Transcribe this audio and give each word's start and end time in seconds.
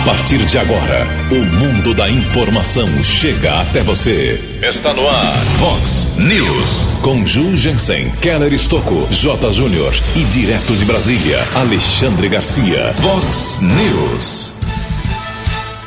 A 0.00 0.02
partir 0.02 0.38
de 0.46 0.56
agora, 0.56 1.06
o 1.30 1.44
mundo 1.56 1.92
da 1.92 2.08
informação 2.10 2.88
chega 3.04 3.60
até 3.60 3.82
você. 3.82 4.42
Está 4.62 4.94
no 4.94 5.06
ar, 5.06 5.36
Fox 5.58 6.16
News. 6.16 7.00
Com 7.02 7.26
Ju 7.26 7.54
Jensen, 7.54 8.10
Keller 8.12 8.50
Estocco, 8.54 9.06
J. 9.10 9.52
Júnior 9.52 9.92
e 10.16 10.24
direto 10.24 10.74
de 10.74 10.86
Brasília, 10.86 11.46
Alexandre 11.54 12.30
Garcia. 12.30 12.94
Fox 12.94 13.60
News. 13.60 14.52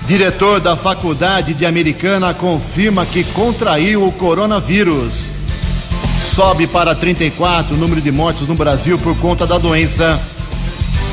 Diretor 0.05 0.59
da 0.59 0.77
Faculdade 0.77 1.55
de 1.55 1.65
Americana 1.65 2.35
confirma 2.35 3.07
que 3.07 3.23
contraiu 3.23 4.05
o 4.05 4.11
coronavírus. 4.11 5.31
Sobe 6.19 6.67
para 6.67 6.93
34 6.93 7.75
o 7.75 7.79
número 7.79 7.99
de 7.99 8.11
mortes 8.11 8.47
no 8.47 8.53
Brasil 8.53 8.99
por 8.99 9.17
conta 9.17 9.47
da 9.47 9.57
doença. 9.57 10.21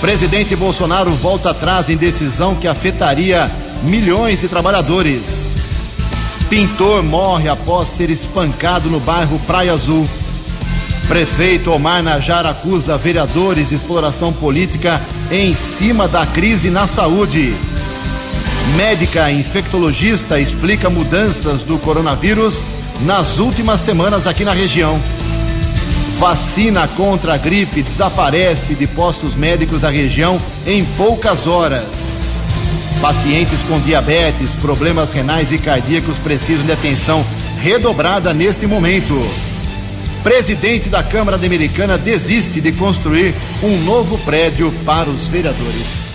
Presidente 0.00 0.56
Bolsonaro 0.56 1.10
volta 1.12 1.50
atrás 1.50 1.90
em 1.90 1.96
decisão 1.96 2.54
que 2.54 2.66
afetaria 2.66 3.50
milhões 3.82 4.40
de 4.40 4.48
trabalhadores. 4.48 5.46
Pintor 6.48 7.02
morre 7.02 7.50
após 7.50 7.90
ser 7.90 8.08
espancado 8.08 8.88
no 8.88 8.98
bairro 8.98 9.38
Praia 9.40 9.74
Azul. 9.74 10.08
Prefeito 11.06 11.70
Omar 11.70 12.02
Najar 12.02 12.46
acusa 12.46 12.96
vereadores 12.96 13.68
de 13.68 13.74
exploração 13.74 14.32
política 14.32 15.02
em 15.30 15.54
cima 15.54 16.08
da 16.08 16.24
crise 16.24 16.70
na 16.70 16.86
saúde. 16.86 17.54
Médica 18.76 19.30
infectologista 19.30 20.40
explica 20.40 20.88
mudanças 20.88 21.62
do 21.62 21.78
coronavírus 21.78 22.64
nas 23.02 23.38
últimas 23.38 23.80
semanas 23.80 24.26
aqui 24.26 24.46
na 24.46 24.52
região. 24.52 24.98
Vacina 26.20 26.86
contra 26.86 27.32
a 27.32 27.38
gripe 27.38 27.82
desaparece 27.82 28.74
de 28.74 28.86
postos 28.86 29.34
médicos 29.34 29.80
da 29.80 29.88
região 29.88 30.38
em 30.66 30.84
poucas 30.84 31.46
horas. 31.46 32.14
Pacientes 33.00 33.62
com 33.62 33.80
diabetes, 33.80 34.54
problemas 34.54 35.14
renais 35.14 35.50
e 35.50 35.56
cardíacos 35.56 36.18
precisam 36.18 36.66
de 36.66 36.72
atenção 36.72 37.24
redobrada 37.62 38.34
neste 38.34 38.66
momento. 38.66 39.18
Presidente 40.22 40.90
da 40.90 41.02
Câmara 41.02 41.38
Americana 41.38 41.96
desiste 41.96 42.60
de 42.60 42.72
construir 42.72 43.34
um 43.62 43.78
novo 43.84 44.18
prédio 44.18 44.70
para 44.84 45.08
os 45.08 45.26
vereadores. 45.26 46.09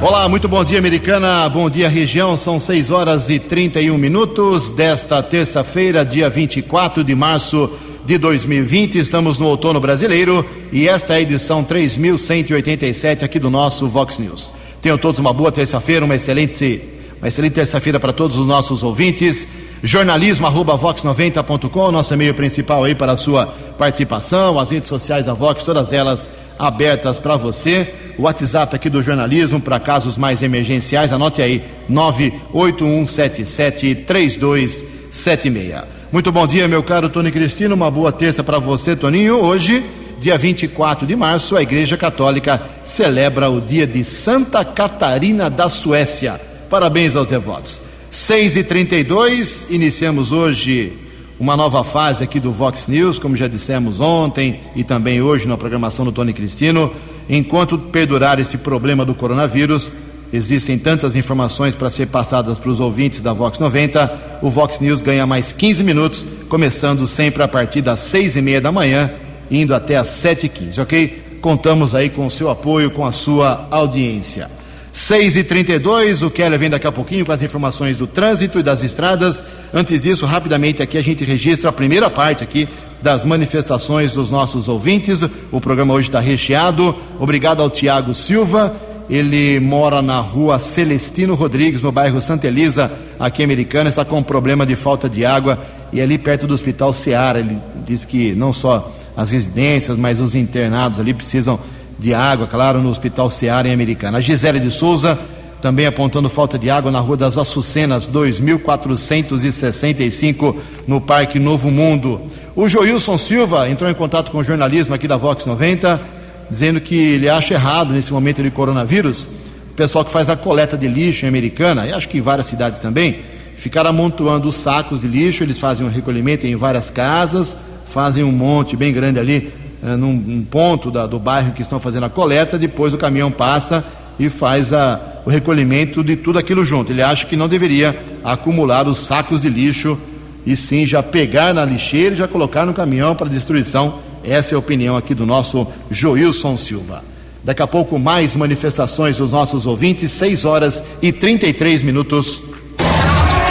Olá, 0.00 0.28
muito 0.28 0.48
bom 0.48 0.62
dia, 0.64 0.78
Americana. 0.78 1.48
Bom 1.48 1.70
dia, 1.70 1.88
região. 1.88 2.36
São 2.36 2.58
6 2.58 2.90
horas 2.90 3.30
e 3.30 3.38
31 3.38 3.96
minutos 3.96 4.68
desta 4.68 5.22
terça-feira, 5.22 6.04
dia 6.04 6.28
24 6.28 7.04
de 7.04 7.14
março 7.14 7.70
de 8.04 8.18
2020. 8.18 8.98
Estamos 8.98 9.38
no 9.38 9.46
outono 9.46 9.80
brasileiro 9.80 10.44
e 10.72 10.88
esta 10.88 11.14
é 11.14 11.18
a 11.18 11.20
edição 11.20 11.62
3187 11.62 13.24
aqui 13.24 13.38
do 13.38 13.48
nosso 13.48 13.88
Vox 13.88 14.18
News. 14.18 14.52
Tenham 14.82 14.98
todos 14.98 15.20
uma 15.20 15.32
boa 15.32 15.52
terça-feira, 15.52 16.04
uma 16.04 16.16
excelente, 16.16 16.82
uma 17.18 17.28
excelente 17.28 17.54
terça-feira 17.54 17.98
para 17.98 18.12
todos 18.12 18.36
os 18.36 18.46
nossos 18.46 18.82
ouvintes. 18.82 19.46
Jornalismo 19.82 20.46
arroba 20.46 20.76
vox90.com, 20.76 21.90
nosso 21.92 22.12
e-mail 22.12 22.34
principal 22.34 22.84
aí 22.84 22.94
para 22.94 23.12
a 23.12 23.16
sua 23.16 23.46
participação, 23.78 24.58
as 24.58 24.70
redes 24.70 24.88
sociais 24.88 25.26
da 25.26 25.34
Vox, 25.34 25.62
todas 25.62 25.92
elas 25.92 26.28
abertas 26.58 27.18
para 27.18 27.36
você. 27.36 27.92
O 28.18 28.22
WhatsApp 28.22 28.76
aqui 28.76 28.88
do 28.88 29.02
jornalismo 29.02 29.60
para 29.60 29.80
casos 29.80 30.16
mais 30.16 30.42
emergenciais, 30.42 31.12
anote 31.12 31.42
aí 31.42 31.62
98177 31.88 33.94
3276. 34.06 35.82
Muito 36.12 36.30
bom 36.30 36.46
dia, 36.46 36.68
meu 36.68 36.82
caro 36.82 37.08
Tony 37.08 37.32
Cristino. 37.32 37.74
Uma 37.74 37.90
boa 37.90 38.12
terça 38.12 38.44
para 38.44 38.58
você, 38.58 38.94
Toninho. 38.94 39.36
Hoje, 39.36 39.84
dia 40.20 40.38
24 40.38 41.06
de 41.06 41.16
março, 41.16 41.56
a 41.56 41.62
Igreja 41.62 41.96
Católica 41.96 42.62
celebra 42.84 43.50
o 43.50 43.60
dia 43.60 43.86
de 43.86 44.04
Santa 44.04 44.64
Catarina 44.64 45.50
da 45.50 45.68
Suécia. 45.68 46.40
Parabéns 46.70 47.16
aos 47.16 47.28
devotos. 47.28 47.80
6 48.10 48.58
e 48.58 48.62
32 48.62 49.66
iniciamos 49.70 50.30
hoje 50.30 51.03
uma 51.38 51.56
nova 51.56 51.82
fase 51.82 52.22
aqui 52.22 52.38
do 52.38 52.52
Vox 52.52 52.86
News, 52.86 53.18
como 53.18 53.36
já 53.36 53.48
dissemos 53.48 54.00
ontem 54.00 54.60
e 54.76 54.84
também 54.84 55.20
hoje 55.20 55.48
na 55.48 55.56
programação 55.56 56.04
do 56.04 56.12
Tony 56.12 56.32
Cristino. 56.32 56.92
Enquanto 57.28 57.78
perdurar 57.78 58.38
esse 58.38 58.58
problema 58.58 59.04
do 59.04 59.14
coronavírus, 59.14 59.90
Existem 60.34 60.76
tantas 60.76 61.14
informações 61.14 61.76
para 61.76 61.88
ser 61.88 62.06
passadas 62.06 62.58
para 62.58 62.68
os 62.68 62.80
ouvintes 62.80 63.20
da 63.20 63.32
Vox 63.32 63.60
90. 63.60 64.40
O 64.42 64.50
Vox 64.50 64.80
News 64.80 65.00
ganha 65.00 65.24
mais 65.24 65.52
15 65.52 65.84
minutos, 65.84 66.24
começando 66.48 67.06
sempre 67.06 67.44
a 67.44 67.46
partir 67.46 67.82
das 67.82 68.00
seis 68.00 68.34
e 68.34 68.42
meia 68.42 68.60
da 68.60 68.72
manhã, 68.72 69.12
indo 69.48 69.72
até 69.72 69.94
às 69.94 70.08
sete 70.08 70.46
e 70.46 70.48
quinze, 70.48 70.80
ok? 70.80 71.38
Contamos 71.40 71.94
aí 71.94 72.10
com 72.10 72.26
o 72.26 72.30
seu 72.32 72.50
apoio, 72.50 72.90
com 72.90 73.06
a 73.06 73.12
sua 73.12 73.68
audiência. 73.70 74.50
6 74.94 75.36
e 75.36 75.42
32 75.42 76.22
o 76.22 76.30
Keller 76.30 76.56
vem 76.56 76.70
daqui 76.70 76.86
a 76.86 76.92
pouquinho 76.92 77.26
com 77.26 77.32
as 77.32 77.42
informações 77.42 77.96
do 77.98 78.06
trânsito 78.06 78.60
e 78.60 78.62
das 78.62 78.84
estradas. 78.84 79.42
Antes 79.72 80.02
disso, 80.02 80.24
rapidamente 80.24 80.80
aqui 80.80 80.96
a 80.96 81.02
gente 81.02 81.24
registra 81.24 81.68
a 81.68 81.72
primeira 81.72 82.08
parte 82.08 82.44
aqui 82.44 82.68
das 83.02 83.24
manifestações 83.24 84.14
dos 84.14 84.30
nossos 84.30 84.68
ouvintes. 84.68 85.20
O 85.50 85.60
programa 85.60 85.92
hoje 85.92 86.08
está 86.08 86.20
recheado. 86.20 86.94
Obrigado 87.18 87.60
ao 87.60 87.68
Tiago 87.68 88.14
Silva 88.14 88.72
ele 89.08 89.60
mora 89.60 90.00
na 90.00 90.18
rua 90.20 90.58
Celestino 90.58 91.34
Rodrigues, 91.34 91.82
no 91.82 91.92
bairro 91.92 92.20
Santa 92.20 92.46
Elisa, 92.46 92.90
aqui 93.18 93.42
em 93.42 93.44
Americana, 93.44 93.90
está 93.90 94.04
com 94.04 94.18
um 94.18 94.22
problema 94.22 94.64
de 94.64 94.74
falta 94.74 95.08
de 95.08 95.24
água 95.24 95.58
e 95.92 96.00
ali 96.00 96.16
perto 96.16 96.46
do 96.46 96.54
Hospital 96.54 96.92
Seara. 96.92 97.40
Ele 97.40 97.58
diz 97.86 98.04
que 98.04 98.32
não 98.32 98.52
só 98.52 98.92
as 99.16 99.30
residências, 99.30 99.96
mas 99.96 100.20
os 100.20 100.34
internados 100.34 100.98
ali 100.98 101.12
precisam 101.12 101.58
de 102.04 102.12
água, 102.12 102.46
claro, 102.46 102.82
no 102.82 102.90
Hospital 102.90 103.30
Seara 103.30 103.66
em 103.66 103.72
Americana. 103.72 104.18
A 104.18 104.20
Gisele 104.20 104.60
de 104.60 104.70
Souza 104.70 105.18
também 105.62 105.86
apontando 105.86 106.28
falta 106.28 106.58
de 106.58 106.68
água 106.68 106.90
na 106.90 107.00
Rua 107.00 107.16
das 107.16 107.38
Açucenas, 107.38 108.06
2465, 108.06 110.54
no 110.86 111.00
Parque 111.00 111.38
Novo 111.38 111.70
Mundo. 111.70 112.20
O 112.54 112.68
Joilson 112.68 113.16
Silva 113.16 113.70
entrou 113.70 113.90
em 113.90 113.94
contato 113.94 114.30
com 114.30 114.36
o 114.38 114.44
jornalismo 114.44 114.94
aqui 114.94 115.08
da 115.08 115.16
Vox 115.16 115.46
90 115.46 116.12
dizendo 116.50 116.78
que 116.78 116.94
ele 116.94 117.26
acha 117.26 117.54
errado 117.54 117.94
nesse 117.94 118.12
momento 118.12 118.42
de 118.42 118.50
coronavírus, 118.50 119.26
o 119.70 119.74
pessoal 119.74 120.04
que 120.04 120.10
faz 120.10 120.28
a 120.28 120.36
coleta 120.36 120.76
de 120.76 120.86
lixo 120.86 121.24
em 121.24 121.28
Americana, 121.28 121.86
e 121.86 121.92
acho 121.94 122.06
que 122.06 122.18
em 122.18 122.20
várias 122.20 122.46
cidades 122.46 122.78
também, 122.78 123.20
ficar 123.56 123.86
amontoando 123.86 124.48
os 124.48 124.56
sacos 124.56 125.00
de 125.00 125.08
lixo, 125.08 125.42
eles 125.42 125.58
fazem 125.58 125.86
um 125.86 125.88
recolhimento 125.88 126.46
em 126.46 126.54
várias 126.54 126.90
casas, 126.90 127.56
fazem 127.86 128.22
um 128.22 128.30
monte 128.30 128.76
bem 128.76 128.92
grande 128.92 129.18
ali, 129.18 129.50
num, 129.84 130.14
num, 130.14 130.44
ponto 130.44 130.90
da, 130.90 131.06
do 131.06 131.18
bairro 131.18 131.52
que 131.52 131.62
estão 131.62 131.78
fazendo 131.78 132.04
a 132.04 132.10
coleta, 132.10 132.58
depois 132.58 132.94
o 132.94 132.98
caminhão 132.98 133.30
passa 133.30 133.84
e 134.18 134.28
faz 134.28 134.72
a, 134.72 135.00
o 135.24 135.30
recolhimento 135.30 136.02
de 136.02 136.16
tudo 136.16 136.38
aquilo 136.38 136.64
junto. 136.64 136.92
Ele 136.92 137.02
acha 137.02 137.26
que 137.26 137.36
não 137.36 137.48
deveria 137.48 137.98
acumular 138.22 138.88
os 138.88 138.98
sacos 138.98 139.42
de 139.42 139.48
lixo 139.48 139.98
e 140.46 140.56
sim 140.56 140.86
já 140.86 141.02
pegar 141.02 141.52
na 141.52 141.64
lixeira 141.64 142.14
e 142.14 142.18
já 142.18 142.28
colocar 142.28 142.64
no 142.64 142.72
caminhão 142.74 143.14
para 143.14 143.28
destruição 143.28 143.98
essa 144.24 144.54
é 144.54 144.56
a 144.56 144.58
opinião 144.58 144.96
aqui 144.96 145.14
do 145.14 145.26
nosso 145.26 145.66
Joilson 145.90 146.56
Silva. 146.56 147.04
Daqui 147.42 147.60
a 147.60 147.66
pouco, 147.66 147.98
mais 147.98 148.34
manifestações 148.34 149.18
dos 149.18 149.30
nossos 149.30 149.66
ouvintes, 149.66 150.10
6 150.12 150.46
horas 150.46 150.82
e 151.02 151.12
33 151.12 151.82
minutos. 151.82 152.42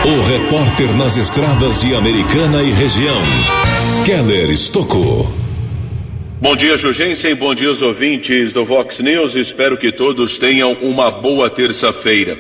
O 0.03 0.22
repórter 0.22 0.91
nas 0.97 1.16
estradas 1.16 1.79
de 1.81 1.95
Americana 1.95 2.63
e 2.63 2.72
região, 2.72 3.22
Keller 4.03 4.49
Estocou. 4.49 5.42
Bom 6.43 6.57
dia, 6.57 6.75
Jugensen. 6.75 7.35
Bom 7.35 7.55
dia, 7.55 7.71
os 7.71 7.81
ouvintes 7.81 8.51
do 8.51 8.65
Vox 8.65 8.99
News. 8.99 9.33
Espero 9.33 9.77
que 9.77 9.93
todos 9.93 10.37
tenham 10.37 10.73
uma 10.81 11.09
boa 11.09 11.49
terça-feira. 11.49 12.37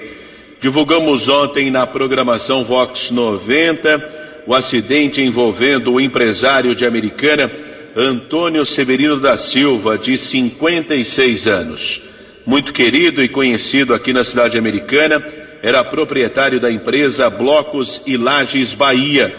Divulgamos 0.59 1.29
ontem 1.29 1.71
na 1.71 1.87
programação 1.87 2.65
Vox 2.65 3.11
90 3.11 4.43
o 4.45 4.53
acidente 4.53 5.21
envolvendo 5.21 5.93
o 5.93 6.01
empresário 6.01 6.75
de 6.75 6.85
Americana 6.85 7.49
Antônio 7.95 8.65
Severino 8.65 9.21
da 9.21 9.37
Silva, 9.37 9.97
de 9.97 10.17
56 10.17 11.47
anos. 11.47 12.01
Muito 12.45 12.73
querido 12.73 13.23
e 13.23 13.29
conhecido 13.29 13.93
aqui 13.93 14.11
na 14.11 14.25
cidade 14.25 14.57
americana, 14.57 15.25
era 15.61 15.81
proprietário 15.81 16.59
da 16.59 16.69
empresa 16.69 17.29
Blocos 17.29 18.01
e 18.05 18.17
Lages 18.17 18.73
Bahia. 18.73 19.33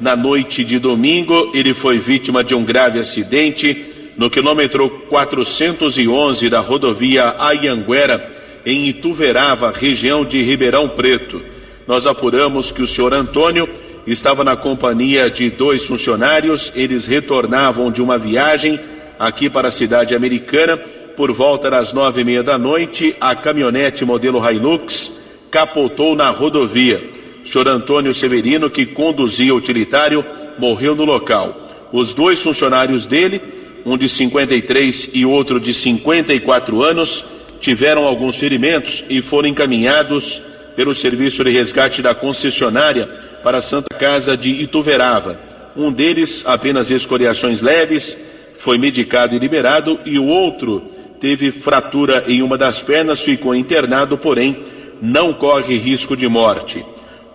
Na 0.00 0.16
noite 0.16 0.64
de 0.64 0.78
domingo, 0.78 1.52
ele 1.52 1.74
foi 1.74 1.98
vítima 1.98 2.42
de 2.42 2.54
um 2.54 2.64
grave 2.64 2.98
acidente 2.98 3.92
no 4.16 4.30
quilômetro 4.30 4.88
411 5.08 6.48
da 6.48 6.60
rodovia 6.60 7.34
Ayanguera, 7.38 8.34
em 8.64 8.88
Ituverava, 8.88 9.70
região 9.70 10.24
de 10.24 10.42
Ribeirão 10.42 10.88
Preto. 10.88 11.40
Nós 11.86 12.06
apuramos 12.06 12.72
que 12.72 12.82
o 12.82 12.86
senhor 12.86 13.12
Antônio 13.12 13.68
estava 14.06 14.42
na 14.42 14.56
companhia 14.56 15.30
de 15.30 15.50
dois 15.50 15.84
funcionários. 15.84 16.72
Eles 16.74 17.06
retornavam 17.06 17.92
de 17.92 18.02
uma 18.02 18.18
viagem 18.18 18.80
aqui 19.18 19.48
para 19.48 19.68
a 19.68 19.72
cidade 19.72 20.14
americana. 20.14 20.76
Por 21.16 21.32
volta 21.32 21.70
das 21.70 21.92
nove 21.92 22.22
e 22.22 22.24
meia 22.24 22.42
da 22.42 22.58
noite, 22.58 23.14
a 23.20 23.34
caminhonete 23.34 24.04
modelo 24.04 24.42
Hilux 24.48 25.12
capotou 25.50 26.16
na 26.16 26.30
rodovia. 26.30 27.02
O 27.44 27.48
senhor 27.48 27.68
Antônio 27.68 28.12
Severino, 28.12 28.68
que 28.68 28.84
conduzia 28.84 29.54
o 29.54 29.58
utilitário, 29.58 30.24
morreu 30.58 30.96
no 30.96 31.04
local. 31.04 31.68
Os 31.92 32.12
dois 32.12 32.42
funcionários 32.42 33.06
dele, 33.06 33.40
um 33.86 33.96
de 33.96 34.08
53 34.08 35.10
e 35.14 35.24
outro 35.24 35.60
de 35.60 35.72
54 35.72 36.82
anos, 36.82 37.24
tiveram 37.60 38.04
alguns 38.04 38.36
ferimentos 38.36 39.04
e 39.08 39.22
foram 39.22 39.48
encaminhados 39.48 40.42
pelo 40.74 40.92
serviço 40.92 41.44
de 41.44 41.50
resgate 41.50 42.02
da 42.02 42.12
concessionária 42.12 43.06
para 43.44 43.58
a 43.58 43.62
Santa 43.62 43.96
Casa 43.96 44.36
de 44.36 44.50
Ituverava. 44.50 45.38
Um 45.76 45.92
deles, 45.92 46.42
apenas 46.46 46.90
escoriações 46.90 47.60
leves, 47.60 48.16
foi 48.58 48.76
medicado 48.76 49.36
e 49.36 49.38
liberado, 49.38 50.00
e 50.04 50.18
o 50.18 50.24
outro 50.24 50.80
teve 51.20 51.52
fratura 51.52 52.24
em 52.26 52.42
uma 52.42 52.58
das 52.58 52.82
pernas, 52.82 53.20
ficou 53.20 53.54
internado, 53.54 54.18
porém 54.18 54.64
não 55.00 55.32
corre 55.32 55.78
risco 55.78 56.16
de 56.16 56.26
morte. 56.26 56.84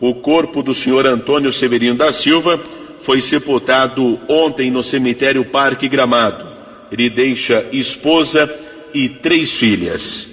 O 0.01 0.15
corpo 0.15 0.62
do 0.62 0.74
senhor 0.74 1.07
Antônio 1.07 1.51
Severino 1.53 1.95
da 1.95 2.12
Silva 2.12 2.59
foi 3.01 3.21
sepultado 3.21 4.19
ontem 4.27 4.71
no 4.71 4.83
cemitério 4.83 5.44
Parque 5.45 5.88
Gramado. 5.88 6.45
Ele 6.92 7.09
deixa 7.09 7.65
esposa 7.71 8.53
e 8.94 9.09
três 9.09 9.53
filhas. 9.53 10.30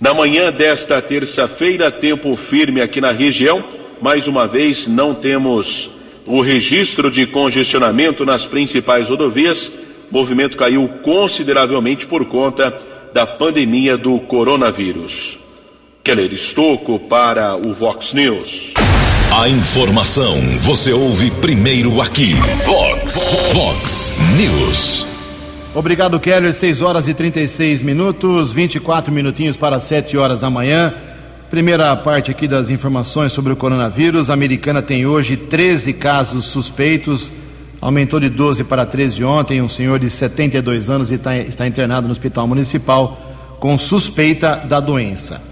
Na 0.00 0.12
manhã 0.12 0.50
desta 0.50 1.00
terça-feira, 1.00 1.90
tempo 1.90 2.34
firme 2.36 2.80
aqui 2.80 3.00
na 3.00 3.12
região. 3.12 3.64
Mais 4.00 4.26
uma 4.26 4.48
vez, 4.48 4.86
não 4.86 5.14
temos 5.14 5.90
o 6.26 6.40
registro 6.40 7.10
de 7.10 7.26
congestionamento 7.26 8.24
nas 8.24 8.46
principais 8.46 9.08
rodovias. 9.08 9.70
O 10.10 10.12
movimento 10.12 10.56
caiu 10.56 10.88
consideravelmente 11.02 12.06
por 12.06 12.24
conta 12.24 12.76
da 13.14 13.26
pandemia 13.26 13.96
do 13.96 14.18
coronavírus. 14.20 15.38
Keller 16.02 16.32
Estocco 16.32 16.98
para 16.98 17.54
o 17.54 17.72
Vox 17.72 18.12
News. 18.12 18.74
A 19.34 19.48
informação 19.48 20.38
você 20.58 20.92
ouve 20.92 21.30
primeiro 21.30 22.02
aqui. 22.02 22.34
Vox, 22.66 23.18
Vox 23.54 24.12
News. 24.36 25.06
Obrigado, 25.74 26.20
Keller. 26.20 26.52
6 26.52 26.82
horas 26.82 27.08
e 27.08 27.14
36 27.14 27.80
minutos, 27.80 28.52
24 28.52 29.10
minutinhos 29.10 29.56
para 29.56 29.80
7 29.80 30.18
horas 30.18 30.38
da 30.38 30.50
manhã. 30.50 30.92
Primeira 31.48 31.96
parte 31.96 32.30
aqui 32.30 32.46
das 32.46 32.68
informações 32.68 33.32
sobre 33.32 33.54
o 33.54 33.56
coronavírus. 33.56 34.28
A 34.28 34.34
americana 34.34 34.82
tem 34.82 35.06
hoje 35.06 35.34
13 35.38 35.94
casos 35.94 36.44
suspeitos, 36.44 37.30
aumentou 37.80 38.20
de 38.20 38.28
12 38.28 38.64
para 38.64 38.84
13 38.84 39.24
ontem. 39.24 39.62
Um 39.62 39.68
senhor 39.68 39.98
de 39.98 40.10
72 40.10 40.90
anos 40.90 41.10
está, 41.10 41.34
está 41.38 41.66
internado 41.66 42.06
no 42.06 42.12
hospital 42.12 42.46
municipal 42.46 43.18
com 43.58 43.78
suspeita 43.78 44.56
da 44.56 44.78
doença. 44.78 45.51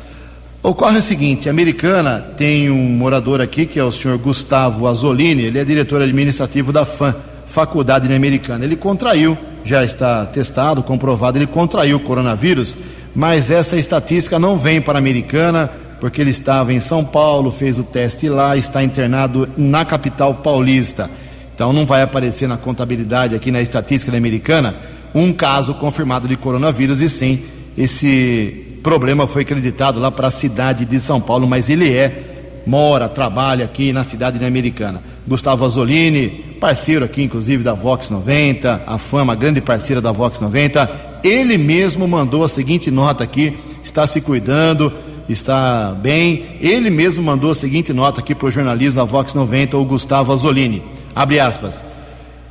Ocorre 0.62 0.98
o 0.98 1.02
seguinte: 1.02 1.48
a 1.48 1.52
americana 1.52 2.20
tem 2.36 2.70
um 2.70 2.88
morador 2.88 3.40
aqui 3.40 3.66
que 3.66 3.78
é 3.78 3.84
o 3.84 3.92
senhor 3.92 4.18
Gustavo 4.18 4.86
Azolini, 4.86 5.42
ele 5.44 5.58
é 5.58 5.64
diretor 5.64 6.02
administrativo 6.02 6.72
da 6.72 6.84
FAM, 6.84 7.14
Faculdade 7.46 8.12
Americana. 8.12 8.64
Ele 8.64 8.76
contraiu 8.76 9.36
já 9.64 9.84
está 9.84 10.26
testado, 10.26 10.82
comprovado, 10.82 11.38
ele 11.38 11.46
contraiu 11.46 11.96
o 11.96 12.00
coronavírus, 12.00 12.76
mas 13.14 13.50
essa 13.50 13.76
estatística 13.76 14.38
não 14.38 14.56
vem 14.56 14.80
para 14.80 14.98
a 14.98 15.00
americana, 15.00 15.70
porque 16.00 16.20
ele 16.20 16.30
estava 16.30 16.72
em 16.72 16.80
São 16.80 17.04
Paulo, 17.04 17.50
fez 17.50 17.78
o 17.78 17.82
teste 17.82 18.28
lá, 18.28 18.56
está 18.56 18.82
internado 18.82 19.48
na 19.56 19.84
capital 19.84 20.34
paulista. 20.34 21.10
Então 21.54 21.72
não 21.72 21.84
vai 21.84 22.02
aparecer 22.02 22.48
na 22.48 22.56
contabilidade 22.56 23.34
aqui 23.34 23.50
na 23.50 23.60
estatística 23.60 24.10
da 24.10 24.18
americana 24.18 24.74
um 25.14 25.32
caso 25.32 25.74
confirmado 25.74 26.28
de 26.28 26.36
coronavírus, 26.36 27.00
e 27.00 27.10
sim, 27.10 27.42
esse 27.76 28.78
problema 28.82 29.26
foi 29.26 29.42
acreditado 29.42 30.00
lá 30.00 30.10
para 30.10 30.28
a 30.28 30.30
cidade 30.30 30.84
de 30.84 31.00
São 31.00 31.20
Paulo, 31.20 31.46
mas 31.46 31.68
ele 31.68 31.94
é, 31.94 32.62
mora, 32.66 33.08
trabalha 33.08 33.64
aqui 33.64 33.92
na 33.92 34.04
cidade 34.04 34.38
da 34.38 34.46
americana. 34.46 35.02
Gustavo 35.26 35.64
Azolini, 35.64 36.28
parceiro 36.60 37.04
aqui, 37.04 37.22
inclusive, 37.22 37.62
da 37.62 37.74
Vox 37.74 38.10
90, 38.10 38.82
a 38.86 38.98
fama, 38.98 39.34
grande 39.34 39.60
parceira 39.60 40.00
da 40.00 40.10
Vox 40.10 40.40
90. 40.40 40.90
Ele 41.22 41.58
mesmo 41.58 42.08
mandou 42.08 42.42
a 42.42 42.48
seguinte 42.48 42.90
nota 42.90 43.24
aqui: 43.24 43.56
está 43.82 44.06
se 44.06 44.20
cuidando, 44.20 44.92
está 45.28 45.94
bem. 46.00 46.44
Ele 46.60 46.90
mesmo 46.90 47.22
mandou 47.22 47.50
a 47.50 47.54
seguinte 47.54 47.92
nota 47.92 48.20
aqui 48.20 48.34
para 48.34 48.48
o 48.48 48.50
jornalismo 48.50 48.96
da 48.96 49.04
Vox 49.04 49.34
90, 49.34 49.76
o 49.76 49.84
Gustavo 49.84 50.32
Azolini. 50.32 50.82
Abre 51.14 51.38
aspas. 51.38 51.84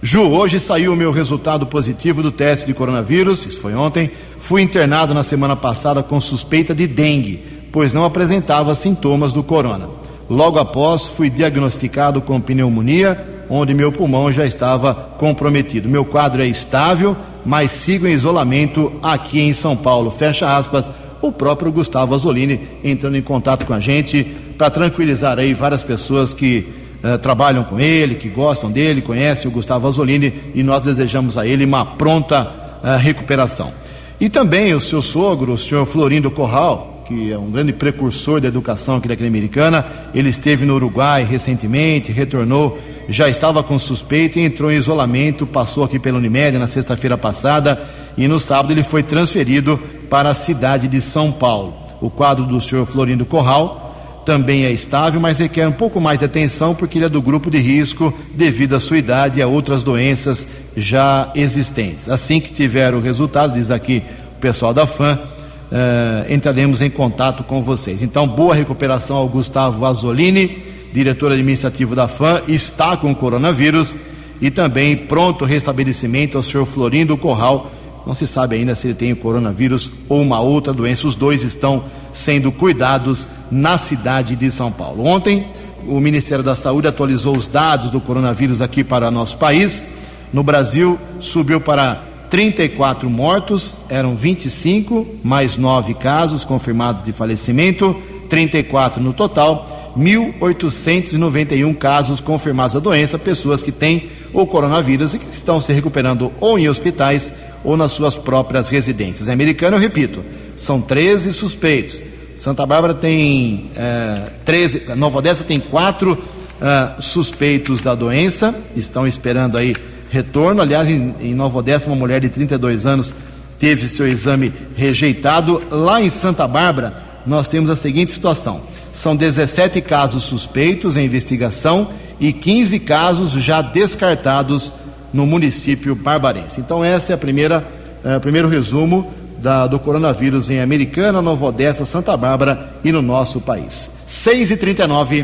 Ju, 0.01 0.21
hoje 0.31 0.59
saiu 0.59 0.93
o 0.93 0.95
meu 0.95 1.11
resultado 1.11 1.65
positivo 1.65 2.23
do 2.23 2.31
teste 2.31 2.67
de 2.67 2.73
coronavírus, 2.73 3.45
isso 3.45 3.59
foi 3.59 3.75
ontem. 3.75 4.09
Fui 4.37 4.61
internado 4.61 5.13
na 5.13 5.23
semana 5.23 5.55
passada 5.55 6.01
com 6.01 6.21
suspeita 6.21 6.73
de 6.73 6.87
dengue, 6.87 7.43
pois 7.71 7.93
não 7.93 8.05
apresentava 8.05 8.73
sintomas 8.75 9.33
do 9.33 9.43
corona. 9.43 9.89
Logo 10.29 10.57
após, 10.57 11.07
fui 11.07 11.29
diagnosticado 11.29 12.21
com 12.21 12.39
pneumonia 12.39 13.39
onde 13.49 13.73
meu 13.73 13.91
pulmão 13.91 14.31
já 14.31 14.45
estava 14.45 14.93
comprometido. 14.93 15.89
Meu 15.89 16.05
quadro 16.05 16.41
é 16.41 16.47
estável, 16.47 17.17
mas 17.43 17.71
sigo 17.71 18.07
em 18.07 18.13
isolamento 18.13 18.93
aqui 19.01 19.41
em 19.41 19.53
São 19.53 19.75
Paulo. 19.75 20.11
Fecha 20.11 20.55
aspas. 20.55 20.91
O 21.21 21.31
próprio 21.31 21.71
Gustavo 21.71 22.15
Azolini 22.15 22.61
entrando 22.83 23.17
em 23.17 23.21
contato 23.21 23.65
com 23.65 23.73
a 23.73 23.79
gente 23.79 24.23
para 24.57 24.69
tranquilizar 24.69 25.37
aí 25.37 25.53
várias 25.53 25.83
pessoas 25.83 26.33
que 26.33 26.65
uh, 27.03 27.17
trabalham 27.17 27.63
com 27.63 27.79
ele, 27.79 28.15
que 28.15 28.29
gostam 28.29 28.71
dele, 28.71 29.01
conhecem 29.01 29.49
o 29.49 29.53
Gustavo 29.53 29.87
Azolini 29.87 30.33
e 30.53 30.63
nós 30.63 30.83
desejamos 30.83 31.37
a 31.37 31.45
ele 31.45 31.65
uma 31.65 31.85
pronta 31.85 32.51
uh, 32.83 32.97
recuperação. 32.97 33.71
E 34.19 34.29
também 34.29 34.73
o 34.73 34.81
seu 34.81 35.01
sogro, 35.01 35.53
o 35.53 35.57
senhor 35.57 35.85
Florindo 35.85 36.29
Corral, 36.29 37.03
que 37.07 37.31
é 37.31 37.37
um 37.37 37.49
grande 37.49 37.73
precursor 37.73 38.39
da 38.39 38.47
educação 38.47 38.97
aqui 38.97 39.07
da 39.07 39.15
Americana, 39.25 39.85
ele 40.13 40.29
esteve 40.29 40.65
no 40.65 40.75
Uruguai 40.75 41.23
recentemente, 41.23 42.11
retornou 42.11 42.77
já 43.09 43.27
estava 43.27 43.63
com 43.63 43.79
suspeita 43.79 44.39
e 44.39 44.43
entrou 44.43 44.71
em 44.71 44.75
isolamento, 44.75 45.47
passou 45.47 45.83
aqui 45.83 45.97
pela 45.97 46.19
Unimed 46.19 46.59
na 46.59 46.67
sexta-feira 46.67 47.17
passada 47.17 47.81
e 48.15 48.27
no 48.27 48.39
sábado 48.39 48.71
ele 48.71 48.83
foi 48.83 49.01
transferido 49.01 49.79
para 50.09 50.29
a 50.29 50.35
cidade 50.35 50.87
de 50.87 51.01
São 51.01 51.31
Paulo. 51.31 51.73
O 51.99 52.11
quadro 52.11 52.45
do 52.45 52.61
senhor 52.61 52.85
Florindo 52.85 53.25
Corral 53.25 53.88
também 54.25 54.65
é 54.65 54.71
estável, 54.71 55.19
mas 55.19 55.39
requer 55.39 55.67
um 55.67 55.71
pouco 55.71 55.99
mais 55.99 56.19
de 56.19 56.25
atenção 56.25 56.75
porque 56.75 56.97
ele 56.97 57.05
é 57.05 57.09
do 57.09 57.21
grupo 57.21 57.49
de 57.49 57.57
risco 57.57 58.13
devido 58.33 58.75
à 58.75 58.79
sua 58.79 58.97
idade 58.97 59.39
e 59.39 59.41
a 59.41 59.47
outras 59.47 59.83
doenças 59.83 60.47
já 60.75 61.31
existentes. 61.35 62.07
Assim 62.09 62.39
que 62.39 62.51
tiver 62.51 62.93
o 62.93 62.99
resultado, 62.99 63.53
diz 63.53 63.71
aqui 63.71 64.03
o 64.37 64.39
pessoal 64.39 64.73
da 64.73 64.85
FAM, 64.85 65.15
uh, 65.15 66.33
entraremos 66.33 66.81
em 66.81 66.89
contato 66.89 67.43
com 67.43 67.61
vocês. 67.61 68.01
Então, 68.01 68.27
boa 68.27 68.53
recuperação 68.53 69.17
ao 69.17 69.27
Gustavo 69.27 69.85
Azolini 69.85 70.69
diretor 70.91 71.31
administrativo 71.31 71.95
da 71.95 72.07
FAM, 72.07 72.41
está 72.47 72.97
com 72.97 73.13
coronavírus 73.13 73.95
e 74.41 74.49
também 74.49 74.95
pronto 74.95 75.45
restabelecimento 75.45 76.37
ao 76.37 76.43
senhor 76.43 76.65
Florindo 76.65 77.17
Corral. 77.17 77.71
Não 78.09 78.15
se 78.15 78.25
sabe 78.25 78.55
ainda 78.55 78.73
se 78.73 78.87
ele 78.87 78.95
tem 78.95 79.11
o 79.11 79.15
coronavírus 79.15 79.91
ou 80.09 80.23
uma 80.23 80.39
outra 80.39 80.73
doença. 80.73 81.05
Os 81.05 81.15
dois 81.15 81.43
estão 81.43 81.83
sendo 82.11 82.51
cuidados 82.51 83.27
na 83.51 83.77
cidade 83.77 84.35
de 84.35 84.51
São 84.51 84.71
Paulo. 84.71 85.05
Ontem, 85.05 85.45
o 85.87 85.99
Ministério 85.99 86.43
da 86.43 86.55
Saúde 86.55 86.87
atualizou 86.87 87.37
os 87.37 87.47
dados 87.47 87.91
do 87.91 88.01
coronavírus 88.01 88.61
aqui 88.61 88.83
para 88.83 89.11
nosso 89.11 89.37
país. 89.37 89.89
No 90.33 90.41
Brasil, 90.41 90.97
subiu 91.19 91.61
para 91.61 92.01
34 92.31 93.07
mortos, 93.07 93.77
eram 93.87 94.15
25, 94.15 95.05
mais 95.23 95.55
9 95.55 95.93
casos 95.93 96.43
confirmados 96.43 97.03
de 97.03 97.11
falecimento, 97.11 97.95
34 98.27 99.03
no 99.03 99.13
total 99.13 99.67
1.891 99.97 101.75
casos 101.77 102.21
confirmados 102.21 102.73
da 102.73 102.79
doença, 102.79 103.19
pessoas 103.19 103.61
que 103.61 103.71
têm 103.71 104.09
o 104.33 104.45
coronavírus 104.45 105.13
e 105.13 105.19
que 105.19 105.29
estão 105.31 105.59
se 105.59 105.73
recuperando 105.73 106.31
ou 106.39 106.57
em 106.57 106.69
hospitais 106.69 107.33
ou 107.63 107.75
nas 107.75 107.91
suas 107.91 108.15
próprias 108.15 108.69
residências. 108.69 109.27
Em 109.27 109.31
americano, 109.31 109.77
eu 109.77 109.81
repito, 109.81 110.23
são 110.55 110.81
13 110.81 111.33
suspeitos. 111.33 112.01
Santa 112.37 112.65
Bárbara 112.65 112.93
tem 112.93 113.69
é, 113.75 114.15
13, 114.45 114.95
Nova 114.95 115.17
Odessa 115.17 115.43
tem 115.43 115.59
quatro 115.59 116.13
uh, 116.13 117.01
suspeitos 117.01 117.81
da 117.81 117.95
doença, 117.95 118.55
estão 118.75 119.07
esperando 119.07 119.57
aí 119.57 119.75
retorno. 120.09 120.61
Aliás, 120.61 120.87
em, 120.87 121.15
em 121.21 121.33
Nova 121.33 121.59
Odessa, 121.59 121.87
uma 121.87 121.95
mulher 121.95 122.21
de 122.21 122.29
32 122.29 122.85
anos 122.85 123.13
teve 123.57 123.87
seu 123.89 124.07
exame 124.07 124.53
rejeitado. 124.75 125.61
Lá 125.69 126.01
em 126.01 126.09
Santa 126.09 126.47
Bárbara, 126.47 127.03
nós 127.25 127.47
temos 127.47 127.69
a 127.69 127.75
seguinte 127.75 128.13
situação: 128.13 128.61
são 128.93 129.15
17 129.15 129.81
casos 129.81 130.23
suspeitos 130.23 130.95
em 130.95 131.05
investigação 131.05 131.89
e 132.19 132.33
15 132.33 132.79
casos 132.79 133.31
já 133.31 133.61
descartados 133.61 134.73
no 135.13 135.25
município 135.25 135.95
barbarense. 135.95 136.59
Então, 136.59 136.83
essa 136.83 137.13
é 137.13 137.15
a 137.15 137.17
primeira, 137.17 137.63
é, 138.03 138.17
o 138.17 138.19
primeiro 138.19 138.47
resumo 138.47 139.11
da, 139.41 139.67
do 139.67 139.79
coronavírus 139.79 140.49
em 140.49 140.61
Americana, 140.61 141.21
Nova 141.21 141.45
Odessa, 141.45 141.85
Santa 141.85 142.15
Bárbara 142.15 142.73
e 142.83 142.91
no 142.91 143.01
nosso 143.01 143.39
país. 143.39 143.91
6 144.05 144.51
e 144.51 144.57
39 144.57 145.23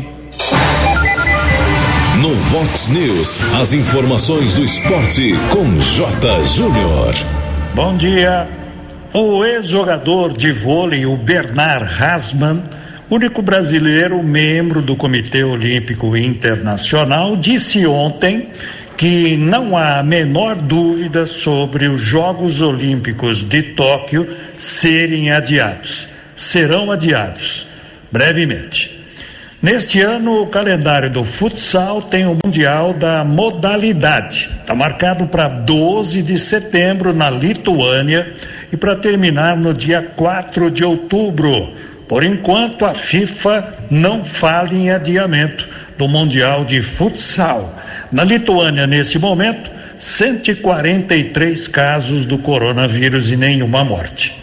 No 2.20 2.34
Vox 2.34 2.88
News, 2.88 3.36
as 3.60 3.72
informações 3.72 4.54
do 4.54 4.64
esporte 4.64 5.34
com 5.50 5.64
J. 5.80 6.44
Júnior. 6.44 7.14
Bom 7.74 7.96
dia. 7.96 8.48
O 9.12 9.44
ex-jogador 9.44 10.32
de 10.32 10.52
vôlei, 10.52 11.06
o 11.06 11.16
Bernard 11.16 12.02
Hasman, 12.02 12.62
único 13.08 13.40
brasileiro 13.40 14.22
membro 14.22 14.82
do 14.82 14.96
Comitê 14.96 15.44
Olímpico 15.44 16.16
Internacional, 16.16 17.36
disse 17.36 17.86
ontem 17.86 18.48
que 18.96 19.36
não 19.36 19.76
há 19.76 19.98
a 19.98 20.02
menor 20.02 20.56
dúvida 20.56 21.26
sobre 21.26 21.86
os 21.86 22.00
Jogos 22.00 22.62
Olímpicos 22.62 23.44
de 23.44 23.62
Tóquio 23.62 24.34
serem 24.56 25.30
adiados. 25.30 26.08
Serão 26.34 26.90
adiados 26.90 27.66
brevemente. 28.10 28.96
Neste 29.60 30.00
ano, 30.00 30.42
o 30.42 30.46
calendário 30.46 31.10
do 31.10 31.24
futsal 31.24 32.02
tem 32.02 32.26
o 32.26 32.38
Mundial 32.44 32.92
da 32.92 33.24
Modalidade. 33.24 34.50
Está 34.60 34.74
marcado 34.74 35.26
para 35.26 35.48
12 35.48 36.22
de 36.22 36.38
setembro 36.38 37.12
na 37.12 37.28
Lituânia 37.28 38.34
e 38.72 38.76
para 38.76 38.96
terminar 38.96 39.56
no 39.56 39.74
dia 39.74 40.02
4 40.02 40.70
de 40.70 40.84
outubro. 40.84 41.72
Por 42.06 42.22
enquanto, 42.22 42.84
a 42.84 42.94
FIFA 42.94 43.74
não 43.90 44.24
fala 44.24 44.72
em 44.72 44.90
adiamento 44.90 45.68
do 45.98 46.06
Mundial 46.06 46.64
de 46.64 46.80
Futsal. 46.80 47.74
Na 48.12 48.24
Lituânia, 48.24 48.86
nesse 48.86 49.18
momento, 49.18 49.70
143 49.98 51.68
casos 51.68 52.24
do 52.24 52.38
coronavírus 52.38 53.30
e 53.30 53.36
nenhuma 53.36 53.84
morte. 53.84 54.36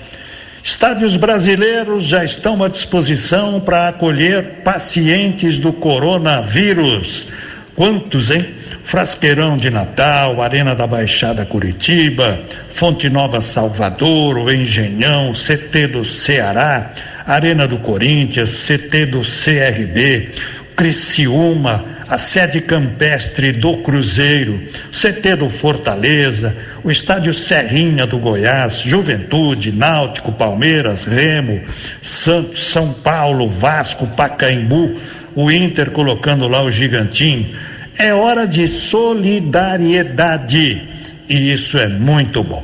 Estádios 0.63 1.17
brasileiros 1.17 2.05
já 2.05 2.24
estão 2.24 2.63
à 2.63 2.70
disposição 2.70 3.60
para 3.60 3.89
acolher 3.89 4.62
pacientes 4.63 5.60
do 5.60 5.74
coronavírus. 5.74 7.27
Quantos, 7.75 8.32
hein? 8.32 8.46
Frasqueirão 8.84 9.58
de 9.58 9.70
Natal, 9.70 10.41
Arena 10.41 10.75
da 10.75 10.86
Baixada 10.86 11.46
Curitiba, 11.46 12.39
Fonte 12.70 13.10
Nova 13.10 13.41
Salvador, 13.41 14.38
o 14.38 14.51
Engenhão, 14.51 15.32
CT 15.32 15.88
do 15.88 16.05
Ceará, 16.05 16.91
Arena 17.25 17.67
do 17.67 17.77
Corinthians, 17.77 18.65
CT 18.67 19.05
do 19.08 19.22
CRB, 19.22 20.29
Criciúma, 20.75 21.84
a 22.13 22.17
sede 22.20 22.62
campestre 22.62 23.51
do 23.51 23.77
Cruzeiro, 23.77 24.62
CT 24.91 25.36
do 25.36 25.50
Fortaleza, 25.50 26.55
o 26.84 26.91
estádio 26.91 27.34
Serrinha 27.34 28.05
do 28.05 28.20
Goiás, 28.20 28.82
Juventude, 28.82 29.72
Náutico, 29.72 30.32
Palmeiras, 30.32 31.05
Remo, 31.05 31.63
Santos, 32.03 32.65
São 32.65 32.93
Paulo, 32.93 33.50
Vasco, 33.50 34.05
Pacaembu, 34.05 34.96
o 35.34 35.51
Inter 35.51 35.89
colocando 35.89 36.48
lá 36.48 36.62
o 36.62 36.70
gigantinho. 36.70 37.58
É 37.98 38.13
hora 38.13 38.46
de 38.46 38.67
solidariedade 38.67 40.88
e 41.27 41.51
isso 41.51 41.79
é 41.79 41.88
muito 41.88 42.43
bom. 42.43 42.63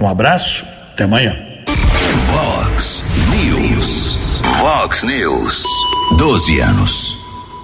Um 0.00 0.08
abraço, 0.08 0.64
até 0.92 1.04
amanhã. 1.04 1.36
Vox 2.32 3.04
News. 3.28 4.16
Vox 4.58 5.02
News. 5.02 5.66
12 6.16 6.60
anos. 6.60 7.09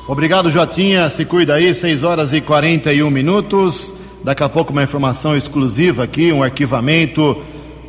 Obrigado, 0.08 0.48
Jotinha. 0.50 1.10
Se 1.10 1.24
cuida 1.24 1.54
aí, 1.54 1.74
6 1.74 2.04
horas 2.04 2.32
e 2.32 2.40
41 2.40 3.10
minutos. 3.10 3.92
Daqui 4.22 4.40
a 4.44 4.48
pouco 4.48 4.70
uma 4.72 4.84
informação 4.84 5.36
exclusiva 5.36 6.04
aqui, 6.04 6.32
um 6.32 6.44
arquivamento 6.44 7.42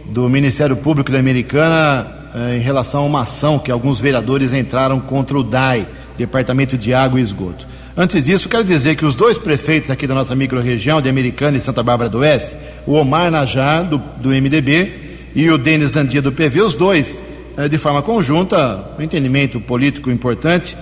do 0.05 0.27
Ministério 0.27 0.75
Público 0.75 1.11
da 1.11 1.19
Americana 1.19 2.07
eh, 2.33 2.57
em 2.57 2.59
relação 2.59 3.01
a 3.01 3.05
uma 3.05 3.21
ação 3.21 3.59
que 3.59 3.71
alguns 3.71 3.99
vereadores 3.99 4.51
entraram 4.51 4.99
contra 4.99 5.37
o 5.37 5.43
DAI, 5.43 5.87
Departamento 6.17 6.75
de 6.75 6.91
Água 6.91 7.19
e 7.19 7.23
Esgoto. 7.23 7.67
Antes 7.95 8.23
disso, 8.25 8.49
quero 8.49 8.63
dizer 8.63 8.95
que 8.95 9.05
os 9.05 9.15
dois 9.15 9.37
prefeitos 9.37 9.91
aqui 9.91 10.07
da 10.07 10.15
nossa 10.15 10.35
microrregião, 10.35 10.99
de 10.99 11.09
Americana 11.09 11.57
e 11.57 11.61
Santa 11.61 11.83
Bárbara 11.83 12.09
do 12.09 12.19
Oeste, 12.19 12.55
o 12.87 12.93
Omar 12.93 13.29
Najar, 13.29 13.83
do, 13.83 13.99
do 14.17 14.29
MDB, 14.29 14.91
e 15.35 15.51
o 15.51 15.57
Denis 15.57 15.95
Andia, 15.95 16.21
do 16.21 16.31
PV, 16.31 16.63
os 16.63 16.73
dois, 16.73 17.21
eh, 17.55 17.67
de 17.67 17.77
forma 17.77 18.01
conjunta, 18.01 18.89
um 18.97 19.03
entendimento 19.03 19.59
político 19.59 20.09
importante, 20.09 20.75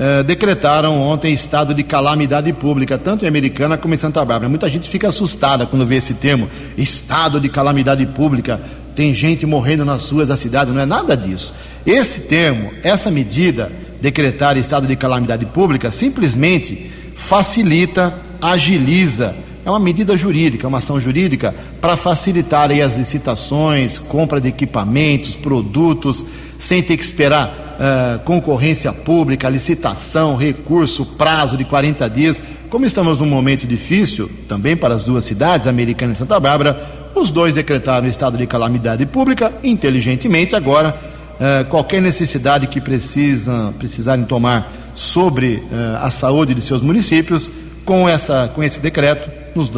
eh, 0.00 0.22
decretaram 0.22 1.02
ontem 1.02 1.34
estado 1.34 1.74
de 1.74 1.82
calamidade 1.82 2.52
pública, 2.52 2.96
tanto 2.96 3.24
em 3.24 3.28
Americana 3.28 3.76
como 3.76 3.94
em 3.94 3.96
Santa 3.96 4.24
Bárbara. 4.24 4.48
Muita 4.48 4.68
gente 4.68 4.88
fica 4.88 5.08
assustada 5.08 5.66
quando 5.66 5.84
vê 5.84 5.96
esse 5.96 6.14
termo, 6.14 6.48
estado 6.76 7.40
de 7.40 7.48
calamidade 7.48 8.06
pública. 8.06 8.60
Tem 8.94 9.12
gente 9.12 9.44
morrendo 9.44 9.84
nas 9.84 10.08
ruas 10.08 10.28
da 10.28 10.36
cidade, 10.36 10.70
não 10.70 10.80
é 10.80 10.86
nada 10.86 11.16
disso. 11.16 11.52
Esse 11.84 12.28
termo, 12.28 12.70
essa 12.84 13.10
medida, 13.10 13.72
decretar 14.00 14.56
estado 14.56 14.86
de 14.86 14.94
calamidade 14.94 15.44
pública, 15.46 15.90
simplesmente 15.90 16.92
facilita, 17.16 18.14
agiliza. 18.40 19.34
É 19.66 19.70
uma 19.70 19.80
medida 19.80 20.16
jurídica, 20.16 20.68
uma 20.68 20.78
ação 20.78 21.00
jurídica 21.00 21.52
para 21.80 21.96
facilitar 21.96 22.70
as 22.70 22.96
licitações, 22.96 23.98
compra 23.98 24.40
de 24.40 24.46
equipamentos, 24.46 25.34
produtos, 25.34 26.24
sem 26.56 26.80
ter 26.84 26.96
que 26.96 27.02
esperar 27.02 27.67
uh, 27.78 28.18
concorrência 28.20 28.92
pública, 28.92 29.48
licitação, 29.48 30.36
recurso, 30.36 31.06
prazo 31.06 31.56
de 31.56 31.64
40 31.64 32.08
dias. 32.10 32.42
Como 32.68 32.84
estamos 32.84 33.18
num 33.18 33.26
momento 33.26 33.66
difícil, 33.66 34.30
também 34.48 34.76
para 34.76 34.94
as 34.94 35.04
duas 35.04 35.24
cidades, 35.24 35.66
Americana 35.66 36.12
e 36.12 36.16
Santa 36.16 36.38
Bárbara, 36.38 36.78
os 37.14 37.30
dois 37.30 37.54
decretaram 37.54 38.06
estado 38.06 38.36
de 38.36 38.46
calamidade 38.46 39.06
pública, 39.06 39.52
inteligentemente. 39.62 40.54
Agora, 40.54 40.94
uh, 41.34 41.64
qualquer 41.66 42.02
necessidade 42.02 42.66
que 42.66 42.80
precisam, 42.80 43.72
precisarem 43.78 44.24
tomar 44.24 44.70
sobre 44.94 45.54
uh, 45.56 46.02
a 46.02 46.10
saúde 46.10 46.54
de 46.54 46.60
seus 46.60 46.82
municípios, 46.82 47.50
com, 47.84 48.06
essa, 48.06 48.50
com 48.54 48.62
esse 48.62 48.80
decreto, 48.80 49.30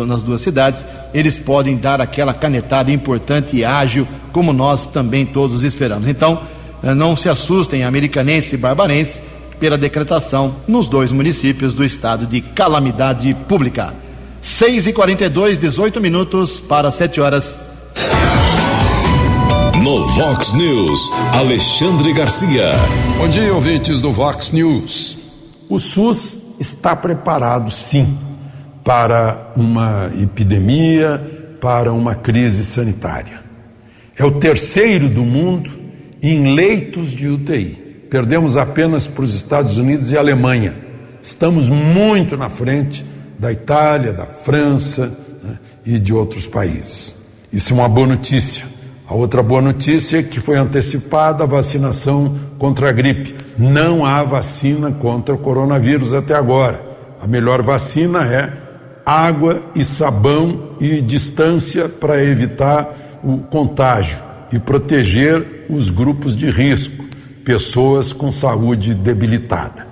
nas 0.07 0.23
duas 0.23 0.40
cidades, 0.40 0.85
eles 1.14 1.38
podem 1.38 1.76
dar 1.76 2.00
aquela 2.00 2.35
canetada 2.35 2.90
importante 2.90 3.57
e 3.57 3.64
ágil, 3.64 4.07
como 4.33 4.52
nós 4.52 4.87
também 4.87 5.25
todos 5.25 5.62
esperamos. 5.62 6.09
Então, 6.09 6.35
eh, 6.35 6.60
não 6.83 7.15
se 7.15 7.29
assustem, 7.29 7.85
americanense 7.85 8.55
e 8.55 8.59
barbarense, 8.59 9.21
pela 9.59 9.77
decretação 9.77 10.57
nos 10.67 10.89
dois 10.89 11.13
municípios 11.13 11.75
do 11.75 11.85
estado 11.85 12.27
de 12.27 12.41
calamidade 12.41 13.35
pública. 13.47 13.93
6 14.41 14.87
e 14.87 14.93
42 14.93 15.59
18 15.59 16.01
minutos 16.01 16.59
para 16.59 16.91
7 16.91 17.21
horas. 17.21 17.67
No 19.85 20.07
Vox 20.07 20.55
News, 20.55 21.13
Alexandre 21.33 22.13
Garcia. 22.15 22.73
Bom 23.19 23.29
dia, 23.29 23.53
ouvintes 23.55 24.01
do 24.01 24.13
Vox 24.13 24.51
News. 24.51 25.19
O 25.69 25.79
SUS 25.79 26.39
está 26.59 26.97
preparado, 26.97 27.71
sim, 27.71 28.19
para 28.83 29.53
uma 29.55 30.11
epidemia, 30.21 31.57
para 31.61 31.93
uma 31.93 32.15
crise 32.15 32.65
sanitária. 32.65 33.41
É 34.19 34.25
o 34.25 34.33
terceiro 34.33 35.09
do 35.09 35.25
mundo 35.25 35.80
em 36.23 36.55
leitos 36.55 37.12
de 37.12 37.29
UTI. 37.29 38.07
Perdemos 38.11 38.57
apenas 38.57 39.07
para 39.07 39.25
os 39.25 39.35
Estados 39.35 39.77
Unidos 39.77 40.11
e 40.11 40.19
Alemanha. 40.19 40.77
Estamos 41.23 41.69
muito 41.69 42.37
na 42.37 42.50
frente 42.50 43.05
da 43.39 43.53
Itália, 43.53 44.12
da 44.12 44.27
França 44.27 45.12
né, 45.43 45.59
e 45.87 45.99
de 45.99 46.12
outros 46.12 46.47
países. 46.47 47.15
Isso 47.53 47.73
é 47.73 47.77
uma 47.77 47.89
boa 47.89 48.07
notícia. 48.07 48.67
A 49.07 49.15
outra 49.15 49.43
boa 49.43 49.62
notícia 49.62 50.19
é 50.19 50.23
que 50.23 50.41
foi 50.41 50.57
antecipada 50.57 51.45
a 51.45 51.47
vacinação 51.47 52.39
contra 52.59 52.89
a 52.89 52.93
gripe. 52.93 53.37
Não 53.59 54.05
há 54.05 54.23
vacina 54.23 54.93
contra 54.93 55.35
o 55.35 55.39
coronavírus 55.39 56.12
até 56.12 56.35
agora. 56.35 56.81
A 57.21 57.27
melhor 57.27 57.62
vacina 57.62 58.25
é 58.25 58.53
água 59.05 59.62
e 59.75 59.85
sabão 59.85 60.77
e 60.81 61.00
distância 61.00 61.89
para 61.89 62.23
evitar 62.23 63.21
o 63.23 63.39
contágio 63.39 64.30
e 64.52 64.59
proteger 64.59 65.66
os 65.69 65.90
grupos 65.90 66.37
de 66.37 66.50
risco, 66.50 67.04
pessoas 67.45 68.12
com 68.12 68.33
saúde 68.33 68.95
debilitada. 68.95 69.87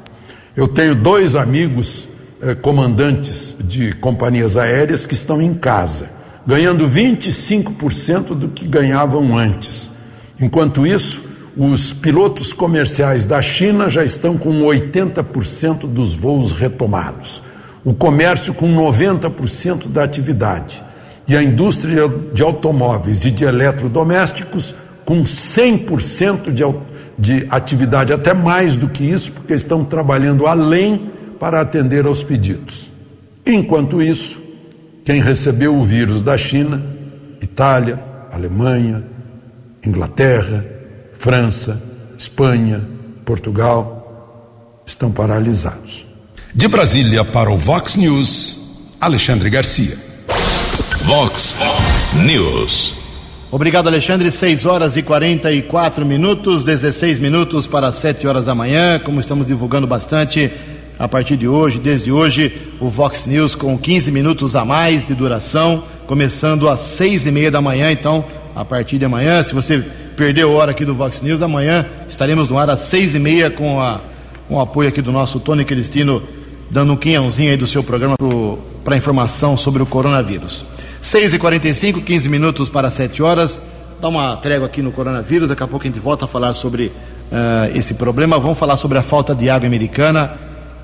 Eu 0.56 0.66
tenho 0.66 0.94
dois 0.94 1.34
amigos 1.34 2.08
eh, 2.42 2.54
comandantes 2.54 3.54
de 3.60 3.92
companhias 3.92 4.56
aéreas 4.56 5.06
que 5.06 5.14
estão 5.14 5.40
em 5.40 5.54
casa, 5.54 6.10
ganhando 6.46 6.88
25% 6.88 8.34
do 8.34 8.48
que 8.48 8.66
ganhavam 8.66 9.36
antes. 9.36 9.90
Enquanto 10.40 10.86
isso, 10.86 11.22
os 11.56 11.92
pilotos 11.92 12.52
comerciais 12.52 13.26
da 13.26 13.40
China 13.40 13.88
já 13.88 14.04
estão 14.04 14.36
com 14.36 14.60
80% 14.60 15.86
dos 15.86 16.14
voos 16.14 16.52
retomados, 16.52 17.42
o 17.84 17.94
comércio 17.94 18.52
com 18.52 18.72
90% 18.72 19.88
da 19.88 20.04
atividade 20.04 20.88
e 21.28 21.37
a 21.37 21.42
indústria 21.42 22.08
de 22.32 22.42
automóveis 22.42 23.26
e 23.26 23.30
de 23.30 23.44
eletrodomésticos 23.44 24.75
com 25.04 25.23
100% 25.25 26.50
de, 26.50 26.64
de 27.18 27.47
atividade, 27.50 28.12
até 28.12 28.32
mais 28.32 28.76
do 28.76 28.88
que 28.88 29.04
isso, 29.04 29.32
porque 29.32 29.52
estão 29.52 29.85
trabalhando 29.85 30.47
além 30.47 31.11
para 31.38 31.61
atender 31.61 32.06
aos 32.06 32.23
pedidos. 32.23 32.90
Enquanto 33.44 34.02
isso, 34.02 34.40
quem 35.04 35.20
recebeu 35.20 35.76
o 35.76 35.85
vírus 35.85 36.23
da 36.23 36.37
China, 36.37 36.82
Itália, 37.40 38.02
Alemanha, 38.32 39.04
Inglaterra, 39.85 40.64
França, 41.14 41.80
Espanha, 42.16 42.82
Portugal, 43.25 44.82
estão 44.87 45.11
paralisados. 45.11 46.06
De 46.54 46.66
Brasília 46.68 47.25
para 47.25 47.50
o 47.50 47.58
Vox 47.58 47.97
News, 47.97 48.97
Alexandre 49.00 49.50
Garcia. 49.50 50.07
Vox 51.08 51.56
News. 52.22 52.94
Obrigado, 53.50 53.86
Alexandre. 53.86 54.30
6 54.30 54.66
horas 54.66 54.94
e 54.94 55.02
44 55.02 56.04
minutos, 56.04 56.64
16 56.64 57.18
minutos 57.18 57.66
para 57.66 57.90
7 57.90 58.26
horas 58.26 58.44
da 58.44 58.54
manhã. 58.54 58.98
Como 58.98 59.18
estamos 59.18 59.46
divulgando 59.46 59.86
bastante 59.86 60.52
a 60.98 61.08
partir 61.08 61.38
de 61.38 61.48
hoje, 61.48 61.78
desde 61.78 62.12
hoje, 62.12 62.52
o 62.78 62.90
Vox 62.90 63.24
News 63.24 63.54
com 63.54 63.78
15 63.78 64.12
minutos 64.12 64.54
a 64.54 64.66
mais 64.66 65.06
de 65.06 65.14
duração, 65.14 65.82
começando 66.06 66.68
às 66.68 66.80
6 66.80 67.24
e 67.24 67.30
meia 67.30 67.50
da 67.50 67.62
manhã. 67.62 67.90
Então, 67.90 68.22
a 68.54 68.62
partir 68.62 68.98
de 68.98 69.06
amanhã. 69.06 69.42
Se 69.42 69.54
você 69.54 69.82
perdeu 70.14 70.52
hora 70.52 70.72
aqui 70.72 70.84
do 70.84 70.94
Vox 70.94 71.22
News, 71.22 71.40
amanhã 71.40 71.86
estaremos 72.06 72.50
no 72.50 72.58
ar 72.58 72.68
às 72.68 72.80
seis 72.80 73.14
e 73.14 73.18
meia 73.18 73.48
com, 73.48 73.80
a, 73.80 73.98
com 74.46 74.56
o 74.56 74.60
apoio 74.60 74.90
aqui 74.90 75.00
do 75.00 75.10
nosso 75.10 75.40
Tony 75.40 75.64
Cristino, 75.64 76.22
dando 76.70 76.92
um 76.92 76.96
quinhãozinho 76.96 77.50
aí 77.50 77.56
do 77.56 77.66
seu 77.66 77.82
programa 77.82 78.14
para 78.84 78.94
informação 78.94 79.56
sobre 79.56 79.82
o 79.82 79.86
coronavírus. 79.86 80.66
6 81.00 81.34
e 81.34 81.38
45 81.38 82.00
15 82.00 82.28
minutos 82.28 82.68
para 82.68 82.90
7 82.90 83.22
horas. 83.22 83.60
Dá 84.00 84.08
uma 84.08 84.36
trégua 84.36 84.66
aqui 84.66 84.82
no 84.82 84.92
coronavírus, 84.92 85.48
daqui 85.48 85.62
a 85.62 85.66
pouco 85.66 85.84
a 85.84 85.88
gente 85.88 86.00
volta 86.00 86.24
a 86.24 86.28
falar 86.28 86.54
sobre 86.54 86.86
uh, 86.86 87.76
esse 87.76 87.94
problema. 87.94 88.38
Vamos 88.38 88.58
falar 88.58 88.76
sobre 88.76 88.98
a 88.98 89.02
falta 89.02 89.34
de 89.34 89.48
água 89.50 89.66
americana, 89.66 90.32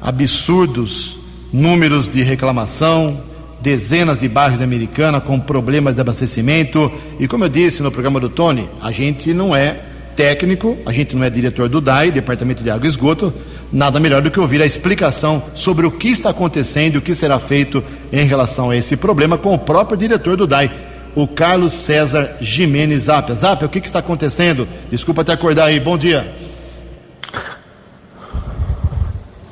absurdos 0.01 1.19
números 1.53 2.09
de 2.09 2.23
reclamação, 2.23 3.21
dezenas 3.61 4.21
de 4.21 4.29
bairros 4.29 4.59
de 4.59 4.65
Americana 4.65 5.21
com 5.21 5.39
problemas 5.39 5.95
de 5.95 6.01
abastecimento. 6.01 6.91
E 7.19 7.29
como 7.29 7.45
eu 7.45 7.49
disse 7.49 7.83
no 7.83 7.91
programa 7.91 8.19
do 8.19 8.29
Tony, 8.29 8.69
a 8.83 8.91
gente 8.91 9.33
não 9.33 9.55
é 9.55 9.79
técnico, 10.17 10.77
a 10.85 10.93
gente 10.93 11.15
não 11.15 11.25
é 11.25 11.31
diretor 11.31 11.69
do 11.69 11.81
DAI, 11.81 12.11
Departamento 12.11 12.63
de 12.63 12.71
Água 12.71 12.87
e 12.87 12.89
Esgoto, 12.89 13.33
nada 13.75 13.99
melhor 13.99 14.23
do 14.23 14.31
que 14.31 14.39
ouvir 14.39 14.63
a 14.63 14.67
explicação 14.67 15.43
sobre 15.53 15.85
o 15.85 15.91
que 15.91 16.09
está 16.09 16.31
acontecendo 16.31 16.95
e 16.95 16.99
o 16.99 17.03
que 17.03 17.13
será 17.13 17.41
feito 17.41 17.83
em 18.13 18.25
relação 18.25 18.71
a 18.71 18.77
esse 18.77 18.97
problema 18.97 19.37
com 19.37 19.53
o 19.53 19.59
próprio 19.59 19.99
diretor 19.99 20.37
do 20.37 20.47
DAI, 20.47 20.71
o 21.17 21.27
Carlos 21.27 21.73
César 21.73 22.37
Jimenez 22.41 23.05
Zapia. 23.05 23.35
Zapia, 23.35 23.67
o 23.67 23.69
que, 23.69 23.81
que 23.81 23.87
está 23.89 23.99
acontecendo? 23.99 24.69
Desculpa 24.89 25.23
até 25.23 25.33
acordar 25.33 25.65
aí, 25.65 25.81
bom 25.81 25.99
dia. 25.99 26.33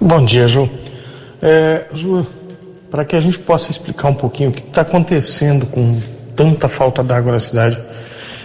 Bom 0.01 0.25
dia, 0.25 0.47
Ju. 0.47 0.71
É, 1.41 1.87
Ju, 1.93 2.25
para 2.91 3.05
que 3.05 3.17
a 3.17 3.21
gente 3.21 3.41
possa 3.41 3.73
explicar 3.73 4.09
um 4.09 4.15
pouquinho 4.15 4.51
o 4.51 4.53
que 4.53 4.61
está 4.61 4.83
acontecendo 4.83 5.67
com 5.67 6.01
tanta 6.37 6.69
falta 6.69 7.03
d'água 7.03 7.33
na 7.33 7.41
cidade, 7.41 7.79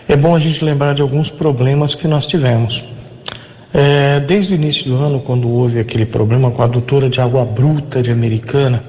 é 0.07 0.15
bom 0.15 0.35
a 0.35 0.39
gente 0.39 0.65
lembrar 0.65 0.95
de 0.95 1.03
alguns 1.03 1.29
problemas 1.29 1.93
que 1.93 2.07
nós 2.07 2.25
tivemos. 2.25 2.83
É, 3.73 4.19
desde 4.21 4.53
o 4.53 4.55
início 4.55 4.85
do 4.85 4.95
ano, 4.95 5.19
quando 5.19 5.49
houve 5.49 5.79
aquele 5.79 6.05
problema 6.05 6.49
com 6.49 6.61
a 6.61 6.65
adutora 6.65 7.09
de 7.09 7.19
água 7.19 7.43
bruta 7.43 8.01
de 8.01 8.11
Americana, 8.11 8.83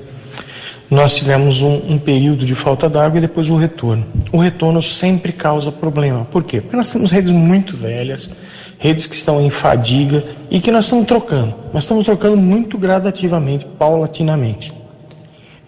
nós 0.91 1.15
tivemos 1.15 1.61
um, 1.61 1.75
um 1.89 1.99
período 1.99 2.47
de 2.47 2.55
falta 2.55 2.89
d'água 2.89 3.19
e 3.19 3.21
depois 3.21 3.49
o 3.51 3.57
retorno. 3.57 4.07
O 4.33 4.39
retorno 4.39 4.81
sempre 4.81 5.33
causa 5.33 5.71
problema. 5.71 6.27
Por 6.31 6.45
quê? 6.45 6.61
Porque 6.61 6.77
nós 6.77 6.91
temos 6.91 7.11
redes 7.11 7.31
muito 7.31 7.77
velhas, 7.77 8.31
redes 8.79 9.07
que 9.07 9.15
estão 9.15 9.41
em 9.43 9.51
fadiga 9.51 10.25
e 10.51 10.61
que 10.61 10.71
nós 10.71 10.85
estamos 10.85 11.07
trocando. 11.07 11.55
Nós 11.75 11.83
estamos 11.83 12.07
trocando 12.07 12.37
muito 12.37 12.79
gradativamente, 12.79 13.67
paulatinamente. 13.79 14.73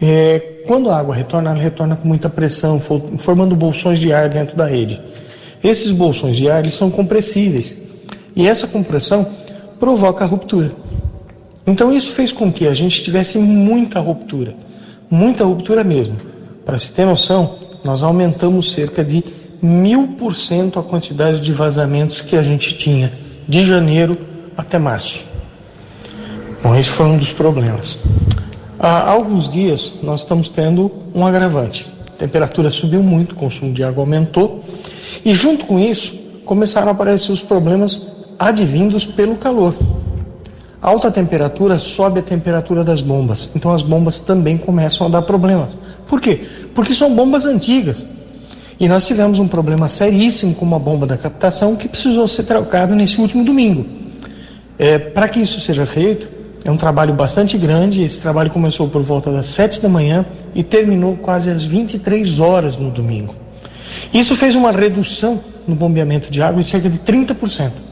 É, 0.00 0.62
quando 0.66 0.88
a 0.88 0.98
água 0.98 1.14
retorna, 1.14 1.50
ela 1.50 1.60
retorna 1.60 1.96
com 1.96 2.08
muita 2.08 2.30
pressão, 2.30 2.80
formando 2.80 3.54
bolsões 3.54 3.98
de 3.98 4.12
ar 4.12 4.28
dentro 4.30 4.56
da 4.56 4.66
rede. 4.66 4.98
Esses 5.62 5.92
bolsões 5.92 6.38
de 6.38 6.48
ar 6.48 6.60
eles 6.60 6.74
são 6.74 6.90
compressíveis 6.90 7.89
e 8.34 8.46
essa 8.46 8.66
compressão 8.66 9.26
provoca 9.78 10.24
a 10.24 10.26
ruptura. 10.26 10.72
Então 11.66 11.92
isso 11.92 12.12
fez 12.12 12.32
com 12.32 12.52
que 12.52 12.66
a 12.66 12.74
gente 12.74 13.02
tivesse 13.02 13.38
muita 13.38 14.00
ruptura, 14.00 14.54
muita 15.10 15.44
ruptura 15.44 15.84
mesmo. 15.84 16.16
Para 16.64 16.78
se 16.78 16.92
ter 16.92 17.04
noção, 17.04 17.54
nós 17.84 18.02
aumentamos 18.02 18.72
cerca 18.72 19.04
de 19.04 19.24
mil 19.62 20.08
por 20.18 20.34
cento 20.34 20.78
a 20.78 20.82
quantidade 20.82 21.40
de 21.40 21.52
vazamentos 21.52 22.20
que 22.20 22.36
a 22.36 22.42
gente 22.42 22.76
tinha 22.76 23.12
de 23.46 23.66
janeiro 23.66 24.16
até 24.56 24.78
março. 24.78 25.24
Bom, 26.62 26.74
esse 26.74 26.90
foi 26.90 27.06
um 27.06 27.18
dos 27.18 27.32
problemas. 27.32 27.98
Há 28.78 29.10
alguns 29.10 29.48
dias 29.48 29.94
nós 30.02 30.20
estamos 30.20 30.48
tendo 30.48 30.90
um 31.14 31.26
agravante. 31.26 31.86
A 32.08 32.18
temperatura 32.18 32.70
subiu 32.70 33.02
muito, 33.02 33.32
o 33.32 33.36
consumo 33.36 33.72
de 33.72 33.82
água 33.84 34.02
aumentou 34.02 34.64
e 35.24 35.34
junto 35.34 35.66
com 35.66 35.78
isso 35.78 36.18
começaram 36.44 36.88
a 36.88 36.92
aparecer 36.92 37.32
os 37.32 37.42
problemas 37.42 38.06
advindos 38.40 39.04
pelo 39.04 39.36
calor. 39.36 39.74
Alta 40.80 41.10
temperatura 41.10 41.78
sobe 41.78 42.20
a 42.20 42.22
temperatura 42.22 42.82
das 42.82 43.02
bombas, 43.02 43.50
então 43.54 43.70
as 43.70 43.82
bombas 43.82 44.18
também 44.18 44.56
começam 44.56 45.06
a 45.06 45.10
dar 45.10 45.20
problemas. 45.20 45.72
Por 46.06 46.22
quê? 46.22 46.40
Porque 46.74 46.94
são 46.94 47.14
bombas 47.14 47.44
antigas. 47.44 48.06
E 48.80 48.88
nós 48.88 49.06
tivemos 49.06 49.38
um 49.38 49.46
problema 49.46 49.90
seríssimo 49.90 50.54
com 50.54 50.64
uma 50.64 50.78
bomba 50.78 51.06
da 51.06 51.18
captação 51.18 51.76
que 51.76 51.86
precisou 51.86 52.26
ser 52.26 52.44
trocada 52.44 52.94
nesse 52.94 53.20
último 53.20 53.44
domingo. 53.44 53.84
É, 54.78 54.98
Para 54.98 55.28
que 55.28 55.38
isso 55.38 55.60
seja 55.60 55.84
feito, 55.84 56.30
é 56.64 56.70
um 56.70 56.78
trabalho 56.78 57.12
bastante 57.12 57.58
grande. 57.58 58.00
Esse 58.00 58.22
trabalho 58.22 58.48
começou 58.48 58.88
por 58.88 59.02
volta 59.02 59.30
das 59.30 59.48
7 59.48 59.82
da 59.82 59.88
manhã 59.90 60.24
e 60.54 60.62
terminou 60.62 61.14
quase 61.14 61.50
às 61.50 61.62
23 61.62 62.40
horas 62.40 62.78
no 62.78 62.90
domingo. 62.90 63.34
Isso 64.14 64.34
fez 64.34 64.56
uma 64.56 64.72
redução 64.72 65.38
no 65.68 65.74
bombeamento 65.74 66.30
de 66.30 66.40
água 66.40 66.58
em 66.58 66.64
cerca 66.64 66.88
de 66.88 66.98
30%. 67.00 67.89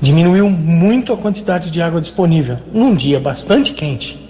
Diminuiu 0.00 0.48
muito 0.50 1.12
a 1.12 1.16
quantidade 1.16 1.70
de 1.70 1.80
água 1.80 2.00
disponível 2.00 2.58
num 2.72 2.94
dia 2.94 3.18
bastante 3.18 3.72
quente. 3.72 4.26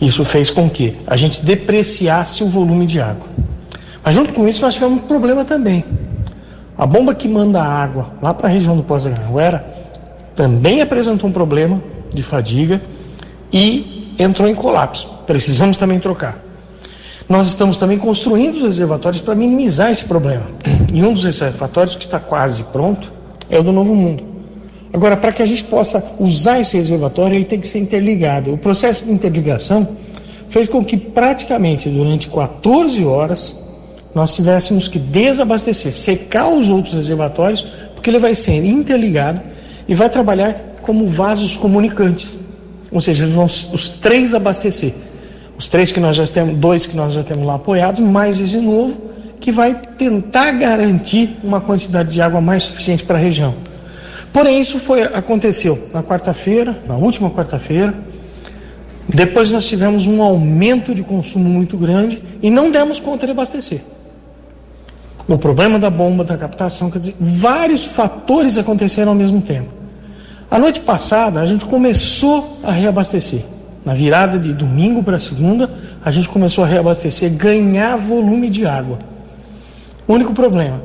Isso 0.00 0.24
fez 0.24 0.50
com 0.50 0.68
que 0.68 0.96
a 1.06 1.16
gente 1.16 1.44
depreciasse 1.44 2.42
o 2.42 2.48
volume 2.48 2.86
de 2.86 3.00
água. 3.00 3.26
Mas 4.04 4.14
junto 4.14 4.32
com 4.32 4.46
isso 4.46 4.62
nós 4.62 4.74
tivemos 4.74 5.02
um 5.02 5.06
problema 5.06 5.44
também. 5.44 5.84
A 6.76 6.86
bomba 6.86 7.14
que 7.14 7.26
manda 7.26 7.62
água 7.62 8.10
lá 8.20 8.34
para 8.34 8.48
a 8.48 8.50
região 8.50 8.76
do 8.76 8.82
Pós 8.82 9.04
da 9.04 9.10
Anhanguera 9.10 9.66
também 10.34 10.82
apresentou 10.82 11.30
um 11.30 11.32
problema 11.32 11.82
de 12.12 12.22
fadiga 12.22 12.82
e 13.50 14.14
entrou 14.18 14.46
em 14.46 14.54
colapso. 14.54 15.08
Precisamos 15.26 15.78
também 15.78 15.98
trocar. 15.98 16.38
Nós 17.28 17.48
estamos 17.48 17.76
também 17.76 17.98
construindo 17.98 18.56
os 18.56 18.62
reservatórios 18.62 19.22
para 19.22 19.34
minimizar 19.34 19.90
esse 19.90 20.04
problema. 20.04 20.44
E 20.92 21.02
um 21.02 21.12
dos 21.12 21.24
reservatórios 21.24 21.96
que 21.96 22.04
está 22.04 22.20
quase 22.20 22.64
pronto 22.64 23.10
é 23.50 23.58
o 23.58 23.62
do 23.62 23.72
Novo 23.72 23.94
Mundo. 23.94 24.35
Agora, 24.96 25.14
para 25.14 25.30
que 25.30 25.42
a 25.42 25.44
gente 25.44 25.62
possa 25.64 26.02
usar 26.18 26.58
esse 26.58 26.74
reservatório, 26.78 27.36
ele 27.36 27.44
tem 27.44 27.60
que 27.60 27.68
ser 27.68 27.78
interligado. 27.78 28.54
O 28.54 28.56
processo 28.56 29.04
de 29.04 29.12
interligação 29.12 29.86
fez 30.48 30.68
com 30.68 30.82
que 30.82 30.96
praticamente 30.96 31.90
durante 31.90 32.30
14 32.30 33.04
horas 33.04 33.62
nós 34.14 34.34
tivéssemos 34.34 34.88
que 34.88 34.98
desabastecer, 34.98 35.92
secar 35.92 36.48
os 36.48 36.70
outros 36.70 36.94
reservatórios, 36.94 37.60
porque 37.94 38.08
ele 38.08 38.18
vai 38.18 38.34
ser 38.34 38.64
interligado 38.64 39.42
e 39.86 39.94
vai 39.94 40.08
trabalhar 40.08 40.72
como 40.80 41.06
vasos 41.06 41.58
comunicantes. 41.58 42.38
Ou 42.90 42.98
seja, 42.98 43.24
eles 43.24 43.34
vão 43.34 43.44
os 43.44 43.88
três 44.00 44.32
abastecer. 44.32 44.94
Os 45.58 45.68
três 45.68 45.92
que 45.92 46.00
nós 46.00 46.16
já 46.16 46.26
temos, 46.26 46.56
dois 46.56 46.86
que 46.86 46.96
nós 46.96 47.12
já 47.12 47.22
temos 47.22 47.46
lá 47.46 47.56
apoiados, 47.56 48.00
mais 48.00 48.40
esse 48.40 48.56
novo, 48.56 48.96
que 49.40 49.52
vai 49.52 49.78
tentar 49.98 50.52
garantir 50.52 51.36
uma 51.44 51.60
quantidade 51.60 52.14
de 52.14 52.22
água 52.22 52.40
mais 52.40 52.62
suficiente 52.62 53.04
para 53.04 53.18
a 53.18 53.20
região. 53.20 53.65
Porém, 54.36 54.60
isso 54.60 54.78
foi, 54.78 55.02
aconteceu 55.02 55.88
na 55.94 56.02
quarta-feira, 56.02 56.78
na 56.86 56.94
última 56.94 57.30
quarta-feira. 57.30 57.94
Depois 59.08 59.50
nós 59.50 59.66
tivemos 59.66 60.06
um 60.06 60.20
aumento 60.20 60.94
de 60.94 61.02
consumo 61.02 61.48
muito 61.48 61.78
grande 61.78 62.22
e 62.42 62.50
não 62.50 62.70
demos 62.70 63.00
conta 63.00 63.24
de 63.24 63.32
abastecer 63.32 63.80
o 65.26 65.38
problema 65.38 65.78
da 65.78 65.88
bomba, 65.88 66.22
da 66.22 66.36
captação, 66.36 66.90
quer 66.90 66.98
dizer, 66.98 67.16
vários 67.18 67.84
fatores 67.84 68.56
aconteceram 68.56 69.12
ao 69.12 69.14
mesmo 69.14 69.40
tempo. 69.40 69.70
A 70.50 70.58
noite 70.58 70.80
passada, 70.80 71.40
a 71.40 71.46
gente 71.46 71.64
começou 71.64 72.60
a 72.62 72.70
reabastecer. 72.70 73.40
Na 73.86 73.94
virada 73.94 74.38
de 74.38 74.52
domingo 74.52 75.02
para 75.02 75.18
segunda, 75.18 75.70
a 76.04 76.10
gente 76.10 76.28
começou 76.28 76.62
a 76.62 76.66
reabastecer, 76.66 77.32
ganhar 77.32 77.96
volume 77.96 78.50
de 78.50 78.66
água. 78.66 78.98
O 80.06 80.12
único 80.12 80.32
problema, 80.32 80.80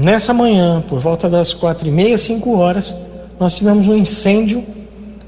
nessa 0.00 0.32
manhã, 0.32 0.82
por 0.88 0.98
volta 0.98 1.28
das 1.28 1.52
quatro 1.52 1.86
e 1.86 1.90
meia, 1.90 2.16
cinco 2.16 2.58
horas, 2.58 2.94
nós 3.38 3.56
tivemos 3.56 3.86
um 3.86 3.96
incêndio 3.96 4.64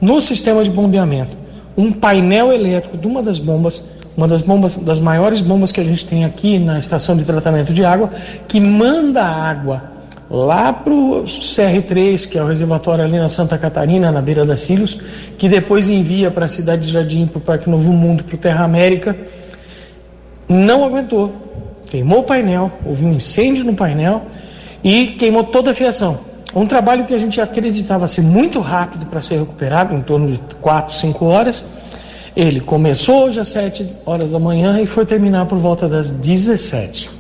no 0.00 0.20
sistema 0.20 0.64
de 0.64 0.70
bombeamento. 0.70 1.36
Um 1.76 1.92
painel 1.92 2.52
elétrico 2.52 2.96
de 2.96 3.06
uma 3.06 3.22
das 3.22 3.38
bombas 3.38 3.84
uma 4.16 4.28
das 4.28 4.42
bombas, 4.42 4.76
das 4.76 5.00
maiores 5.00 5.40
bombas 5.40 5.72
que 5.72 5.80
a 5.80 5.84
gente 5.84 6.06
tem 6.06 6.24
aqui 6.24 6.58
na 6.58 6.78
estação 6.78 7.16
de 7.16 7.24
tratamento 7.24 7.72
de 7.72 7.82
água, 7.82 8.10
que 8.46 8.60
manda 8.60 9.24
água 9.24 9.84
lá 10.30 10.72
para 10.72 10.92
o 10.92 11.24
CR3, 11.24 12.28
que 12.28 12.38
é 12.38 12.42
o 12.42 12.46
reservatório 12.46 13.04
ali 13.04 13.18
na 13.18 13.28
Santa 13.28 13.56
Catarina, 13.56 14.12
na 14.12 14.20
beira 14.20 14.44
da 14.44 14.56
Cílios, 14.56 14.98
que 15.38 15.48
depois 15.48 15.88
envia 15.88 16.30
para 16.30 16.44
a 16.44 16.48
cidade 16.48 16.82
de 16.82 16.92
Jardim, 16.92 17.26
para 17.26 17.38
o 17.38 17.40
Parque 17.40 17.70
Novo 17.70 17.92
Mundo, 17.92 18.22
para 18.24 18.34
o 18.34 18.38
Terra 18.38 18.64
América, 18.64 19.16
não 20.48 20.84
aguentou. 20.84 21.32
Queimou 21.86 22.20
o 22.20 22.24
painel, 22.24 22.70
houve 22.84 23.04
um 23.04 23.12
incêndio 23.12 23.64
no 23.64 23.74
painel 23.74 24.22
e 24.82 25.08
queimou 25.08 25.44
toda 25.44 25.70
a 25.70 25.74
fiação. 25.74 26.20
Um 26.54 26.66
trabalho 26.66 27.06
que 27.06 27.14
a 27.14 27.18
gente 27.18 27.40
acreditava 27.40 28.06
ser 28.06 28.20
muito 28.20 28.60
rápido 28.60 29.06
para 29.06 29.20
ser 29.20 29.38
recuperado, 29.38 29.94
em 29.94 30.02
torno 30.02 30.32
de 30.32 30.38
4, 30.60 30.94
5 30.94 31.24
horas, 31.24 31.64
ele 32.36 32.60
começou 32.60 33.24
hoje 33.24 33.40
às 33.40 33.48
7 33.48 33.86
horas 34.06 34.30
da 34.30 34.38
manhã 34.38 34.80
e 34.80 34.86
foi 34.86 35.04
terminar 35.04 35.46
por 35.46 35.58
volta 35.58 35.88
das 35.88 36.10
17. 36.10 37.10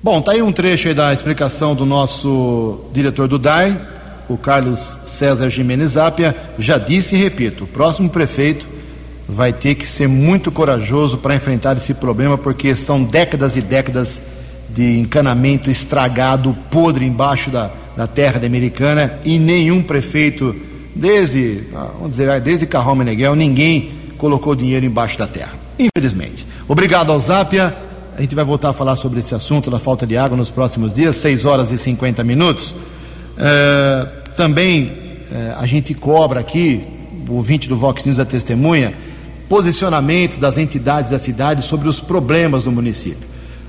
Bom, 0.00 0.20
tá 0.20 0.32
aí 0.32 0.42
um 0.42 0.52
trecho 0.52 0.88
aí 0.88 0.94
da 0.94 1.12
explicação 1.12 1.74
do 1.74 1.84
nosso 1.84 2.84
diretor 2.92 3.26
do 3.26 3.38
DAI, 3.38 3.80
o 4.28 4.36
Carlos 4.36 4.78
César 5.04 5.50
Jimenez 5.50 5.96
Apia. 5.96 6.34
Já 6.58 6.78
disse 6.78 7.16
e 7.16 7.18
repito, 7.18 7.64
o 7.64 7.66
próximo 7.66 8.08
prefeito 8.08 8.68
vai 9.28 9.52
ter 9.52 9.74
que 9.74 9.86
ser 9.86 10.08
muito 10.08 10.50
corajoso 10.52 11.18
para 11.18 11.34
enfrentar 11.34 11.76
esse 11.76 11.94
problema, 11.94 12.38
porque 12.38 12.74
são 12.76 13.02
décadas 13.02 13.56
e 13.56 13.60
décadas 13.60 14.22
de 14.78 14.96
encanamento 14.96 15.68
estragado, 15.68 16.56
podre 16.70 17.04
embaixo 17.04 17.50
da, 17.50 17.68
da 17.96 18.06
terra 18.06 18.38
da 18.38 18.46
Americana 18.46 19.18
e 19.24 19.36
nenhum 19.36 19.82
prefeito, 19.82 20.54
desde, 20.94 21.64
ah, 21.74 21.88
vamos 21.94 22.10
dizer, 22.10 22.40
desde 22.40 22.64
Carrão 22.64 22.94
Meneghel, 22.94 23.34
ninguém 23.34 23.90
colocou 24.16 24.54
dinheiro 24.54 24.86
embaixo 24.86 25.18
da 25.18 25.26
terra. 25.26 25.50
Infelizmente. 25.76 26.46
Obrigado 26.68 27.10
ao 27.10 27.18
Zápia. 27.18 27.76
A 28.16 28.20
gente 28.20 28.36
vai 28.36 28.44
voltar 28.44 28.68
a 28.68 28.72
falar 28.72 28.94
sobre 28.94 29.18
esse 29.18 29.34
assunto 29.34 29.68
da 29.68 29.80
falta 29.80 30.06
de 30.06 30.16
água 30.16 30.36
nos 30.36 30.48
próximos 30.48 30.94
dias, 30.94 31.16
6 31.16 31.44
horas 31.44 31.72
e 31.72 31.78
50 31.78 32.22
minutos. 32.22 32.76
É, 33.36 34.06
também 34.36 34.92
é, 35.32 35.54
a 35.58 35.66
gente 35.66 35.92
cobra 35.92 36.38
aqui, 36.38 36.84
o 37.28 37.32
ouvinte 37.32 37.68
do 37.68 37.76
Vox 37.76 38.04
News 38.04 38.18
da 38.18 38.24
testemunha, 38.24 38.94
posicionamento 39.48 40.38
das 40.38 40.56
entidades 40.56 41.10
da 41.10 41.18
cidade 41.18 41.64
sobre 41.64 41.88
os 41.88 41.98
problemas 41.98 42.62
do 42.62 42.70
município. 42.70 43.27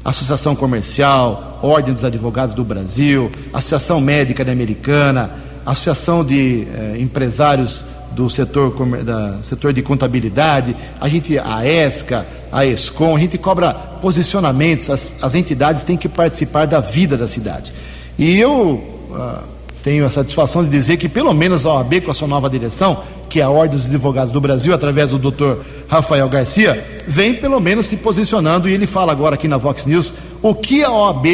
Associação 0.09 0.55
Comercial, 0.55 1.59
Ordem 1.61 1.93
dos 1.93 2.03
Advogados 2.03 2.55
do 2.55 2.63
Brasil, 2.63 3.31
Associação 3.53 4.01
Médica 4.01 4.43
da 4.43 4.51
Americana, 4.51 5.29
Associação 5.65 6.23
de 6.23 6.67
eh, 6.73 6.97
Empresários 6.99 7.85
do 8.11 8.29
setor, 8.29 8.73
da, 9.03 9.37
setor 9.43 9.71
de 9.71 9.81
contabilidade, 9.81 10.75
a 10.99 11.07
gente, 11.07 11.37
a 11.37 11.65
ESCA, 11.65 12.25
a 12.51 12.65
ESCOM, 12.65 13.15
a 13.15 13.19
gente 13.19 13.37
cobra 13.37 13.73
posicionamentos, 13.73 14.89
as, 14.89 15.15
as 15.21 15.35
entidades 15.35 15.83
têm 15.83 15.95
que 15.95 16.09
participar 16.09 16.65
da 16.65 16.79
vida 16.79 17.15
da 17.15 17.27
cidade. 17.27 17.71
E 18.17 18.39
eu 18.39 18.83
ah, 19.13 19.43
tenho 19.83 20.05
a 20.05 20.09
satisfação 20.09 20.63
de 20.63 20.69
dizer 20.69 20.97
que 20.97 21.07
pelo 21.07 21.33
menos 21.33 21.65
a 21.65 21.73
OAB 21.73 22.01
com 22.01 22.11
a 22.11 22.13
sua 22.13 22.27
nova 22.27 22.49
direção, 22.49 23.01
que 23.29 23.39
é 23.39 23.43
a 23.43 23.49
Ordem 23.49 23.77
dos 23.77 23.87
Advogados 23.87 24.31
do 24.31 24.41
Brasil, 24.41 24.73
através 24.73 25.11
do 25.11 25.17
doutor 25.17 25.63
Rafael 25.87 26.27
Garcia, 26.27 27.03
vem 27.07 27.33
pelo 27.33 27.59
menos 27.59 27.85
se 27.85 27.97
posicionando 27.97 28.67
e 28.67 28.73
ele 28.73 28.87
fala 28.87 29.11
agora 29.11 29.35
aqui 29.35 29.47
na 29.47 29.57
Vox 29.57 29.85
News 29.85 30.13
o 30.41 30.53
que 30.53 30.83
a 30.83 30.91
OAB 30.91 31.25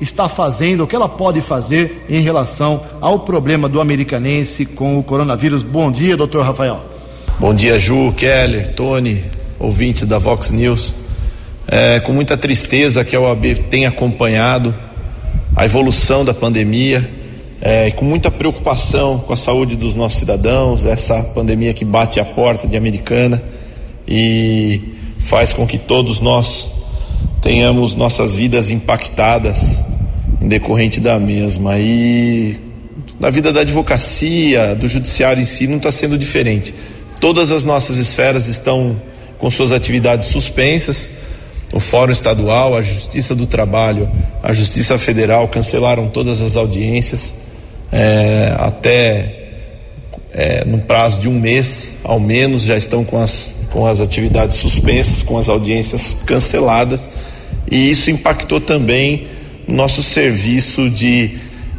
está 0.00 0.28
fazendo, 0.28 0.84
o 0.84 0.86
que 0.86 0.96
ela 0.96 1.08
pode 1.08 1.40
fazer 1.40 2.04
em 2.08 2.20
relação 2.20 2.82
ao 3.00 3.20
problema 3.20 3.68
do 3.68 3.80
americanense 3.80 4.66
com 4.66 4.98
o 4.98 5.02
coronavírus. 5.02 5.62
Bom 5.62 5.90
dia, 5.90 6.16
doutor 6.16 6.44
Rafael. 6.44 6.80
Bom 7.38 7.54
dia, 7.54 7.78
Ju, 7.78 8.12
Keller, 8.16 8.74
Tony, 8.74 9.24
ouvintes 9.58 10.04
da 10.06 10.18
Vox 10.18 10.50
News. 10.50 10.94
É 11.68 12.00
com 12.00 12.12
muita 12.12 12.36
tristeza 12.36 13.04
que 13.04 13.16
a 13.16 13.20
OAB 13.20 13.58
tem 13.70 13.86
acompanhado 13.86 14.74
a 15.54 15.64
evolução 15.64 16.24
da 16.24 16.34
pandemia, 16.34 17.08
é, 17.60 17.90
com 17.90 18.04
muita 18.04 18.30
preocupação 18.30 19.18
com 19.18 19.32
a 19.32 19.36
saúde 19.36 19.76
dos 19.76 19.94
nossos 19.94 20.18
cidadãos, 20.18 20.84
essa 20.84 21.22
pandemia 21.34 21.72
que 21.72 21.84
bate 21.84 22.20
a 22.20 22.24
porta 22.24 22.66
de 22.66 22.76
Americana 22.76 23.42
e 24.06 24.80
faz 25.18 25.52
com 25.52 25.66
que 25.66 25.78
todos 25.78 26.20
nós 26.20 26.68
tenhamos 27.40 27.94
nossas 27.94 28.34
vidas 28.34 28.70
impactadas 28.70 29.78
em 30.40 30.48
decorrente 30.48 31.00
da 31.00 31.18
mesma. 31.18 31.78
E 31.78 32.58
na 33.18 33.30
vida 33.30 33.52
da 33.52 33.62
advocacia, 33.62 34.74
do 34.74 34.86
judiciário 34.86 35.42
em 35.42 35.46
si, 35.46 35.66
não 35.66 35.78
está 35.78 35.90
sendo 35.90 36.18
diferente. 36.18 36.74
Todas 37.20 37.50
as 37.50 37.64
nossas 37.64 37.96
esferas 37.96 38.46
estão 38.46 38.94
com 39.38 39.50
suas 39.50 39.72
atividades 39.72 40.28
suspensas. 40.28 41.08
O 41.72 41.80
Fórum 41.80 42.12
Estadual, 42.12 42.76
a 42.76 42.82
Justiça 42.82 43.34
do 43.34 43.46
Trabalho, 43.46 44.08
a 44.42 44.52
Justiça 44.52 44.98
Federal 44.98 45.48
cancelaram 45.48 46.08
todas 46.08 46.40
as 46.40 46.56
audiências 46.56 47.34
é, 47.92 48.54
até 48.58 49.48
é, 50.32 50.64
no 50.64 50.78
prazo 50.78 51.20
de 51.20 51.28
um 51.28 51.38
mês, 51.38 51.92
ao 52.04 52.20
menos, 52.20 52.64
já 52.64 52.76
estão 52.76 53.04
com 53.04 53.18
as, 53.18 53.50
com 53.70 53.86
as 53.86 54.00
atividades 54.00 54.56
suspensas, 54.56 55.22
com 55.22 55.38
as 55.38 55.48
audiências 55.48 56.14
canceladas 56.26 57.08
e 57.70 57.90
isso 57.90 58.10
impactou 58.10 58.60
também 58.60 59.26
nosso 59.66 60.02
serviço 60.02 60.88
de 60.88 61.30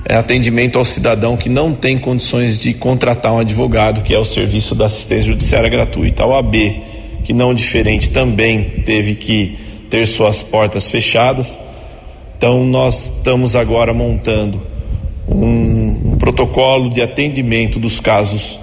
é, 0.06 0.16
atendimento 0.16 0.78
ao 0.78 0.86
cidadão 0.86 1.38
que 1.38 1.50
não 1.50 1.74
tem 1.74 1.98
condições 1.98 2.60
de 2.60 2.74
contratar 2.74 3.34
um 3.34 3.40
advogado, 3.40 4.02
que 4.02 4.14
é 4.14 4.20
o 4.20 4.26
serviço 4.26 4.76
da 4.76 4.86
assistência 4.88 5.28
judiciária 5.28 5.70
gratuita. 5.70 6.24
A 6.24 6.28
OAB, 6.28 6.56
que 7.24 7.34
não 7.34 7.54
diferente, 7.54 8.10
também 8.10 8.64
teve 8.86 9.16
que 9.16 9.58
ter 9.90 10.06
suas 10.06 10.42
portas 10.42 10.88
fechadas. 10.88 11.58
Então, 12.38 12.66
nós 12.66 13.16
estamos 13.18 13.56
agora 13.56 13.94
montando 13.94 14.62
um 15.28 15.87
protocolo 16.28 16.90
de 16.90 17.02
atendimento 17.02 17.80
dos 17.80 18.02
casos 18.02 18.60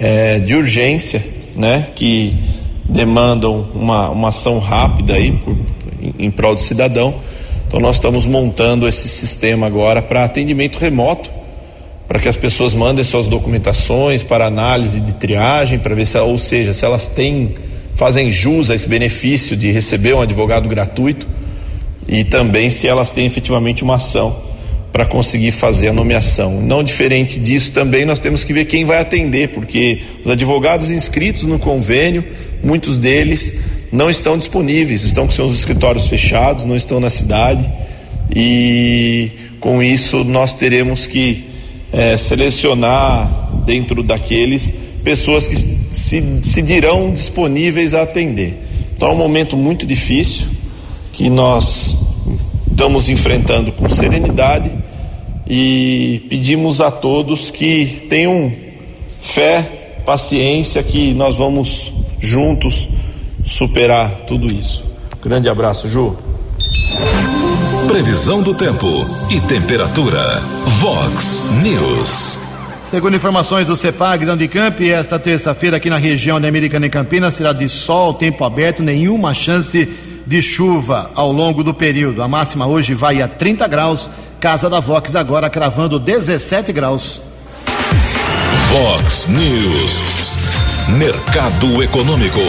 é, 0.00 0.40
de 0.40 0.56
urgência, 0.56 1.24
né, 1.54 1.86
que 1.94 2.34
demandam 2.84 3.64
uma, 3.72 4.08
uma 4.08 4.28
ação 4.30 4.58
rápida 4.58 5.14
aí 5.14 5.30
por, 5.30 5.56
em, 6.02 6.26
em 6.26 6.30
prol 6.30 6.56
do 6.56 6.60
cidadão. 6.60 7.14
Então 7.68 7.78
nós 7.78 7.96
estamos 7.96 8.26
montando 8.26 8.88
esse 8.88 9.08
sistema 9.08 9.64
agora 9.64 10.02
para 10.02 10.24
atendimento 10.24 10.76
remoto, 10.76 11.30
para 12.08 12.18
que 12.18 12.26
as 12.26 12.34
pessoas 12.36 12.74
mandem 12.74 13.04
suas 13.04 13.28
documentações 13.28 14.24
para 14.24 14.44
análise 14.44 14.98
de 14.98 15.12
triagem, 15.12 15.78
para 15.78 15.94
ver 15.94 16.04
se, 16.04 16.18
ou 16.18 16.36
seja, 16.36 16.74
se 16.74 16.84
elas 16.84 17.08
têm 17.08 17.54
fazem 17.94 18.32
jus 18.32 18.70
a 18.70 18.74
esse 18.74 18.88
benefício 18.88 19.56
de 19.56 19.70
receber 19.70 20.14
um 20.14 20.20
advogado 20.20 20.68
gratuito 20.68 21.28
e 22.08 22.24
também 22.24 22.70
se 22.70 22.88
elas 22.88 23.12
têm 23.12 23.24
efetivamente 23.24 23.84
uma 23.84 23.96
ação 23.96 24.50
para 24.92 25.06
conseguir 25.06 25.52
fazer 25.52 25.88
a 25.88 25.92
nomeação. 25.92 26.60
Não 26.60 26.84
diferente 26.84 27.40
disso, 27.40 27.72
também 27.72 28.04
nós 28.04 28.20
temos 28.20 28.44
que 28.44 28.52
ver 28.52 28.66
quem 28.66 28.84
vai 28.84 29.00
atender, 29.00 29.48
porque 29.48 30.02
os 30.22 30.30
advogados 30.30 30.90
inscritos 30.90 31.44
no 31.44 31.58
convênio, 31.58 32.22
muitos 32.62 32.98
deles 32.98 33.54
não 33.90 34.10
estão 34.10 34.36
disponíveis, 34.36 35.02
estão 35.02 35.26
com 35.26 35.32
seus 35.32 35.54
escritórios 35.54 36.06
fechados, 36.08 36.64
não 36.64 36.76
estão 36.76 37.00
na 37.00 37.10
cidade 37.10 37.68
e 38.34 39.30
com 39.60 39.82
isso 39.82 40.24
nós 40.24 40.54
teremos 40.54 41.06
que 41.06 41.44
é, 41.92 42.16
selecionar 42.16 43.50
dentro 43.64 44.02
daqueles 44.02 44.72
pessoas 45.04 45.46
que 45.46 45.56
se, 45.56 46.40
se 46.42 46.62
dirão 46.62 47.12
disponíveis 47.12 47.94
a 47.94 48.02
atender. 48.02 48.54
Então 48.94 49.08
é 49.08 49.12
um 49.12 49.16
momento 49.16 49.56
muito 49.56 49.86
difícil 49.86 50.46
que 51.12 51.28
nós 51.28 51.98
estamos 52.70 53.08
enfrentando 53.08 53.72
com 53.72 53.88
serenidade 53.90 54.70
e 55.54 56.24
pedimos 56.30 56.80
a 56.80 56.90
todos 56.90 57.50
que 57.50 58.06
tenham 58.08 58.50
fé, 59.20 60.00
paciência, 60.02 60.82
que 60.82 61.12
nós 61.12 61.36
vamos 61.36 61.92
juntos 62.18 62.88
superar 63.44 64.22
tudo 64.26 64.46
isso. 64.46 64.82
Grande 65.22 65.50
abraço, 65.50 65.90
Ju. 65.90 66.16
Previsão 67.86 68.40
do 68.40 68.54
tempo 68.54 68.86
e 69.30 69.42
temperatura. 69.42 70.40
Vox 70.80 71.42
News. 71.62 72.38
Segundo 72.82 73.16
informações 73.16 73.66
do 73.66 73.76
CEPAG 73.76 74.24
da 74.24 74.32
Unicamp, 74.32 74.90
esta 74.90 75.18
terça-feira 75.18 75.76
aqui 75.76 75.90
na 75.90 75.98
região 75.98 76.40
da 76.40 76.48
Americana 76.48 76.86
e 76.86 76.90
Campinas 76.90 77.34
será 77.34 77.52
de 77.52 77.68
sol, 77.68 78.14
tempo 78.14 78.42
aberto, 78.42 78.82
nenhuma 78.82 79.34
chance 79.34 79.86
de 80.26 80.40
chuva 80.40 81.10
ao 81.14 81.30
longo 81.30 81.62
do 81.62 81.74
período. 81.74 82.22
A 82.22 82.28
máxima 82.28 82.66
hoje 82.66 82.94
vai 82.94 83.20
a 83.20 83.28
30 83.28 83.66
graus. 83.68 84.10
Casa 84.42 84.68
da 84.68 84.80
Vox 84.80 85.14
agora 85.14 85.48
cravando 85.48 86.00
17 86.00 86.72
graus. 86.72 87.20
Vox 88.72 89.28
News. 89.28 90.02
Mercado 90.98 91.80
Econômico. 91.80 92.40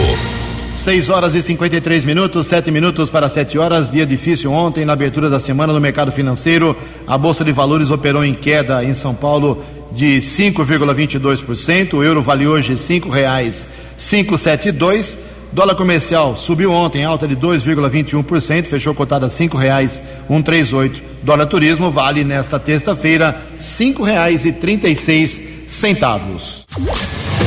6 0.75 1.11
horas 1.11 1.35
e 1.35 1.43
53 1.43 2.03
minutos, 2.03 2.47
7 2.47 2.71
minutos 2.71 3.11
para 3.11 3.29
7 3.29 3.59
horas. 3.59 3.87
Dia 3.87 4.07
difícil 4.07 4.51
ontem, 4.51 4.85
na 4.85 4.93
abertura 4.93 5.29
da 5.29 5.39
semana 5.39 5.71
no 5.71 5.79
mercado 5.79 6.11
financeiro. 6.11 6.75
A 7.05 7.15
Bolsa 7.15 7.45
de 7.45 7.51
Valores 7.51 7.91
operou 7.91 8.25
em 8.25 8.33
queda 8.33 8.83
em 8.83 8.95
São 8.95 9.13
Paulo 9.13 9.63
de 9.91 10.17
5,22%. 10.17 11.93
O 11.93 12.03
euro 12.03 12.23
vale 12.23 12.47
hoje 12.47 12.71
R$ 12.71 12.79
5,572. 12.79 15.19
Dólar 15.53 15.75
comercial 15.75 16.35
subiu 16.35 16.71
ontem, 16.71 17.05
alta 17.05 17.27
de 17.27 17.35
2,21%, 17.35 18.65
fechou 18.65 18.95
cotada 18.95 19.27
a 19.27 19.29
R$ 19.29 19.35
5,138. 19.35 21.03
Dólar 21.21 21.45
turismo 21.45 21.91
vale 21.91 22.23
nesta 22.23 22.57
terça-feira 22.57 23.39
R$ 23.51 23.57
5,36 23.59 25.67
centavos. 25.67 26.65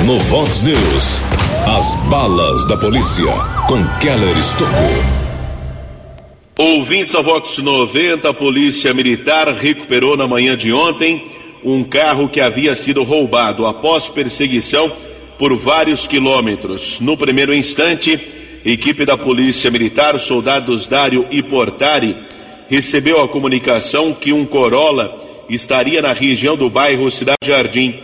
No 0.04 0.20
Vox 0.20 0.60
News, 0.60 1.20
as 1.66 1.94
balas 2.08 2.64
da 2.68 2.76
polícia 2.76 3.26
com 3.66 3.84
Keller 3.98 4.38
Estocou. 4.38 4.70
Ouvintes 6.58 7.12
da 7.12 7.22
Vox 7.22 7.58
90, 7.58 8.30
a 8.30 8.32
Polícia 8.32 8.94
Militar 8.94 9.52
recuperou 9.52 10.16
na 10.16 10.28
manhã 10.28 10.56
de 10.56 10.72
ontem 10.72 11.28
um 11.64 11.82
carro 11.82 12.28
que 12.28 12.40
havia 12.40 12.76
sido 12.76 13.02
roubado 13.02 13.66
após 13.66 14.08
perseguição 14.08 14.92
por 15.38 15.56
vários 15.56 16.06
quilômetros. 16.06 17.00
No 17.00 17.16
primeiro 17.16 17.54
instante, 17.54 18.18
equipe 18.64 19.04
da 19.04 19.16
Polícia 19.16 19.70
Militar, 19.70 20.18
soldados 20.18 20.86
Dário 20.86 21.26
e 21.30 21.42
Portari, 21.42 22.16
recebeu 22.68 23.20
a 23.22 23.28
comunicação 23.28 24.12
que 24.12 24.32
um 24.32 24.44
Corolla 24.44 25.22
estaria 25.48 26.02
na 26.02 26.12
região 26.12 26.56
do 26.56 26.68
bairro 26.68 27.10
Cidade 27.10 27.46
Jardim. 27.46 27.94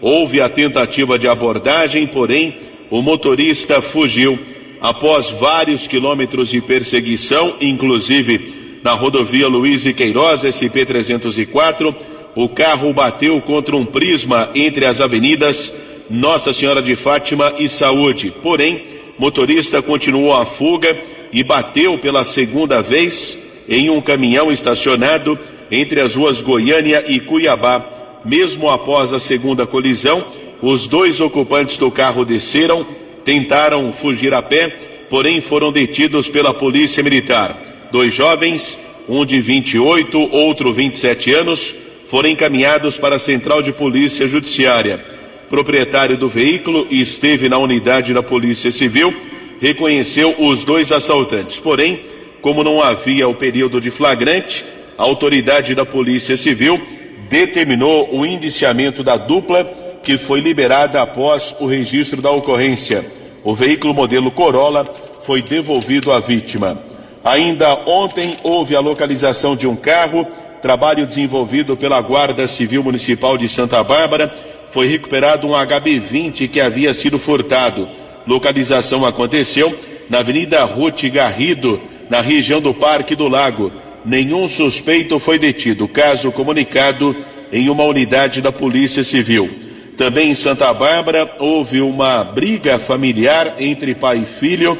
Houve 0.00 0.40
a 0.40 0.48
tentativa 0.48 1.18
de 1.18 1.28
abordagem, 1.28 2.06
porém 2.06 2.56
o 2.90 3.02
motorista 3.02 3.80
fugiu 3.80 4.38
após 4.80 5.30
vários 5.30 5.86
quilômetros 5.86 6.50
de 6.50 6.60
perseguição, 6.60 7.54
inclusive 7.60 8.80
na 8.82 8.92
rodovia 8.92 9.48
Luiz 9.48 9.86
e 9.86 9.94
Queiroz, 9.94 10.42
SP-304. 10.42 11.94
O 12.34 12.48
carro 12.48 12.92
bateu 12.92 13.40
contra 13.40 13.76
um 13.76 13.84
prisma 13.84 14.50
entre 14.54 14.84
as 14.84 15.00
avenidas 15.00 15.72
Nossa 16.12 16.52
Senhora 16.52 16.82
de 16.82 16.94
Fátima 16.94 17.54
e 17.58 17.66
Saúde. 17.66 18.30
Porém, 18.42 18.84
motorista 19.16 19.80
continuou 19.80 20.34
a 20.34 20.44
fuga 20.44 20.94
e 21.32 21.42
bateu 21.42 21.98
pela 21.98 22.22
segunda 22.22 22.82
vez 22.82 23.38
em 23.66 23.88
um 23.88 23.98
caminhão 23.98 24.52
estacionado 24.52 25.38
entre 25.70 26.02
as 26.02 26.14
ruas 26.14 26.42
Goiânia 26.42 27.02
e 27.08 27.18
Cuiabá. 27.18 27.82
Mesmo 28.26 28.68
após 28.68 29.14
a 29.14 29.18
segunda 29.18 29.66
colisão, 29.66 30.22
os 30.60 30.86
dois 30.86 31.18
ocupantes 31.18 31.78
do 31.78 31.90
carro 31.90 32.26
desceram, 32.26 32.86
tentaram 33.24 33.90
fugir 33.90 34.34
a 34.34 34.42
pé, 34.42 34.68
porém 35.08 35.40
foram 35.40 35.72
detidos 35.72 36.28
pela 36.28 36.52
Polícia 36.52 37.02
Militar. 37.02 37.88
Dois 37.90 38.12
jovens, 38.12 38.78
um 39.08 39.24
de 39.24 39.40
28, 39.40 40.20
outro 40.30 40.74
27 40.74 41.32
anos, 41.32 41.74
foram 42.06 42.28
encaminhados 42.28 42.98
para 42.98 43.16
a 43.16 43.18
Central 43.18 43.62
de 43.62 43.72
Polícia 43.72 44.28
Judiciária. 44.28 45.21
Proprietário 45.52 46.16
do 46.16 46.30
veículo 46.30 46.86
e 46.88 47.02
esteve 47.02 47.46
na 47.46 47.58
unidade 47.58 48.14
da 48.14 48.22
Polícia 48.22 48.72
Civil, 48.72 49.14
reconheceu 49.60 50.34
os 50.38 50.64
dois 50.64 50.90
assaltantes. 50.90 51.60
Porém, 51.60 52.00
como 52.40 52.64
não 52.64 52.82
havia 52.82 53.28
o 53.28 53.34
período 53.34 53.78
de 53.78 53.90
flagrante, 53.90 54.64
a 54.96 55.02
autoridade 55.02 55.74
da 55.74 55.84
Polícia 55.84 56.38
Civil 56.38 56.80
determinou 57.28 58.08
o 58.18 58.24
indiciamento 58.24 59.02
da 59.02 59.18
dupla, 59.18 59.62
que 60.02 60.16
foi 60.16 60.40
liberada 60.40 61.02
após 61.02 61.54
o 61.60 61.66
registro 61.66 62.22
da 62.22 62.30
ocorrência. 62.30 63.04
O 63.44 63.54
veículo 63.54 63.92
modelo 63.92 64.30
Corolla 64.30 64.90
foi 65.20 65.42
devolvido 65.42 66.12
à 66.12 66.18
vítima. 66.18 66.82
Ainda 67.22 67.74
ontem 67.84 68.38
houve 68.42 68.74
a 68.74 68.80
localização 68.80 69.54
de 69.54 69.68
um 69.68 69.76
carro, 69.76 70.26
trabalho 70.62 71.06
desenvolvido 71.06 71.76
pela 71.76 72.00
Guarda 72.00 72.48
Civil 72.48 72.82
Municipal 72.82 73.36
de 73.36 73.50
Santa 73.50 73.84
Bárbara. 73.84 74.34
Foi 74.72 74.86
recuperado 74.86 75.46
um 75.46 75.50
HB20 75.50 76.48
que 76.48 76.60
havia 76.60 76.92
sido 76.92 77.18
furtado. 77.18 77.88
Localização 78.26 79.06
aconteceu 79.06 79.74
na 80.10 80.18
Avenida 80.18 80.64
Ruth 80.64 81.04
Garrido, 81.04 81.80
na 82.10 82.20
região 82.20 82.60
do 82.60 82.74
Parque 82.74 83.14
do 83.14 83.28
Lago. 83.28 83.70
Nenhum 84.04 84.48
suspeito 84.48 85.18
foi 85.18 85.38
detido. 85.38 85.86
Caso 85.86 86.32
comunicado 86.32 87.14
em 87.52 87.68
uma 87.68 87.84
unidade 87.84 88.40
da 88.40 88.50
Polícia 88.50 89.04
Civil. 89.04 89.48
Também 89.96 90.30
em 90.30 90.34
Santa 90.34 90.72
Bárbara 90.72 91.30
houve 91.38 91.80
uma 91.80 92.24
briga 92.24 92.78
familiar 92.78 93.56
entre 93.60 93.94
pai 93.94 94.18
e 94.18 94.26
filho 94.26 94.78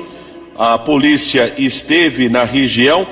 a 0.57 0.79
polícia 0.79 1.53
esteve 1.57 2.29
na 2.29 2.45
região 2.45 3.07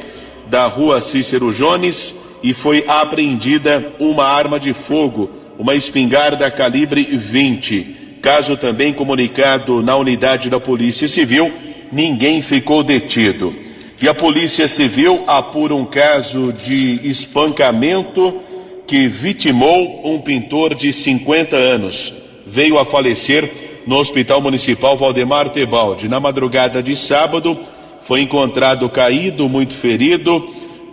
da 0.47 0.67
rua 0.67 1.01
Cícero 1.01 1.53
Jones 1.53 2.15
e 2.43 2.53
foi 2.53 2.85
apreendida 2.87 3.93
uma 3.99 4.25
arma 4.25 4.59
de 4.61 4.73
fogo, 4.73 5.31
uma 5.61 5.75
espingarda 5.75 6.51
calibre 6.51 7.03
20. 7.03 8.17
Caso 8.23 8.57
também 8.57 8.95
comunicado 8.95 9.83
na 9.83 9.95
unidade 9.95 10.49
da 10.49 10.59
Polícia 10.59 11.07
Civil, 11.07 11.53
ninguém 11.93 12.41
ficou 12.41 12.83
detido. 12.83 13.55
E 14.01 14.09
a 14.09 14.15
Polícia 14.15 14.67
Civil 14.67 15.23
apura 15.27 15.75
um 15.75 15.85
caso 15.85 16.51
de 16.51 17.01
espancamento 17.07 18.41
que 18.87 19.07
vitimou 19.07 20.01
um 20.03 20.19
pintor 20.21 20.75
de 20.75 20.95
50 20.95 21.55
anos. 21.57 22.11
Veio 22.47 22.79
a 22.79 22.85
falecer 22.85 23.83
no 23.87 23.97
Hospital 23.97 24.41
Municipal 24.41 24.97
Valdemar 24.97 25.51
Tebaldi. 25.51 26.09
Na 26.09 26.19
madrugada 26.19 26.83
de 26.83 26.97
sábado, 26.97 27.59
foi 28.01 28.23
encontrado 28.23 28.89
caído, 28.89 29.47
muito 29.47 29.75
ferido, 29.75 30.43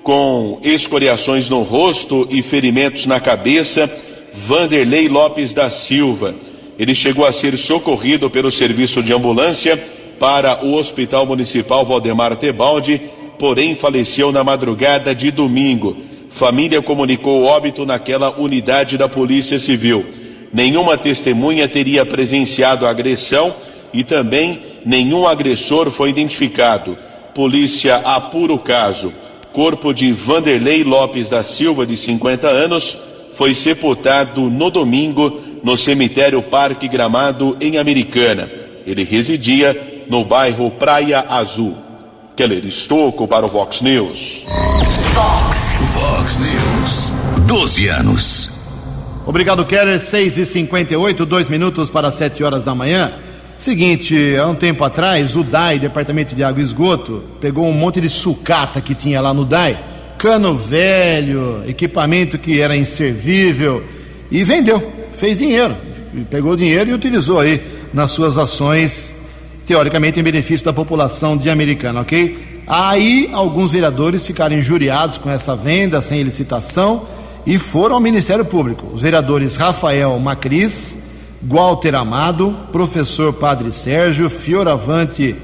com 0.03 0.59
escoriações 0.61 1.49
no 1.49 1.61
rosto 1.61 2.27
e 2.29 2.41
ferimentos 2.41 3.05
na 3.05 3.21
cabeça, 3.21 3.89
Vanderlei 4.45 5.07
Lopes 5.09 5.53
da 5.53 5.69
Silva. 5.69 6.33
Ele 6.77 6.93
chegou 6.93 7.25
a 7.25 7.33
ser 7.33 7.57
socorrido 7.57 8.29
pelo 8.29 8.51
serviço 8.51 9.01
de 9.01 9.13
ambulância 9.13 9.81
para 10.19 10.65
o 10.65 10.75
Hospital 10.75 11.25
Municipal 11.25 11.85
Valdemar 11.85 12.35
Tebaldi, 12.35 13.01
porém 13.39 13.75
faleceu 13.75 14.31
na 14.31 14.43
madrugada 14.43 15.13
de 15.13 15.31
domingo. 15.31 15.97
Família 16.29 16.81
comunicou 16.81 17.43
óbito 17.43 17.85
naquela 17.85 18.39
unidade 18.39 18.97
da 18.97 19.09
Polícia 19.09 19.57
Civil 19.57 20.05
nenhuma 20.53 20.97
testemunha 20.97 21.67
teria 21.67 22.05
presenciado 22.05 22.85
a 22.85 22.89
agressão 22.89 23.53
e 23.93 24.03
também 24.03 24.59
nenhum 24.85 25.27
agressor 25.27 25.91
foi 25.91 26.09
identificado. 26.09 26.97
Polícia 27.33 27.97
apura 27.97 28.53
o 28.53 28.59
caso. 28.59 29.13
Corpo 29.53 29.93
de 29.93 30.11
Vanderlei 30.11 30.83
Lopes 30.83 31.29
da 31.29 31.43
Silva, 31.43 31.85
de 31.85 31.97
50 31.97 32.47
anos, 32.47 32.97
foi 33.37 33.53
sepultado 33.53 34.49
no 34.49 34.71
domingo 34.71 35.39
no 35.63 35.77
cemitério 35.77 36.41
Parque 36.41 36.87
Gramado, 36.87 37.55
em 37.61 37.77
Americana. 37.77 38.49
Ele 38.85 39.03
residia 39.03 40.05
no 40.09 40.25
bairro 40.25 40.71
Praia 40.71 41.23
Azul. 41.29 41.75
Keller 42.35 42.65
Estocco 42.65 43.27
para 43.27 43.45
o 43.45 43.49
Vox 43.49 43.81
News. 43.81 44.43
Vox, 45.13 45.57
Vox 45.93 46.39
News. 46.39 47.11
12 47.47 47.87
anos. 47.89 48.49
Obrigado, 49.25 49.63
Keller. 49.65 49.99
6 49.99 50.37
e 50.37 50.45
58 50.45 51.25
dois 51.25 51.47
minutos 51.47 51.91
para 51.91 52.11
7 52.11 52.43
horas 52.43 52.63
da 52.63 52.73
manhã. 52.73 53.13
Seguinte, 53.59 54.35
há 54.35 54.47
um 54.47 54.55
tempo 54.55 54.83
atrás, 54.83 55.35
o 55.35 55.43
DAI, 55.43 55.77
Departamento 55.77 56.35
de 56.35 56.43
Água 56.43 56.61
e 56.61 56.63
Esgoto, 56.63 57.23
pegou 57.39 57.67
um 57.67 57.73
monte 57.73 58.01
de 58.01 58.09
sucata 58.09 58.81
que 58.81 58.95
tinha 58.95 59.21
lá 59.21 59.33
no 59.33 59.45
DAI, 59.45 59.77
cano 60.17 60.57
velho, 60.57 61.63
equipamento 61.67 62.37
que 62.37 62.59
era 62.59 62.75
inservível, 62.75 63.83
e 64.31 64.43
vendeu, 64.43 64.91
fez 65.15 65.37
dinheiro. 65.37 65.75
Pegou 66.29 66.55
dinheiro 66.55 66.89
e 66.89 66.93
utilizou 66.93 67.39
aí 67.39 67.61
nas 67.93 68.11
suas 68.11 68.37
ações, 68.37 69.13
teoricamente 69.65 70.19
em 70.19 70.23
benefício 70.23 70.65
da 70.65 70.73
população 70.73 71.37
de 71.37 71.49
Americana, 71.49 72.01
ok? 72.01 72.63
Aí 72.65 73.29
alguns 73.31 73.71
vereadores 73.71 74.25
ficaram 74.25 74.55
injuriados 74.55 75.17
com 75.17 75.29
essa 75.29 75.55
venda 75.55 76.01
sem 76.01 76.21
licitação 76.23 77.07
e 77.45 77.57
foram 77.57 77.95
ao 77.95 78.01
Ministério 78.01 78.43
Público. 78.43 78.87
Os 78.93 79.01
vereadores 79.01 79.55
Rafael 79.55 80.17
Macris, 80.19 80.97
Walter 81.41 81.95
Amado, 81.95 82.53
professor 82.71 83.31
Padre 83.31 83.71
Sérgio, 83.71 84.29
Fioravante, 84.29 85.35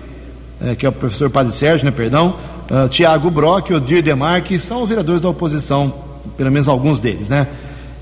eh, 0.61 0.75
que 0.75 0.85
é 0.85 0.89
o 0.89 0.91
professor 0.91 1.29
Padre 1.29 1.53
Sérgio, 1.53 1.85
né, 1.85 1.91
perdão, 1.91 2.35
uh, 2.69 2.87
Tiago 2.89 3.29
Brock, 3.29 3.71
Odir 3.71 4.01
Demarque, 4.01 4.59
são 4.59 4.81
os 4.81 4.89
vereadores 4.89 5.21
da 5.21 5.29
oposição, 5.29 5.93
pelo 6.37 6.51
menos 6.51 6.67
alguns 6.67 6.99
deles, 6.99 7.29
né? 7.29 7.47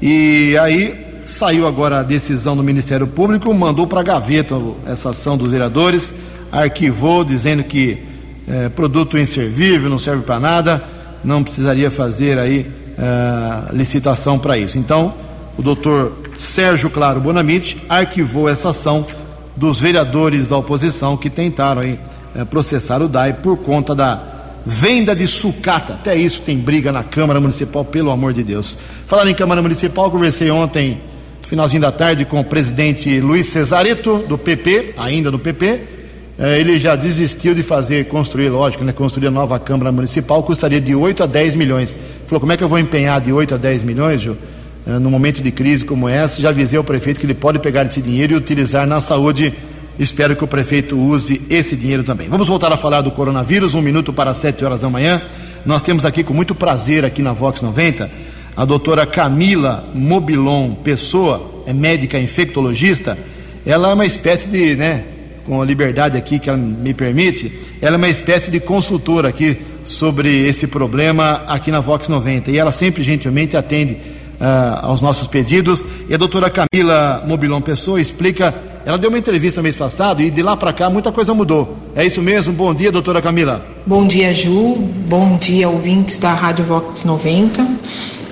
E 0.02 0.58
aí 0.58 1.22
saiu 1.26 1.68
agora 1.68 2.00
a 2.00 2.04
decisão 2.04 2.56
do 2.56 2.64
Ministério 2.64 3.08
Público, 3.08 3.54
mandou 3.54 3.88
para 3.88 4.02
a 4.02 4.04
gaveta 4.04 4.56
essa 4.86 5.12
ação 5.12 5.38
dos 5.38 5.52
vereadores, 5.52 6.14
arquivou 6.52 7.24
dizendo 7.24 7.64
que 7.64 8.12
eh, 8.48 8.70
produto 8.70 9.18
inservível, 9.18 9.90
não 9.90 10.00
serve 10.00 10.24
para 10.24 10.40
nada, 10.40 10.84
não 11.24 11.44
precisaria 11.44 11.92
fazer 11.92 12.40
aí 12.40 12.66
uh, 12.98 13.76
licitação 13.76 14.40
para 14.40 14.58
isso. 14.58 14.80
Então, 14.80 15.14
o 15.58 15.62
doutor 15.62 16.14
Sérgio 16.34 16.90
Claro 16.90 17.22
Bonamite 17.22 17.78
arquivou 17.88 18.50
essa 18.50 18.70
ação 18.70 19.06
dos 19.56 19.80
vereadores 19.80 20.50
da 20.50 20.58
oposição 20.58 21.16
que 21.16 21.30
tentaram 21.30 21.82
aí, 21.82 22.00
uh, 22.36 22.46
processar 22.48 23.02
o 23.02 23.08
DAI 23.08 23.34
por 23.34 23.58
conta 23.58 23.94
da 23.94 24.20
venda 24.66 25.16
de 25.16 25.28
sucata. 25.28 25.94
Até 25.94 26.16
isso 26.16 26.42
tem 26.42 26.58
briga 26.58 26.92
na 26.92 27.04
Câmara 27.04 27.40
Municipal, 27.40 27.84
pelo 27.86 28.12
amor 28.12 28.34
de 28.34 28.44
Deus. 28.44 28.78
Falando 29.06 29.30
em 29.30 29.36
Câmara 29.36 29.62
Municipal, 29.62 30.10
conversei 30.12 30.50
ontem, 30.52 31.00
finalzinho 31.42 31.82
da 31.82 31.92
tarde, 31.92 32.26
com 32.26 32.40
o 32.40 32.46
presidente 32.46 33.20
Luiz 33.20 33.48
Cesareto, 33.48 34.20
do 34.28 34.38
PP, 34.38 34.94
ainda 34.98 35.30
do 35.32 35.40
PP 35.40 36.02
é, 36.42 36.60
ele 36.60 36.80
já 36.80 36.96
desistiu 36.96 37.54
de 37.54 37.62
fazer, 37.62 38.06
construir, 38.06 38.50
lógico, 38.50 38.84
né, 38.84 38.92
construir 38.92 39.28
a 39.28 39.32
nova 39.32 39.60
Câmara 39.60 39.92
Municipal, 39.92 40.42
custaria 40.42 40.82
de 40.82 40.96
8 40.96 41.22
a 41.22 41.26
10 41.28 41.56
milhões. 41.56 41.96
Falou, 42.26 42.40
como 42.40 42.52
é 42.52 42.58
que 42.58 42.64
eu 42.64 42.68
vou 42.68 42.80
empenhar 42.80 43.22
de 43.22 43.32
8 43.32 43.54
a 43.54 43.58
10 43.58 43.84
milhões, 43.84 44.22
Gil, 44.22 44.36
é, 44.88 44.98
num 44.98 45.12
momento 45.12 45.40
de 45.40 45.52
crise 45.52 45.86
como 45.86 46.10
essa? 46.10 46.42
Já 46.42 46.50
avisei 46.50 46.80
ao 46.80 46.84
prefeito 46.84 47.20
que 47.20 47.28
ele 47.28 47.36
pode 47.36 47.60
pegar 47.60 47.86
esse 47.86 48.02
dinheiro 48.02 48.34
e 48.34 48.36
utilizar 48.36 48.88
na 48.88 49.00
saúde. 49.00 49.54
Espero 50.00 50.36
que 50.36 50.44
o 50.44 50.48
prefeito 50.48 50.98
use 50.98 51.42
esse 51.50 51.76
dinheiro 51.76 52.04
também. 52.04 52.28
Vamos 52.28 52.48
voltar 52.48 52.72
a 52.72 52.78
falar 52.78 53.02
do 53.02 53.12
coronavírus, 53.12 53.76
um 53.76 53.82
minuto 53.82 54.12
para 54.14 54.34
7 54.34 54.64
horas 54.64 54.82
da 54.82 54.90
manhã. 54.90 55.22
Nós 55.66 55.82
temos 55.82 56.06
aqui 56.06 56.24
com 56.24 56.34
muito 56.34 56.56
prazer, 56.56 57.06
aqui 57.06 57.22
na 57.22 57.34
Vox 57.34 57.62
90, 57.62 58.10
a 58.56 58.66
doutora 58.66 59.06
Camila 59.06 59.88
Mobilon 59.94 60.74
Pessoa, 60.76 61.64
é 61.68 61.74
médica 61.74 62.20
infectologista. 62.20 63.18
Ela 63.66 63.92
é 63.92 63.94
uma 63.94 64.06
espécie 64.06 64.50
de, 64.50 64.76
né, 64.76 65.04
com 65.46 65.62
a 65.62 65.66
liberdade 65.66 66.18
aqui 66.18 66.40
que 66.40 66.50
ela 66.50 66.58
me 66.58 66.94
permite, 66.94 67.52
ela 67.82 67.96
é 67.96 67.98
uma 67.98 68.10
espécie 68.10 68.50
de 68.50 68.60
consultora 68.60 69.30
aqui 69.30 69.58
sobre 69.84 70.48
esse 70.48 70.68
problema 70.68 71.44
aqui 71.48 71.72
na 71.72 71.80
Vox 71.80 72.08
90 72.08 72.52
e 72.52 72.58
ela 72.58 72.72
sempre 72.72 73.04
gentilmente 73.04 73.58
atende 73.58 73.98
aos 74.82 75.02
nossos 75.02 75.28
pedidos. 75.28 75.84
E 76.10 76.14
a 76.14 76.18
doutora 76.18 76.50
Camila 76.50 77.24
Mobilon 77.26 77.62
Pessoa 77.62 78.00
explica. 78.02 78.54
Ela 78.84 78.98
deu 78.98 79.10
uma 79.10 79.20
entrevista 79.20 79.62
mês 79.62 79.76
passado 79.76 80.24
e 80.24 80.32
de 80.32 80.42
lá 80.42 80.58
para 80.58 80.74
cá 80.74 80.90
muita 80.90 81.12
coisa 81.12 81.34
mudou. 81.34 81.78
É 81.96 82.04
isso 82.04 82.22
mesmo? 82.22 82.52
Bom 82.54 82.74
dia, 82.74 82.92
doutora 82.92 83.22
Camila. 83.22 83.64
Bom 83.86 84.08
dia, 84.08 84.34
Ju. 84.34 84.76
Bom 85.08 85.38
dia, 85.38 85.70
ouvintes 85.70 86.18
da 86.18 86.34
Rádio 86.34 86.66
Vox 86.66 87.04
90. 87.04 87.64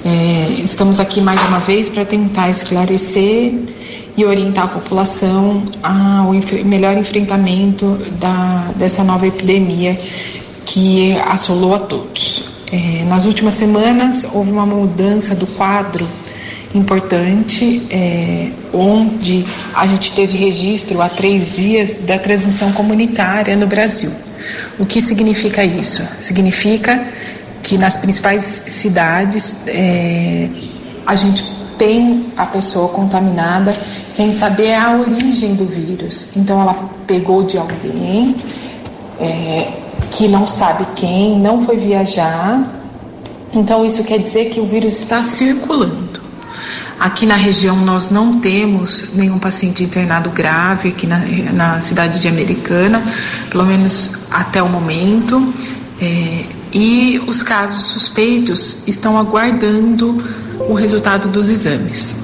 É, 0.04 0.62
estamos 0.64 1.00
aqui 1.00 1.22
mais 1.22 1.40
uma 1.48 1.60
vez 1.60 1.88
para 1.90 2.04
tentar 2.06 2.50
esclarecer 2.50 3.54
e 4.18 4.26
orientar 4.26 4.66
a 4.66 4.68
população 4.68 5.64
ao 5.84 6.32
melhor 6.66 6.98
enfrentamento 6.98 7.98
da, 8.20 8.72
dessa 8.76 9.04
nova 9.04 9.28
epidemia 9.28 10.00
que 10.66 11.18
assolou 11.28 11.76
a 11.76 11.80
todos. 11.80 12.59
É, 12.72 13.04
nas 13.06 13.26
últimas 13.26 13.56
semanas 13.56 14.26
houve 14.34 14.52
uma 14.52 14.66
mudança 14.66 15.36
do 15.36 15.48
quadro 15.48 16.08
importante, 16.76 17.82
é, 17.90 18.50
onde 18.72 19.44
a 19.74 19.88
gente 19.88 20.12
teve 20.12 20.38
registro 20.38 21.02
há 21.02 21.10
três 21.10 21.56
dias 21.56 21.96
da 22.06 22.20
transmissão 22.20 22.72
comunitária 22.74 23.56
no 23.56 23.66
Brasil. 23.66 24.12
O 24.78 24.86
que 24.86 25.02
significa 25.02 25.64
isso? 25.64 26.08
Significa 26.18 27.08
que 27.64 27.78
nas 27.78 27.98
principais 27.98 28.44
cidades 28.68 29.64
é, 29.68 30.48
a 31.06 31.16
gente 31.16 31.44
tem 31.78 32.28
a 32.38 32.46
pessoa 32.46 32.90
contaminada 32.90 33.74
sem 34.12 34.32
saber 34.32 34.76
a 34.76 34.96
origem 34.98 35.56
do 35.56 35.66
vírus. 35.66 36.28
Então 36.36 36.62
ela 36.62 36.90
pegou 37.08 37.44
de 37.44 37.58
alguém 37.58 38.36
é, 39.20 39.72
que 40.12 40.28
não 40.28 40.48
sabe 40.48 40.86
quem, 40.96 41.40
não 41.40 41.64
foi 41.66 41.78
viajar. 41.78 42.64
Então 43.54 43.86
isso 43.86 44.04
quer 44.04 44.20
dizer 44.20 44.46
que 44.46 44.60
o 44.60 44.66
vírus 44.66 45.00
está 45.00 45.24
circulando. 45.24 46.20
Aqui 47.00 47.26
na 47.26 47.36
região 47.36 47.78
nós 47.78 48.10
não 48.10 48.40
temos 48.40 49.14
nenhum 49.14 49.40
paciente 49.40 49.84
internado 49.84 50.30
grave 50.30 50.90
aqui 50.90 51.08
na, 51.08 51.20
na 51.54 51.80
cidade 51.80 52.20
de 52.20 52.28
Americana, 52.28 53.02
pelo 53.50 53.66
menos 53.66 54.18
até 54.30 54.62
o 54.62 54.68
momento. 54.68 55.54
É, 56.02 56.44
e 56.74 57.22
os 57.26 57.42
casos 57.42 57.86
suspeitos 57.86 58.84
estão 58.86 59.18
aguardando 59.18 60.18
o 60.68 60.74
resultado 60.74 61.30
dos 61.30 61.50
exames. 61.50 62.16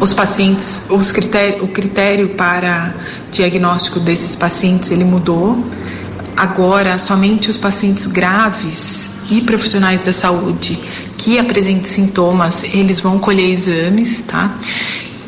Os 0.00 0.12
pacientes, 0.12 0.84
os 0.90 1.12
critério, 1.12 1.64
o 1.64 1.68
critério 1.68 2.30
para 2.30 2.94
diagnóstico 3.30 4.00
desses 4.00 4.34
pacientes 4.34 4.90
ele 4.90 5.04
mudou. 5.04 5.64
Agora, 6.36 6.96
somente 6.98 7.50
os 7.50 7.56
pacientes 7.56 8.06
graves 8.06 9.10
e 9.30 9.40
profissionais 9.42 10.02
da 10.02 10.12
saúde 10.12 10.78
que 11.16 11.38
apresentem 11.38 11.84
sintomas, 11.84 12.62
eles 12.62 13.00
vão 13.00 13.18
colher 13.18 13.50
exames, 13.50 14.22
tá? 14.22 14.56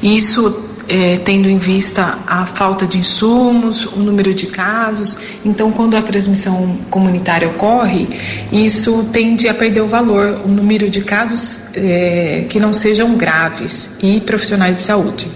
Isso 0.03 0.73
é, 0.89 1.19
tendo 1.19 1.49
em 1.49 1.59
vista 1.59 2.19
a 2.27 2.47
falta 2.47 2.87
de 2.87 2.99
insumos, 2.99 3.87
o 3.87 3.99
número 3.99 4.35
de 4.35 4.47
casos. 4.47 5.19
Então, 5.45 5.71
quando 5.71 5.97
a 5.97 6.03
transmissão 6.03 6.79
comunitária 6.91 7.49
ocorre, 7.49 8.09
isso 8.51 9.09
tende 9.13 9.49
a 9.49 9.55
perder 9.55 9.83
o 9.83 9.87
valor, 9.87 10.41
o 10.45 10.49
número 10.49 10.91
de 10.91 11.03
casos 11.03 11.63
é, 11.75 12.47
que 12.49 12.59
não 12.59 12.73
sejam 12.73 13.15
graves 13.17 13.99
e 14.03 14.21
profissionais 14.21 14.79
de 14.79 14.83
saúde. 14.83 15.29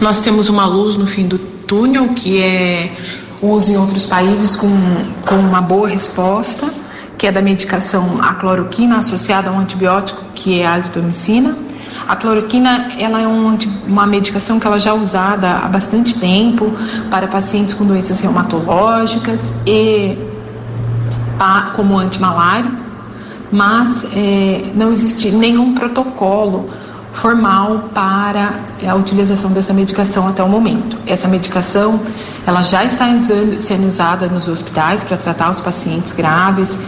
Nós 0.00 0.20
temos 0.20 0.48
uma 0.48 0.64
luz 0.66 0.96
no 0.96 1.06
fim 1.06 1.26
do 1.26 1.38
túnel, 1.38 2.08
que 2.08 2.40
é 2.40 2.90
uso 3.42 3.72
em 3.72 3.76
outros 3.76 4.04
países 4.06 4.56
com, 4.56 4.68
com 5.26 5.36
uma 5.36 5.60
boa 5.60 5.88
resposta, 5.88 6.68
que 7.16 7.26
é 7.26 7.32
da 7.32 7.42
medicação 7.42 8.20
a 8.22 8.34
cloroquina 8.34 8.98
associada 8.98 9.50
a 9.50 9.52
um 9.52 9.58
antibiótico, 9.58 10.22
que 10.34 10.60
é 10.60 10.66
a 10.66 10.74
azitromicina. 10.74 11.54
A 12.08 12.16
cloroquina 12.16 12.92
ela 12.98 13.20
é 13.20 13.26
um, 13.26 13.56
uma 13.86 14.06
medicação 14.06 14.58
que 14.58 14.66
ela 14.66 14.80
já 14.80 14.90
é 14.90 14.94
usada 14.94 15.58
há 15.62 15.68
bastante 15.68 16.18
tempo 16.18 16.72
para 17.10 17.28
pacientes 17.28 17.74
com 17.74 17.84
doenças 17.84 18.20
reumatológicas 18.20 19.54
e 19.66 20.18
como 21.74 21.98
antimalárico, 21.98 22.76
mas 23.50 24.06
é, 24.14 24.70
não 24.74 24.92
existe 24.92 25.30
nenhum 25.30 25.74
protocolo 25.74 26.68
formal 27.12 27.90
para 27.94 28.60
a 28.88 28.94
utilização 28.94 29.50
dessa 29.52 29.72
medicação 29.72 30.28
até 30.28 30.42
o 30.42 30.48
momento. 30.48 30.96
Essa 31.06 31.28
medicação 31.28 32.00
ela 32.46 32.62
já 32.62 32.84
está 32.84 33.06
sendo 33.58 33.86
usada 33.88 34.26
nos 34.26 34.48
hospitais 34.48 35.02
para 35.02 35.16
tratar 35.16 35.50
os 35.50 35.60
pacientes 35.60 36.12
graves 36.12 36.80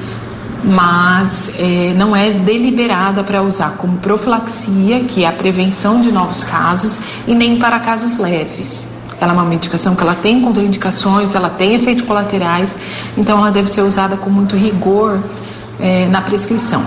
mas 0.64 1.54
é, 1.58 1.92
não 1.96 2.14
é 2.14 2.30
deliberada 2.30 3.24
para 3.24 3.42
usar 3.42 3.70
como 3.76 3.98
profilaxia, 3.98 5.00
que 5.00 5.24
é 5.24 5.26
a 5.26 5.32
prevenção 5.32 6.00
de 6.00 6.12
novos 6.12 6.44
casos, 6.44 7.00
e 7.26 7.34
nem 7.34 7.58
para 7.58 7.80
casos 7.80 8.16
leves. 8.16 8.88
Ela 9.20 9.32
é 9.32 9.34
uma 9.34 9.44
medicação 9.44 9.94
que 9.94 10.02
ela 10.02 10.14
tem 10.14 10.40
contraindicações, 10.40 11.34
ela 11.34 11.48
tem 11.48 11.74
efeitos 11.74 12.04
colaterais, 12.04 12.76
então 13.16 13.38
ela 13.38 13.50
deve 13.50 13.68
ser 13.68 13.82
usada 13.82 14.16
com 14.16 14.30
muito 14.30 14.56
rigor 14.56 15.20
é, 15.80 16.06
na 16.06 16.20
prescrição. 16.22 16.82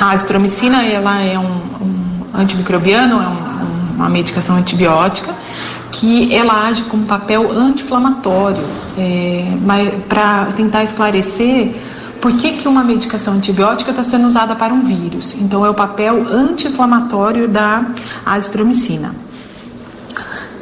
A 0.00 0.10
azitromicina 0.10 0.82
ela 0.84 1.20
é 1.20 1.38
um, 1.38 1.60
um 1.80 1.93
antimicrobiano, 2.34 3.22
é 3.22 3.28
um, 3.28 3.96
uma 3.96 4.08
medicação 4.08 4.56
antibiótica 4.56 5.34
que 5.90 6.34
ela 6.34 6.66
age 6.66 6.84
como 6.84 7.04
papel 7.04 7.52
anti-inflamatório, 7.52 8.64
é, 8.98 9.46
para 10.08 10.46
tentar 10.56 10.82
esclarecer 10.82 11.72
por 12.24 12.32
que, 12.32 12.52
que 12.52 12.66
uma 12.66 12.82
medicação 12.82 13.34
antibiótica 13.34 13.90
está 13.90 14.02
sendo 14.02 14.26
usada 14.26 14.56
para 14.56 14.72
um 14.72 14.82
vírus? 14.82 15.34
Então, 15.38 15.62
é 15.62 15.68
o 15.68 15.74
papel 15.74 16.26
anti-inflamatório 16.26 17.46
da 17.46 17.84
azitromicina. 18.24 19.14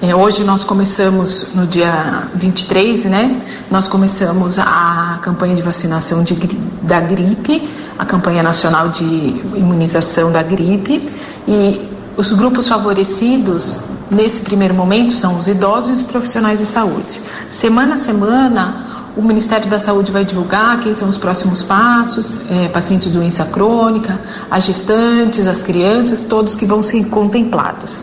É, 0.02 0.12
hoje 0.12 0.42
nós 0.42 0.64
começamos, 0.64 1.54
no 1.54 1.64
dia 1.64 2.26
23, 2.34 3.04
né? 3.04 3.40
Nós 3.70 3.86
começamos 3.86 4.58
a 4.58 5.20
campanha 5.22 5.54
de 5.54 5.62
vacinação 5.62 6.24
de, 6.24 6.34
da 6.82 7.00
gripe, 7.00 7.70
a 7.96 8.04
campanha 8.04 8.42
nacional 8.42 8.88
de 8.88 9.04
imunização 9.04 10.32
da 10.32 10.42
gripe. 10.42 11.04
E 11.46 11.88
os 12.16 12.32
grupos 12.32 12.68
favorecidos, 12.68 13.78
nesse 14.10 14.42
primeiro 14.42 14.74
momento, 14.74 15.12
são 15.12 15.38
os 15.38 15.48
idosos 15.48 15.90
e 15.90 15.92
os 15.92 16.02
profissionais 16.02 16.58
de 16.58 16.66
saúde. 16.66 17.20
Semana 17.48 17.94
a 17.94 17.96
semana, 17.96 19.02
o 19.16 19.22
Ministério 19.22 19.68
da 19.68 19.78
Saúde 19.78 20.12
vai 20.12 20.24
divulgar 20.24 20.78
quem 20.80 20.94
são 20.94 21.08
os 21.08 21.18
próximos 21.18 21.62
passos, 21.62 22.40
é, 22.50 22.68
pacientes 22.68 23.08
de 23.10 23.18
doença 23.18 23.44
crônica, 23.46 24.18
as 24.50 24.64
gestantes, 24.64 25.46
as 25.48 25.62
crianças, 25.62 26.24
todos 26.24 26.54
que 26.54 26.66
vão 26.66 26.82
ser 26.82 27.04
contemplados. 27.06 28.00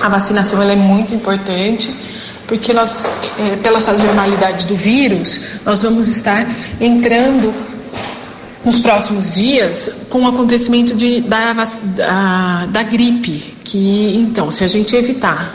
A 0.00 0.08
vacinação 0.08 0.62
é 0.62 0.76
muito 0.76 1.14
importante 1.14 1.94
porque 2.46 2.72
nós, 2.72 3.10
é, 3.38 3.56
pela 3.56 3.80
sazonalidade 3.80 4.66
do 4.66 4.74
vírus, 4.76 5.40
nós 5.64 5.82
vamos 5.82 6.08
estar 6.08 6.46
entrando 6.80 7.52
nos 8.64 8.78
próximos 8.78 9.34
dias 9.34 10.06
com 10.08 10.22
o 10.22 10.26
acontecimento 10.26 10.94
de, 10.94 11.20
da, 11.20 11.52
da, 11.52 12.66
da 12.66 12.82
gripe, 12.82 13.56
que 13.64 14.16
então, 14.16 14.50
se 14.50 14.62
a 14.62 14.68
gente 14.68 14.94
evitar 14.94 15.52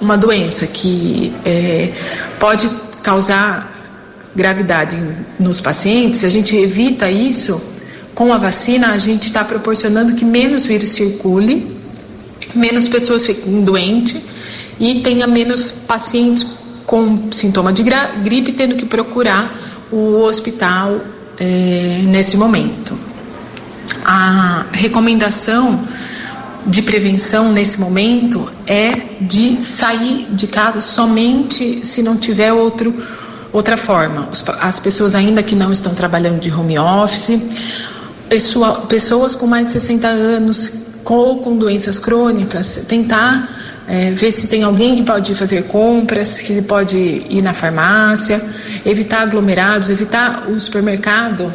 uma 0.00 0.16
doença 0.16 0.66
que 0.66 1.32
é, 1.44 1.92
pode 2.38 2.68
causar 3.02 3.70
gravidade 4.34 4.96
nos 5.38 5.60
pacientes, 5.60 6.20
se 6.20 6.26
a 6.26 6.28
gente 6.30 6.54
evita 6.56 7.10
isso, 7.10 7.60
com 8.14 8.32
a 8.32 8.38
vacina 8.38 8.92
a 8.92 8.98
gente 8.98 9.24
está 9.24 9.44
proporcionando 9.44 10.14
que 10.14 10.24
menos 10.24 10.66
vírus 10.66 10.90
circule, 10.90 11.76
menos 12.54 12.88
pessoas 12.88 13.24
fiquem 13.24 13.62
doentes 13.62 14.20
e 14.78 15.00
tenha 15.00 15.26
menos 15.26 15.70
pacientes 15.70 16.46
com 16.86 17.30
sintoma 17.30 17.72
de 17.72 17.84
gripe 18.22 18.52
tendo 18.52 18.76
que 18.76 18.84
procurar 18.84 19.52
o 19.90 20.22
hospital 20.22 21.00
é, 21.40 22.02
nesse 22.04 22.36
momento. 22.36 22.96
A 24.04 24.66
recomendação 24.70 25.82
de 26.66 26.82
prevenção 26.82 27.50
nesse 27.50 27.80
momento 27.80 28.48
é 28.66 28.92
de 29.20 29.60
sair 29.62 30.26
de 30.30 30.46
casa 30.46 30.80
somente 30.80 31.84
se 31.84 32.02
não 32.02 32.16
tiver 32.16 32.52
outro 32.52 32.94
Outra 33.52 33.76
forma, 33.76 34.28
as 34.60 34.78
pessoas 34.78 35.14
ainda 35.14 35.42
que 35.42 35.56
não 35.56 35.72
estão 35.72 35.92
trabalhando 35.92 36.40
de 36.40 36.52
home 36.52 36.78
office, 36.78 37.42
pessoa, 38.28 38.82
pessoas 38.82 39.34
com 39.34 39.46
mais 39.46 39.66
de 39.66 39.72
60 39.72 40.06
anos 40.06 40.72
ou 41.04 41.38
com 41.38 41.56
doenças 41.56 41.98
crônicas, 41.98 42.84
tentar 42.88 43.48
é, 43.90 44.12
ver 44.12 44.30
se 44.30 44.46
tem 44.46 44.62
alguém 44.62 44.94
que 44.94 45.02
pode 45.02 45.34
fazer 45.34 45.64
compras, 45.64 46.40
que 46.40 46.62
pode 46.62 46.96
ir 46.96 47.42
na 47.42 47.52
farmácia, 47.52 48.40
evitar 48.86 49.22
aglomerados, 49.22 49.90
evitar 49.90 50.48
o 50.48 50.60
supermercado 50.60 51.52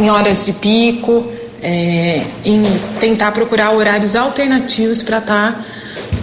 em 0.00 0.10
horas 0.10 0.44
de 0.44 0.52
pico, 0.54 1.24
é, 1.62 2.22
em 2.44 2.60
tentar 2.98 3.30
procurar 3.30 3.70
horários 3.70 4.16
alternativos 4.16 5.00
para 5.00 5.18
estar 5.18 5.52
tá 5.52 5.64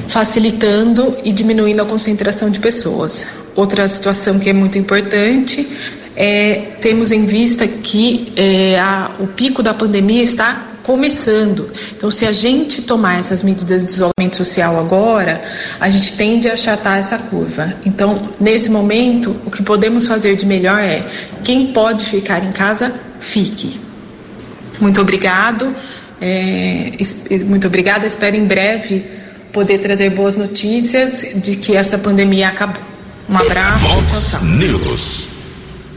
facilitando 0.09 1.15
e 1.23 1.31
diminuindo 1.31 1.81
a 1.81 1.85
concentração 1.85 2.49
de 2.49 2.59
pessoas. 2.59 3.25
Outra 3.55 3.87
situação 3.87 4.37
que 4.37 4.49
é 4.49 4.53
muito 4.53 4.77
importante 4.77 5.65
é 6.13 6.73
temos 6.81 7.13
em 7.13 7.25
vista 7.25 7.65
que 7.65 8.33
é, 8.35 8.77
a, 8.77 9.11
o 9.17 9.27
pico 9.27 9.63
da 9.63 9.73
pandemia 9.73 10.21
está 10.21 10.68
começando. 10.89 11.71
Então, 11.95 12.09
se 12.09 12.25
a 12.25 12.31
gente 12.31 12.81
tomar 12.81 13.19
essas 13.19 13.43
medidas 13.43 13.85
de 13.85 13.91
isolamento 13.91 14.35
social 14.35 14.79
agora, 14.79 15.39
a 15.79 15.87
gente 15.87 16.13
tende 16.13 16.49
a 16.49 16.53
achatar 16.53 16.97
essa 16.97 17.15
curva. 17.15 17.75
Então, 17.85 18.27
nesse 18.39 18.71
momento, 18.71 19.35
o 19.45 19.51
que 19.51 19.61
podemos 19.61 20.07
fazer 20.07 20.35
de 20.35 20.47
melhor 20.47 20.79
é 20.79 21.05
quem 21.43 21.67
pode 21.67 22.05
ficar 22.05 22.43
em 22.43 22.51
casa, 22.51 22.91
fique. 23.19 23.79
Muito 24.79 24.99
obrigado. 24.99 25.75
É, 26.19 26.91
muito 27.45 27.67
obrigada. 27.67 28.07
Espero 28.07 28.35
em 28.35 28.45
breve 28.45 29.05
poder 29.53 29.77
trazer 29.77 30.09
boas 30.09 30.35
notícias 30.35 31.33
de 31.35 31.55
que 31.55 31.75
essa 31.75 31.99
pandemia 31.99 32.47
acabou. 32.47 32.81
Um 33.29 33.37
abraço. 33.37 33.85
Vox 33.85 34.31
tchau, 34.31 34.39
tchau. 34.39 34.43
News. 34.43 35.28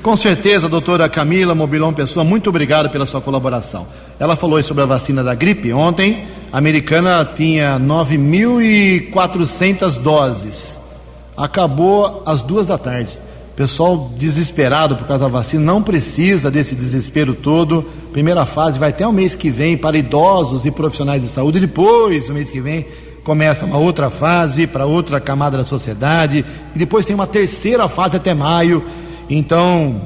Com 0.03 0.17
certeza, 0.17 0.69
doutora 0.69 1.09
Camila 1.09 1.55
Mobilon 1.55 1.93
Pessoa, 1.93 2.25
muito 2.25 2.51
obrigado 2.51 2.91
pela 2.91 3.07
sua 3.07 3.21
colaboração. 3.21 3.87
Ela 4.19 4.35
falou 4.35 4.61
sobre 4.61 4.83
a 4.83 4.87
vacina 4.87 5.23
da 5.23 5.33
gripe. 5.33 5.73
Ontem, 5.73 6.25
a 6.53 6.59
americana 6.59 7.25
tinha 7.25 7.79
9.400 7.79 10.01
doses. 10.01 10.81
Acabou 11.37 12.25
às 12.27 12.43
duas 12.43 12.67
da 12.67 12.77
tarde. 12.77 13.17
Pessoal 13.55 14.11
desesperado 14.17 14.97
por 14.97 15.07
causa 15.07 15.27
da 15.27 15.31
vacina, 15.31 15.63
não 15.63 15.81
precisa 15.81 16.51
desse 16.51 16.75
desespero 16.75 17.33
todo. 17.33 17.85
Primeira 18.13 18.45
fase 18.45 18.81
vai 18.81 18.89
até 18.89 19.07
o 19.07 19.13
mês 19.13 19.37
que 19.37 19.51
vem 19.51 19.79
para 19.79 19.97
idosos 19.97 20.67
e 20.67 20.73
profissionais 20.73 21.23
de 21.23 21.29
saúde. 21.29 21.61
Depois, 21.61 22.29
o 22.29 22.35
mês 22.35 22.51
que 22.51 22.61
vem, 22.61 22.85
começa 23.23 23.65
uma 23.65 23.79
outra 23.79 24.11
fase 24.11 24.67
para 24.67 24.85
outra 24.85 25.21
camada 25.21 25.59
da 25.59 25.65
sociedade. 25.65 26.45
E 26.75 26.79
depois 26.79 27.07
tem 27.07 27.15
uma 27.15 27.29
terceira 27.29 27.89
fase 27.89 28.17
até 28.17 28.35
maio 28.35 28.83
então, 29.37 30.01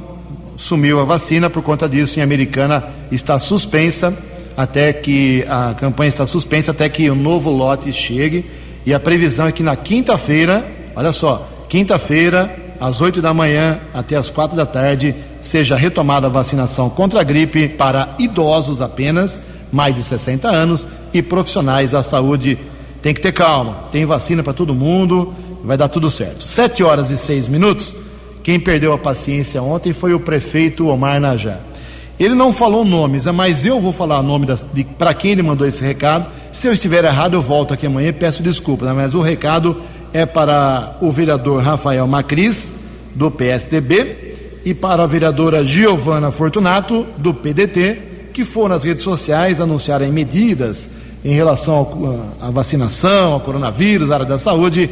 sumiu 0.56 1.00
a 1.00 1.04
vacina 1.04 1.50
por 1.50 1.62
conta 1.62 1.88
disso. 1.88 2.18
Em 2.18 2.22
Americana 2.22 2.84
está 3.10 3.38
suspensa 3.38 4.16
até 4.56 4.92
que 4.92 5.44
a 5.48 5.74
campanha 5.74 6.08
está 6.08 6.26
suspensa 6.26 6.70
até 6.70 6.88
que 6.88 7.10
o 7.10 7.14
novo 7.14 7.50
lote 7.50 7.92
chegue. 7.92 8.44
E 8.84 8.94
a 8.94 9.00
previsão 9.00 9.46
é 9.46 9.52
que 9.52 9.62
na 9.62 9.76
quinta-feira, 9.76 10.64
olha 10.94 11.12
só, 11.12 11.48
quinta-feira, 11.68 12.54
às 12.80 13.00
8 13.00 13.20
da 13.20 13.34
manhã 13.34 13.80
até 13.92 14.16
às 14.16 14.30
quatro 14.30 14.56
da 14.56 14.66
tarde, 14.66 15.14
seja 15.40 15.76
retomada 15.76 16.26
a 16.26 16.30
vacinação 16.30 16.88
contra 16.88 17.20
a 17.20 17.24
gripe 17.24 17.68
para 17.68 18.14
idosos 18.18 18.80
apenas, 18.80 19.40
mais 19.72 19.96
de 19.96 20.02
60 20.02 20.48
anos, 20.48 20.86
e 21.12 21.20
profissionais 21.20 21.90
da 21.90 22.02
saúde. 22.02 22.58
Tem 23.02 23.12
que 23.12 23.20
ter 23.20 23.32
calma, 23.32 23.88
tem 23.90 24.04
vacina 24.04 24.42
para 24.42 24.52
todo 24.52 24.74
mundo, 24.74 25.34
vai 25.64 25.76
dar 25.76 25.88
tudo 25.88 26.10
certo. 26.10 26.44
Sete 26.44 26.82
horas 26.82 27.10
e 27.10 27.18
seis 27.18 27.48
minutos. 27.48 28.05
Quem 28.46 28.60
perdeu 28.60 28.92
a 28.92 28.98
paciência 28.98 29.60
ontem 29.60 29.92
foi 29.92 30.14
o 30.14 30.20
prefeito 30.20 30.86
Omar 30.86 31.20
Najá. 31.20 31.58
Ele 32.16 32.32
não 32.32 32.52
falou 32.52 32.84
nomes, 32.84 33.26
mas 33.26 33.66
eu 33.66 33.80
vou 33.80 33.90
falar 33.90 34.20
o 34.20 34.22
nome 34.22 34.46
para 34.96 35.12
quem 35.12 35.32
ele 35.32 35.42
mandou 35.42 35.66
esse 35.66 35.82
recado. 35.82 36.28
Se 36.52 36.68
eu 36.68 36.72
estiver 36.72 37.04
errado, 37.04 37.34
eu 37.34 37.42
volto 37.42 37.74
aqui 37.74 37.88
amanhã 37.88 38.10
e 38.10 38.12
peço 38.12 38.44
desculpas, 38.44 38.86
né? 38.86 38.94
mas 38.94 39.14
o 39.14 39.20
recado 39.20 39.78
é 40.12 40.24
para 40.24 40.96
o 41.00 41.10
vereador 41.10 41.60
Rafael 41.60 42.06
Macris, 42.06 42.76
do 43.16 43.32
PSDB, 43.32 44.60
e 44.64 44.72
para 44.72 45.02
a 45.02 45.06
vereadora 45.08 45.64
Giovana 45.64 46.30
Fortunato, 46.30 47.04
do 47.18 47.34
PDT, 47.34 47.98
que 48.32 48.44
foram 48.44 48.68
nas 48.68 48.84
redes 48.84 49.02
sociais 49.02 49.60
anunciarem 49.60 50.12
medidas 50.12 50.90
em 51.24 51.34
relação 51.34 52.30
à 52.40 52.48
vacinação, 52.52 53.32
ao 53.32 53.40
coronavírus, 53.40 54.12
à 54.12 54.14
área 54.14 54.26
da 54.26 54.38
saúde, 54.38 54.88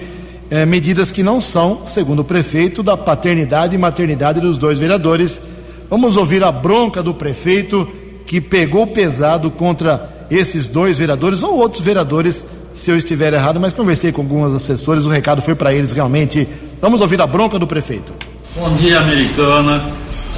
é, 0.50 0.64
medidas 0.66 1.10
que 1.10 1.22
não 1.22 1.40
são, 1.40 1.84
segundo 1.84 2.20
o 2.20 2.24
prefeito, 2.24 2.82
da 2.82 2.96
paternidade 2.96 3.74
e 3.74 3.78
maternidade 3.78 4.40
dos 4.40 4.58
dois 4.58 4.78
vereadores. 4.78 5.40
Vamos 5.88 6.16
ouvir 6.16 6.42
a 6.44 6.52
bronca 6.52 7.02
do 7.02 7.14
prefeito 7.14 7.88
que 8.26 8.40
pegou 8.40 8.86
pesado 8.86 9.50
contra 9.50 10.26
esses 10.30 10.68
dois 10.68 10.98
vereadores 10.98 11.42
ou 11.42 11.56
outros 11.56 11.82
vereadores, 11.82 12.46
se 12.74 12.90
eu 12.90 12.96
estiver 12.96 13.32
errado, 13.32 13.60
mas 13.60 13.72
conversei 13.72 14.10
com 14.10 14.22
alguns 14.22 14.54
assessores, 14.54 15.06
o 15.06 15.08
recado 15.08 15.40
foi 15.40 15.54
para 15.54 15.72
eles 15.72 15.92
realmente. 15.92 16.48
Vamos 16.80 17.00
ouvir 17.00 17.20
a 17.20 17.26
bronca 17.26 17.58
do 17.58 17.66
prefeito. 17.66 18.12
Bom 18.56 18.72
dia, 18.76 19.00
americana. 19.00 19.82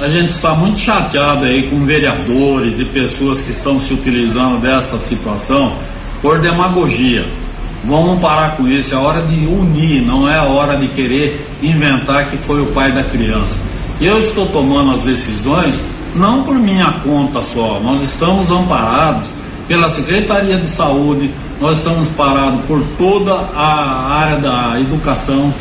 A 0.01 0.07
gente 0.07 0.29
está 0.29 0.53
muito 0.53 0.79
chateado 0.79 1.45
aí 1.45 1.69
com 1.69 1.85
vereadores 1.85 2.79
e 2.79 2.85
pessoas 2.85 3.41
que 3.41 3.51
estão 3.51 3.79
se 3.79 3.93
utilizando 3.93 4.59
dessa 4.61 4.99
situação 4.99 5.73
por 6.21 6.39
demagogia. 6.39 7.25
Vamos 7.85 8.19
parar 8.19 8.57
com 8.57 8.67
isso, 8.67 8.93
é 8.93 8.97
hora 8.97 9.21
de 9.21 9.45
unir, 9.45 10.01
não 10.01 10.27
é 10.29 10.39
hora 10.39 10.75
de 10.75 10.87
querer 10.87 11.47
inventar 11.61 12.25
que 12.25 12.37
foi 12.37 12.61
o 12.61 12.67
pai 12.67 12.91
da 12.91 13.03
criança. 13.03 13.55
Eu 14.01 14.19
estou 14.19 14.45
tomando 14.47 14.91
as 14.91 15.01
decisões 15.01 15.81
não 16.15 16.43
por 16.43 16.57
minha 16.57 16.91
conta 17.03 17.41
só, 17.43 17.79
nós 17.83 18.01
estamos 18.01 18.49
amparados 18.49 19.27
pela 19.67 19.89
Secretaria 19.89 20.57
de 20.57 20.67
Saúde, 20.67 21.31
nós 21.61 21.77
estamos 21.77 22.09
parados 22.09 22.61
por 22.65 22.81
toda 22.97 23.33
a 23.55 24.13
área 24.13 24.37
da 24.37 24.79
educação, 24.79 25.53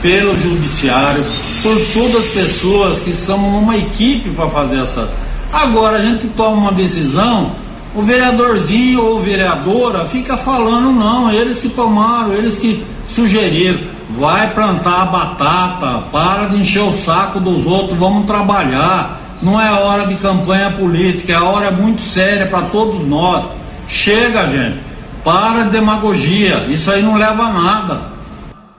pelo 0.00 0.36
judiciário, 0.38 1.24
por 1.62 1.76
todas 1.92 2.26
as 2.26 2.30
pessoas 2.30 3.00
que 3.00 3.12
são 3.12 3.36
uma 3.58 3.76
equipe 3.76 4.30
para 4.30 4.48
fazer 4.48 4.80
essa. 4.80 5.08
Agora 5.52 5.98
a 5.98 6.02
gente 6.02 6.28
toma 6.28 6.56
uma 6.56 6.72
decisão 6.72 7.50
o 7.94 8.02
vereadorzinho 8.02 9.04
ou 9.04 9.20
vereadora 9.20 10.06
fica 10.06 10.36
falando, 10.36 10.92
não, 10.92 11.30
eles 11.30 11.58
que 11.58 11.68
tomaram, 11.70 12.32
eles 12.32 12.56
que 12.56 12.84
sugeriram. 13.06 13.78
Vai 14.18 14.52
plantar 14.52 15.06
batata, 15.06 16.02
para 16.12 16.46
de 16.46 16.56
encher 16.60 16.82
o 16.82 16.92
saco 16.92 17.40
dos 17.40 17.66
outros, 17.66 17.98
vamos 17.98 18.26
trabalhar. 18.26 19.20
Não 19.42 19.60
é 19.60 19.70
hora 19.72 20.06
de 20.06 20.14
campanha 20.16 20.70
política, 20.70 21.32
é 21.32 21.40
hora 21.40 21.70
muito 21.70 22.00
séria 22.02 22.46
para 22.46 22.62
todos 22.62 23.06
nós. 23.06 23.44
Chega, 23.88 24.46
gente, 24.46 24.78
para 25.24 25.64
de 25.64 25.70
demagogia, 25.70 26.66
isso 26.68 26.90
aí 26.90 27.02
não 27.02 27.16
leva 27.16 27.44
a 27.44 27.52
nada. 27.52 28.00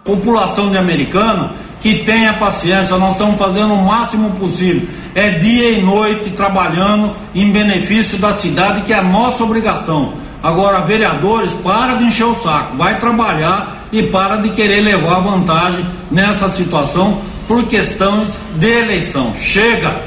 População 0.04 0.70
de 0.70 0.78
americana 0.78 1.52
que 1.82 1.96
tenha 2.06 2.34
paciência, 2.34 2.98
nós 2.98 3.14
estamos 3.14 3.38
fazendo 3.38 3.74
o 3.74 3.86
máximo 3.86 4.30
possível 4.32 4.88
é 5.14 5.32
dia 5.32 5.72
e 5.72 5.82
noite 5.82 6.30
trabalhando 6.32 7.14
em 7.36 7.52
benefício 7.52 8.18
da 8.18 8.34
cidade, 8.34 8.82
que 8.82 8.94
é 8.94 8.98
a 8.98 9.04
nossa 9.04 9.44
obrigação. 9.44 10.14
Agora, 10.42 10.80
vereadores, 10.82 11.54
para 11.54 11.96
de 11.96 12.06
encher 12.06 12.26
o 12.26 12.34
saco, 12.34 12.78
vai 12.78 13.00
trabalhar 13.00 13.88
e 13.92 14.04
para 14.04 14.38
de 14.38 14.50
querer 14.50 14.82
levar 14.82 15.20
vantagem 15.20 15.86
nessa 16.10 16.50
situação 16.50 17.22
por 17.48 17.68
questões 17.68 18.42
de 18.56 18.68
eleição. 18.68 19.36
Chega, 19.36 20.02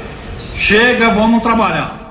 chega, 0.55 1.11
vamos 1.11 1.41
trabalhar. 1.41 2.01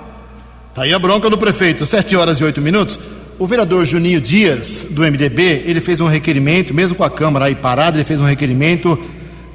Tá 0.74 0.82
aí 0.82 0.94
a 0.94 0.98
bronca 0.98 1.28
do 1.28 1.36
prefeito, 1.36 1.84
7 1.84 2.16
horas 2.16 2.38
e 2.38 2.44
8 2.44 2.60
minutos. 2.60 2.98
O 3.38 3.46
vereador 3.46 3.84
Juninho 3.84 4.20
Dias, 4.20 4.86
do 4.90 5.02
MDB, 5.02 5.64
ele 5.66 5.80
fez 5.80 6.00
um 6.00 6.06
requerimento, 6.06 6.72
mesmo 6.72 6.96
com 6.96 7.02
a 7.02 7.10
Câmara 7.10 7.46
aí 7.46 7.54
parada, 7.54 7.96
ele 7.96 8.04
fez 8.04 8.20
um 8.20 8.24
requerimento 8.24 8.98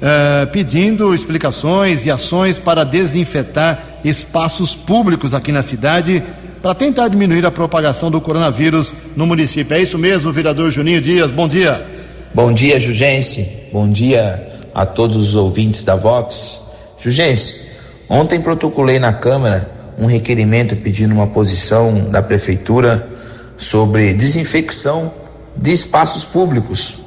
uh, 0.00 0.46
pedindo 0.50 1.14
explicações 1.14 2.06
e 2.06 2.10
ações 2.10 2.58
para 2.58 2.84
desinfetar 2.84 4.00
espaços 4.04 4.74
públicos 4.74 5.34
aqui 5.34 5.52
na 5.52 5.62
cidade 5.62 6.22
para 6.62 6.74
tentar 6.74 7.08
diminuir 7.08 7.44
a 7.46 7.50
propagação 7.50 8.10
do 8.10 8.20
coronavírus 8.20 8.94
no 9.16 9.26
município. 9.26 9.74
É 9.74 9.80
isso 9.80 9.98
mesmo, 9.98 10.32
vereador 10.32 10.70
Juninho 10.70 11.00
Dias. 11.00 11.30
Bom 11.30 11.48
dia. 11.48 11.86
Bom 12.34 12.52
dia, 12.52 12.78
Jugense. 12.78 13.68
Bom 13.72 13.90
dia 13.90 14.48
a 14.74 14.84
todos 14.86 15.16
os 15.16 15.34
ouvintes 15.34 15.84
da 15.84 15.96
Vox. 15.96 16.70
Jugense, 17.00 17.62
ontem 18.08 18.40
protocolei 18.40 18.98
na 18.98 19.12
Câmara 19.12 19.70
um 19.98 20.06
requerimento 20.06 20.76
pedindo 20.76 21.12
uma 21.12 21.26
posição 21.26 22.10
da 22.10 22.22
Prefeitura 22.22 23.08
sobre 23.56 24.14
desinfecção 24.14 25.12
de 25.56 25.72
espaços 25.72 26.24
públicos, 26.24 27.00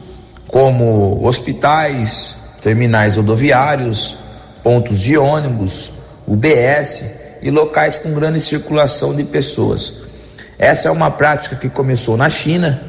como 0.48 1.26
hospitais, 1.26 2.43
terminais 2.64 3.18
rodoviários, 3.18 4.20
pontos 4.64 5.00
de 5.00 5.18
ônibus, 5.18 5.92
UBS 6.26 7.40
e 7.42 7.52
locais 7.52 7.98
com 7.98 8.14
grande 8.14 8.40
circulação 8.40 9.14
de 9.14 9.26
pessoas. 9.26 10.02
Essa 10.58 10.88
é 10.88 10.92
uma 10.92 11.12
prática 11.12 11.58
que 11.58 11.68
começou 11.68 12.16
na 12.16 12.30
China 12.30 12.82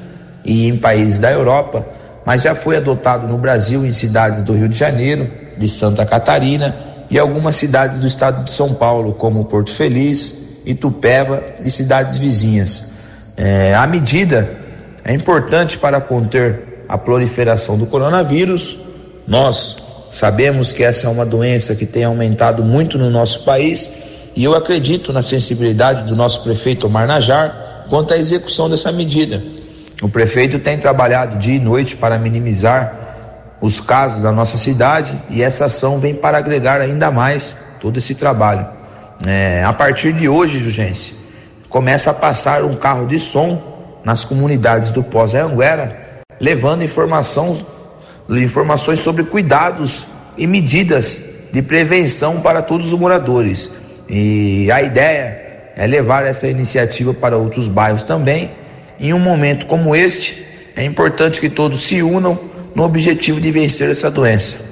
e 0.45 0.69
em 0.69 0.77
países 0.77 1.19
da 1.19 1.33
Europa, 1.33 1.85
mas 2.25 2.43
já 2.43 2.55
foi 2.55 2.77
adotado 2.77 3.27
no 3.27 3.37
Brasil 3.37 3.85
em 3.85 3.91
cidades 3.91 4.45
do 4.45 4.55
Rio 4.55 4.69
de 4.69 4.79
Janeiro, 4.79 5.29
de 5.59 5.69
Santa 5.69 6.07
Catarina 6.07 6.77
e 7.11 7.19
algumas 7.19 7.57
cidades 7.57 7.99
do 7.99 8.07
estado 8.07 8.45
de 8.45 8.53
São 8.53 8.75
Paulo, 8.75 9.13
como 9.15 9.45
Porto 9.47 9.75
Feliz, 9.75 10.43
Itupeva 10.65 11.43
e 11.63 11.71
cidades 11.71 12.17
vizinhas. 12.17 12.93
É, 13.37 13.75
a 13.75 13.87
medida 13.87 14.49
é 15.05 15.13
importante 15.13 15.77
para 15.79 16.01
conter 16.01 16.85
a 16.89 16.97
proliferação 16.97 17.77
do 17.77 17.87
coronavírus 17.87 18.84
nós 19.27 19.77
sabemos 20.13 20.71
que 20.71 20.83
essa 20.85 21.07
é 21.07 21.11
uma 21.11 21.27
doença 21.27 21.75
que 21.75 21.87
tem 21.87 22.05
aumentado 22.05 22.63
muito 22.63 22.99
no 22.99 23.11
nosso 23.11 23.45
país 23.45 24.03
e 24.37 24.45
eu 24.45 24.55
acredito 24.55 25.13
na 25.13 25.23
sensibilidade 25.23 26.07
do 26.09 26.17
nosso 26.17 26.43
prefeito 26.43 26.87
Omar 26.87 27.07
Najar 27.07 27.87
quanto 27.89 28.15
à 28.15 28.19
execução 28.19 28.69
dessa 28.69 28.91
medida. 28.93 29.43
O 30.03 30.09
prefeito 30.09 30.59
tem 30.59 30.79
trabalhado 30.79 31.39
dia 31.39 31.57
e 31.57 31.59
noite 31.59 31.97
para 31.97 32.19
minimizar 32.19 33.05
os 33.61 33.81
casos 33.81 34.21
da 34.21 34.31
nossa 34.31 34.57
cidade 34.57 35.19
e 35.31 35.43
essa 35.43 35.67
ação 35.67 35.99
vem 35.99 36.15
para 36.15 36.39
agregar 36.39 36.81
ainda 36.81 37.11
mais 37.11 37.57
todo 37.81 37.99
esse 37.99 38.15
trabalho. 38.15 38.67
É, 39.27 39.63
a 39.65 39.73
partir 39.73 40.13
de 40.13 40.29
hoje, 40.29 40.59
Jugência, 40.59 41.15
começa 41.69 42.11
a 42.11 42.15
passar 42.15 42.65
um 42.65 42.75
carro 42.75 43.07
de 43.07 43.19
som 43.19 44.01
nas 44.05 44.25
comunidades 44.25 44.91
do 44.91 45.03
Pós-Anguera, 45.03 46.23
levando 46.41 46.85
informação, 46.85 47.57
informações 48.31 49.01
sobre 49.01 49.25
cuidados 49.25 50.05
e 50.37 50.47
medidas 50.47 51.29
de 51.53 51.63
prevenção 51.63 52.41
para 52.41 52.63
todos 52.63 52.93
os 52.93 52.99
moradores. 52.99 53.71
E 54.09 54.71
a 54.71 54.83
ideia 54.83 55.73
é 55.77 55.87
levar 55.87 56.25
essa 56.25 56.49
iniciativa 56.49 57.13
para 57.15 57.37
outros 57.37 57.69
bairros 57.69 58.03
também. 58.03 58.51
Em 58.99 59.13
um 59.13 59.19
momento 59.19 59.67
como 59.67 59.95
este, 59.95 60.45
é 60.77 60.85
importante 60.85 61.41
que 61.41 61.49
todos 61.49 61.83
se 61.83 62.03
unam 62.03 62.39
no 62.75 62.83
objetivo 62.83 63.41
de 63.41 63.51
vencer 63.51 63.91
essa 63.91 64.11
doença. 64.11 64.65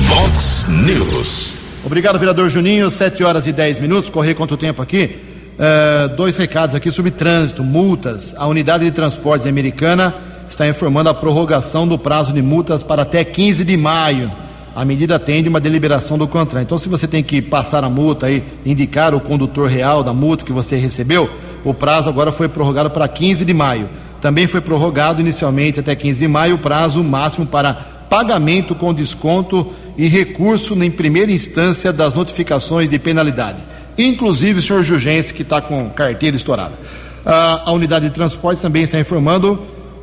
Vox 0.00 0.66
News. 0.68 1.54
Obrigado, 1.84 2.18
vereador 2.18 2.48
Juninho. 2.48 2.90
7 2.90 3.24
horas 3.24 3.46
e 3.46 3.52
10 3.52 3.78
minutos. 3.78 4.10
Correr 4.10 4.34
quanto 4.34 4.56
tempo 4.56 4.82
aqui? 4.82 5.18
Uh, 5.58 6.08
dois 6.16 6.36
recados 6.36 6.74
aqui 6.74 6.90
sobre 6.90 7.10
trânsito, 7.10 7.64
multas. 7.64 8.34
A 8.36 8.46
unidade 8.46 8.84
de 8.84 8.90
transportes 8.90 9.46
americana 9.46 10.14
está 10.52 10.68
informando 10.68 11.08
a 11.08 11.14
prorrogação 11.14 11.86
do 11.86 11.98
prazo 11.98 12.32
de 12.32 12.42
multas 12.42 12.82
para 12.82 13.02
até 13.02 13.24
15 13.24 13.64
de 13.64 13.76
maio. 13.76 14.30
A 14.74 14.84
medida 14.84 15.16
atende 15.16 15.48
uma 15.48 15.60
deliberação 15.60 16.18
do 16.18 16.28
CONTRAN. 16.28 16.62
Então, 16.62 16.78
se 16.78 16.88
você 16.88 17.08
tem 17.08 17.22
que 17.22 17.40
passar 17.40 17.82
a 17.84 17.88
multa 17.88 18.30
e 18.30 18.42
indicar 18.64 19.14
o 19.14 19.20
condutor 19.20 19.68
real 19.68 20.02
da 20.02 20.12
multa 20.12 20.44
que 20.44 20.52
você 20.52 20.76
recebeu, 20.76 21.28
o 21.64 21.74
prazo 21.74 22.08
agora 22.08 22.30
foi 22.30 22.48
prorrogado 22.48 22.90
para 22.90 23.08
15 23.08 23.44
de 23.44 23.54
maio. 23.54 23.88
Também 24.20 24.46
foi 24.46 24.60
prorrogado 24.60 25.20
inicialmente 25.20 25.80
até 25.80 25.94
15 25.94 26.20
de 26.20 26.28
maio 26.28 26.56
o 26.56 26.58
prazo 26.58 27.02
máximo 27.02 27.46
para 27.46 27.74
pagamento 28.08 28.74
com 28.74 28.92
desconto 28.92 29.66
e 29.96 30.08
recurso 30.08 30.74
em 30.82 30.90
primeira 30.90 31.32
instância 31.32 31.92
das 31.92 32.14
notificações 32.14 32.88
de 32.90 32.98
penalidade 32.98 33.70
inclusive 33.98 34.58
o 34.58 34.62
senhor 34.62 34.82
Jugense, 34.82 35.32
que 35.32 35.42
está 35.42 35.60
com 35.60 35.88
carteira 35.90 36.36
estourada. 36.36 36.72
Ah, 37.24 37.62
a 37.66 37.72
unidade 37.72 38.08
de 38.08 38.14
transportes 38.14 38.62
também 38.62 38.82
está 38.82 38.98
informando, 38.98 39.60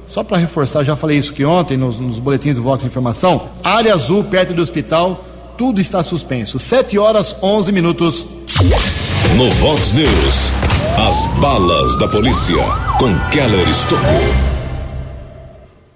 só 0.08 0.24
para 0.24 0.38
reforçar, 0.38 0.84
já 0.84 0.96
falei 0.96 1.18
isso 1.18 1.34
que 1.34 1.44
ontem 1.44 1.78
nos, 1.78 2.00
nos 2.00 2.20
boletins 2.20 2.56
do 2.56 2.64
Vox 2.64 2.84
Informação, 2.84 3.50
área 3.64 3.94
azul 3.94 4.24
perto 4.24 4.54
do 4.54 4.62
hospital, 4.62 5.26
tudo 5.58 5.82
está 5.82 6.04
suspenso. 6.04 6.60
7 6.60 6.98
horas 6.98 7.36
11 7.42 7.72
minutos. 7.72 8.28
No 9.36 9.50
Vox 9.52 9.92
News, 9.94 10.52
as 10.98 11.26
balas 11.40 11.98
da 11.98 12.08
polícia 12.08 12.56
com 13.00 13.14
Keller 13.30 13.68
Estocou. 13.68 14.58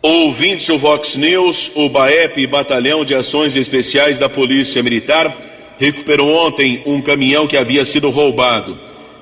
Ouvintes 0.03 0.65
do 0.65 0.79
Vox 0.79 1.15
News, 1.15 1.71
o 1.75 1.87
BAEP, 1.87 2.47
Batalhão 2.47 3.05
de 3.05 3.13
Ações 3.13 3.55
Especiais 3.55 4.17
da 4.17 4.27
Polícia 4.27 4.81
Militar, 4.81 5.31
recuperou 5.77 6.47
ontem 6.47 6.81
um 6.87 7.01
caminhão 7.01 7.47
que 7.47 7.55
havia 7.55 7.85
sido 7.85 8.09
roubado. 8.09 8.77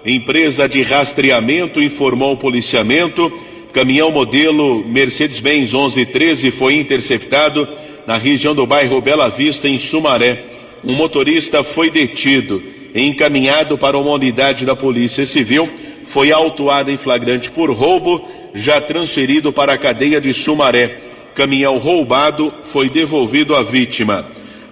Empresa 0.05 0.69
de 0.69 0.81
rastreamento 0.81 1.81
informou 1.81 2.33
o 2.33 2.37
policiamento. 2.37 3.31
Caminhão 3.73 4.11
modelo 4.11 4.83
Mercedes-Benz 4.85 5.73
1113 5.73 6.49
foi 6.49 6.75
interceptado 6.75 7.67
na 8.07 8.17
região 8.17 8.55
do 8.55 8.65
bairro 8.65 8.99
Bela 8.99 9.29
Vista, 9.29 9.67
em 9.67 9.77
Sumaré. 9.77 10.43
Um 10.83 10.95
motorista 10.95 11.63
foi 11.63 11.91
detido, 11.91 12.63
encaminhado 12.95 13.77
para 13.77 13.97
uma 13.97 14.11
unidade 14.11 14.65
da 14.65 14.75
Polícia 14.75 15.23
Civil, 15.25 15.69
foi 16.05 16.31
autuado 16.31 16.89
em 16.89 16.97
flagrante 16.97 17.51
por 17.51 17.69
roubo, 17.71 18.27
já 18.55 18.81
transferido 18.81 19.53
para 19.53 19.73
a 19.73 19.77
cadeia 19.77 20.19
de 20.19 20.33
Sumaré. 20.33 20.97
Caminhão 21.35 21.77
roubado 21.77 22.51
foi 22.63 22.89
devolvido 22.89 23.55
à 23.55 23.61
vítima. 23.61 24.25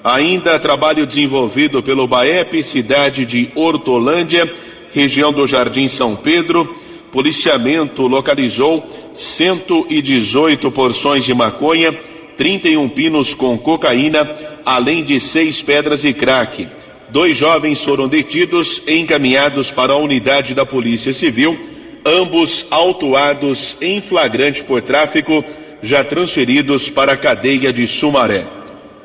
Ainda 0.04 0.58
trabalho 0.58 1.06
desenvolvido 1.06 1.84
pelo 1.84 2.08
BAEP, 2.08 2.64
cidade 2.64 3.26
de 3.28 3.50
Hortolândia, 3.54 4.52
região 4.92 5.32
do 5.32 5.46
Jardim 5.46 5.88
São 5.88 6.16
Pedro. 6.16 6.87
Policiamento 7.18 8.06
localizou 8.06 8.86
118 9.12 10.70
porções 10.70 11.26
de 11.26 11.34
maconha, 11.34 11.92
31 12.38 12.88
pinos 12.90 13.34
com 13.34 13.58
cocaína, 13.58 14.30
além 14.64 15.04
de 15.04 15.20
seis 15.20 15.60
pedras 15.60 16.02
de 16.02 16.14
crack. 16.14 16.68
Dois 17.10 17.36
jovens 17.36 17.84
foram 17.84 18.08
detidos 18.08 18.84
e 18.86 19.00
encaminhados 19.00 19.72
para 19.72 19.94
a 19.94 19.98
unidade 19.98 20.54
da 20.54 20.64
Polícia 20.64 21.12
Civil, 21.12 21.60
ambos 22.06 22.68
autuados 22.70 23.78
em 23.82 24.00
flagrante 24.00 24.64
por 24.64 24.84
tráfico, 24.84 25.44
já 25.82 26.04
transferidos 26.04 26.92
para 26.92 27.14
a 27.14 27.18
cadeia 27.18 27.74
de 27.74 27.88
Sumaré. 27.88 28.46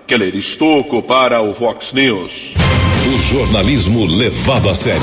Keller 0.07 0.37
Estocco 0.37 1.01
para 1.01 1.41
o 1.41 1.55
Vox 1.55 1.95
News. 1.95 2.53
O 3.07 3.19
jornalismo 3.35 4.05
levado 4.05 4.69
a 4.69 4.75
sério. 4.75 5.01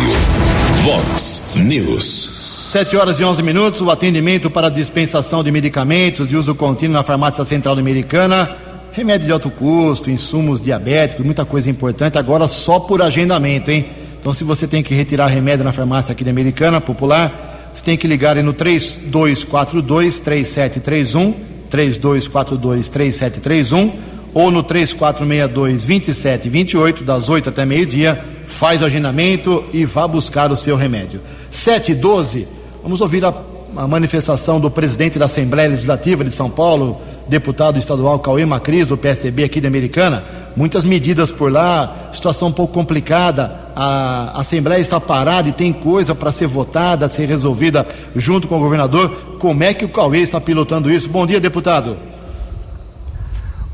Vox 0.83 1.49
News. 1.55 2.38
7 2.69 2.95
horas 2.97 3.19
e 3.19 3.23
11 3.23 3.41
minutos. 3.41 3.81
O 3.81 3.89
atendimento 3.89 4.47
para 4.47 4.69
dispensação 4.69 5.43
de 5.43 5.51
medicamentos 5.51 6.29
de 6.29 6.37
uso 6.37 6.53
contínuo 6.53 6.93
na 6.93 7.01
Farmácia 7.01 7.43
Central 7.43 7.75
Americana. 7.75 8.47
Remédio 8.91 9.25
de 9.25 9.33
alto 9.33 9.49
custo, 9.49 10.11
insumos 10.11 10.61
diabéticos, 10.61 11.25
muita 11.25 11.43
coisa 11.43 11.67
importante. 11.67 12.19
Agora 12.19 12.47
só 12.47 12.79
por 12.79 13.01
agendamento, 13.01 13.71
hein? 13.71 13.87
Então, 14.21 14.31
se 14.33 14.43
você 14.43 14.67
tem 14.67 14.83
que 14.83 14.93
retirar 14.93 15.25
remédio 15.25 15.65
na 15.65 15.71
farmácia 15.71 16.11
aqui 16.11 16.23
da 16.23 16.29
Americana 16.29 16.79
Popular, 16.79 17.71
você 17.73 17.83
tem 17.83 17.97
que 17.97 18.05
ligar 18.05 18.37
aí 18.37 18.43
no 18.43 18.53
3242 18.53 20.19
3731. 20.19 21.33
3242 21.71 22.89
3731 22.91 23.93
ou 24.31 24.51
no 24.51 24.61
3462 24.61 25.85
2728, 25.85 27.03
das 27.03 27.29
8 27.29 27.49
até 27.49 27.65
meio-dia, 27.65 28.23
faz 28.45 28.79
o 28.83 28.85
agendamento 28.85 29.63
e 29.73 29.85
vá 29.85 30.07
buscar 30.07 30.51
o 30.51 30.55
seu 30.55 30.75
remédio. 30.75 31.19
7 31.49 31.93
e 31.93 31.95
12, 31.95 32.58
vamos 32.81 33.01
ouvir 33.01 33.23
a, 33.25 33.33
a, 33.75 33.87
manifestação 33.87 34.59
do 34.59 34.69
presidente 34.69 35.19
da 35.19 35.25
Assembleia 35.25 35.69
Legislativa 35.69 36.23
de 36.23 36.31
São 36.31 36.49
Paulo, 36.49 36.99
deputado 37.27 37.77
estadual 37.77 38.19
Cauê 38.19 38.45
Macris, 38.45 38.87
do 38.87 38.97
PSDB 38.97 39.43
aqui 39.43 39.61
de 39.61 39.67
Americana. 39.67 40.23
Muitas 40.55 40.83
medidas 40.83 41.31
por 41.31 41.51
lá, 41.51 42.09
situação 42.11 42.49
um 42.49 42.51
pouco 42.51 42.73
complicada. 42.73 43.69
A 43.75 44.41
Assembleia 44.41 44.81
está 44.81 44.99
parada 44.99 45.47
e 45.47 45.53
tem 45.53 45.71
coisa 45.71 46.13
para 46.13 46.31
ser 46.31 46.47
votada, 46.47 47.07
ser 47.07 47.27
resolvida 47.27 47.87
junto 48.15 48.47
com 48.47 48.57
o 48.57 48.59
governador. 48.59 49.09
Como 49.39 49.63
é 49.63 49.73
que 49.73 49.85
o 49.85 49.89
Cauê 49.89 50.19
está 50.19 50.41
pilotando 50.41 50.91
isso? 50.91 51.07
Bom 51.07 51.25
dia, 51.25 51.39
deputado. 51.39 52.08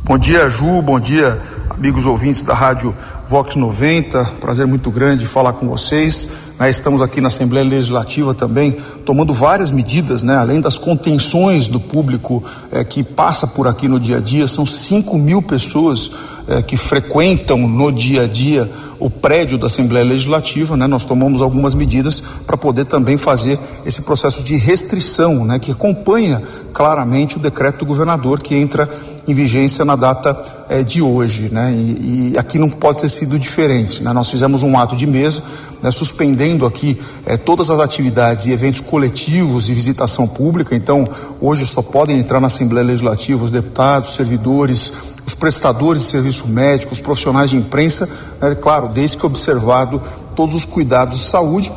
Bom 0.08 0.20
dia, 0.20 0.48
Ju. 0.52 0.84
Bom 0.84 1.00
dia, 1.00 1.42
amigos 1.68 2.06
ouvintes 2.06 2.44
da 2.44 2.54
Rádio 2.54 2.96
Vox 3.28 3.56
90. 3.56 4.24
Prazer 4.40 4.68
muito 4.68 4.92
grande 4.92 5.26
falar 5.26 5.54
com 5.54 5.68
vocês. 5.68 6.30
Né, 6.60 6.70
estamos 6.70 7.02
aqui 7.02 7.20
na 7.20 7.28
Assembleia 7.28 7.68
Legislativa 7.68 8.32
também 8.32 8.78
tomando 9.04 9.34
várias 9.34 9.72
medidas, 9.72 10.22
né, 10.22 10.36
além 10.36 10.62
das 10.62 10.78
contenções 10.78 11.68
do 11.68 11.80
público 11.80 12.44
é, 12.72 12.84
que 12.84 13.04
passa 13.04 13.48
por 13.48 13.68
aqui 13.68 13.88
no 13.88 14.00
dia 14.00 14.18
a 14.18 14.20
dia. 14.20 14.48
São 14.48 14.64
5 14.64 15.18
mil 15.18 15.42
pessoas 15.42 16.12
é, 16.48 16.62
que 16.62 16.78
frequentam 16.78 17.68
no 17.68 17.92
dia 17.92 18.26
a 18.26 18.28
dia 18.28 18.70
o 19.00 19.10
prédio 19.10 19.58
da 19.58 19.66
Assembleia 19.66 20.06
Legislativa. 20.06 20.78
Né, 20.78 20.86
nós 20.86 21.04
tomamos 21.04 21.42
algumas 21.42 21.74
medidas 21.74 22.22
para 22.46 22.56
poder 22.56 22.86
também 22.86 23.18
fazer 23.18 23.60
esse 23.84 24.04
processo 24.04 24.44
de 24.44 24.56
restrição, 24.56 25.44
né, 25.44 25.58
que 25.58 25.72
acompanha 25.72 26.44
claramente 26.72 27.38
o 27.38 27.40
decreto 27.40 27.80
do 27.80 27.86
governador 27.86 28.40
que 28.40 28.54
entra 28.54 28.88
em 29.28 29.34
vigência 29.34 29.84
na 29.84 29.96
data 29.96 30.38
é, 30.70 30.84
de 30.84 31.02
hoje, 31.02 31.50
né? 31.52 31.74
E, 31.76 32.34
e, 32.34 32.38
aqui 32.38 32.60
não 32.60 32.70
pode 32.70 33.02
ter 33.02 33.10
sido 33.10 33.40
diferente, 33.40 34.04
né? 34.04 34.14
Nós 34.14 34.30
fizemos 34.30 34.62
um 34.62 34.78
ato 34.78 34.96
de 34.96 35.08
mesa, 35.08 35.42
né, 35.82 35.92
suspendendo 35.92 36.66
aqui 36.66 37.00
é, 37.26 37.36
todas 37.36 37.70
as 37.70 37.80
atividades 37.80 38.46
e 38.46 38.52
eventos 38.52 38.82
coletivos 38.82 39.68
e 39.68 39.74
visitação 39.74 40.28
pública. 40.28 40.76
Então, 40.76 41.08
hoje 41.42 41.66
só 41.66 41.82
podem 41.82 42.20
entrar 42.20 42.40
na 42.40 42.48
Assembleia 42.48 42.86
Legislativa 42.86 43.44
os 43.44 43.52
deputados, 43.52 44.14
servidores, 44.14 44.94
os 45.26 45.34
prestadores 45.34 46.04
de 46.04 46.10
serviço 46.10 46.48
médico, 46.48 46.94
os 46.94 47.00
profissionais 47.00 47.50
de 47.50 47.58
imprensa, 47.58 48.08
né, 48.42 48.56
claro, 48.56 48.90
desde 48.90 49.18
que 49.18 49.26
observado 49.26 50.02
todos 50.36 50.54
os 50.54 50.66
cuidados 50.66 51.18
de 51.18 51.26
saúde, 51.26 51.72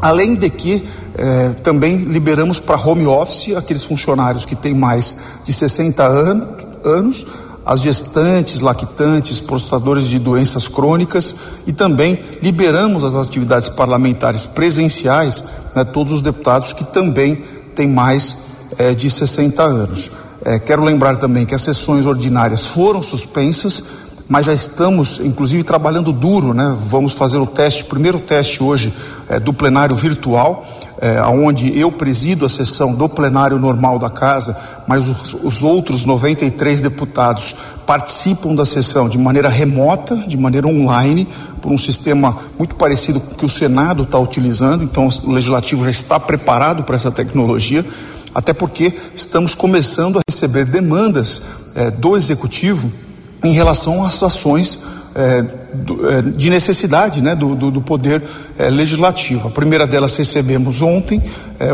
além 0.00 0.34
de 0.34 0.48
que 0.50 0.84
eh, 1.18 1.54
também 1.62 1.96
liberamos 1.96 2.60
para 2.60 2.76
home 2.76 3.06
office 3.06 3.56
aqueles 3.56 3.82
funcionários 3.82 4.44
que 4.44 4.54
têm 4.54 4.74
mais 4.74 5.24
de 5.44 5.52
60 5.52 6.04
anos, 6.04 6.55
anos, 6.86 7.26
as 7.64 7.80
gestantes, 7.80 8.60
lactantes, 8.60 9.40
portadores 9.40 10.06
de 10.06 10.20
doenças 10.20 10.68
crônicas 10.68 11.34
e 11.66 11.72
também 11.72 12.18
liberamos 12.40 13.02
as 13.02 13.14
atividades 13.14 13.68
parlamentares 13.68 14.46
presenciais, 14.46 15.42
né, 15.74 15.84
todos 15.84 16.12
os 16.12 16.22
deputados 16.22 16.72
que 16.72 16.84
também 16.84 17.34
têm 17.74 17.88
mais 17.88 18.44
eh, 18.78 18.94
de 18.94 19.10
60 19.10 19.62
anos. 19.62 20.10
Eh, 20.44 20.60
quero 20.60 20.84
lembrar 20.84 21.16
também 21.16 21.44
que 21.44 21.56
as 21.56 21.62
sessões 21.62 22.06
ordinárias 22.06 22.66
foram 22.66 23.02
suspensas, 23.02 23.82
mas 24.28 24.46
já 24.46 24.54
estamos, 24.54 25.20
inclusive, 25.20 25.62
trabalhando 25.62 26.12
duro, 26.12 26.52
né? 26.52 26.76
Vamos 26.86 27.12
fazer 27.12 27.38
o 27.38 27.46
teste, 27.46 27.82
o 27.82 27.86
primeiro 27.86 28.18
teste 28.18 28.62
hoje 28.62 28.92
eh, 29.28 29.38
do 29.38 29.52
plenário 29.52 29.94
virtual 29.94 30.64
é, 30.98 31.22
onde 31.22 31.78
eu 31.78 31.92
presido 31.92 32.46
a 32.46 32.48
sessão 32.48 32.94
do 32.94 33.08
plenário 33.08 33.58
normal 33.58 33.98
da 33.98 34.08
casa, 34.08 34.56
mas 34.86 35.08
os, 35.08 35.34
os 35.42 35.62
outros 35.62 36.04
93 36.04 36.80
deputados 36.80 37.54
participam 37.86 38.54
da 38.54 38.64
sessão 38.64 39.08
de 39.08 39.18
maneira 39.18 39.48
remota, 39.48 40.16
de 40.16 40.36
maneira 40.36 40.66
online, 40.66 41.28
por 41.60 41.70
um 41.70 41.78
sistema 41.78 42.36
muito 42.58 42.74
parecido 42.76 43.20
com 43.20 43.34
o 43.34 43.36
que 43.36 43.44
o 43.44 43.48
Senado 43.48 44.04
está 44.04 44.18
utilizando. 44.18 44.84
Então, 44.84 45.08
o 45.24 45.32
Legislativo 45.32 45.84
já 45.84 45.90
está 45.90 46.20
preparado 46.20 46.82
para 46.82 46.96
essa 46.96 47.12
tecnologia, 47.12 47.84
até 48.34 48.52
porque 48.52 48.92
estamos 49.14 49.54
começando 49.54 50.18
a 50.18 50.22
receber 50.28 50.64
demandas 50.64 51.42
eh, 51.74 51.90
do 51.90 52.16
Executivo 52.16 52.90
em 53.46 53.52
relação 53.52 54.04
às 54.04 54.22
ações 54.22 54.84
eh, 55.14 55.44
do, 55.72 56.10
eh, 56.10 56.22
de 56.22 56.50
necessidade 56.50 57.20
né, 57.22 57.34
do, 57.34 57.54
do, 57.54 57.70
do 57.70 57.80
Poder 57.80 58.22
Legislativo. 58.58 59.48
A 59.48 59.50
primeira 59.50 59.86
delas 59.86 60.16
recebemos 60.16 60.82
ontem, 60.82 61.22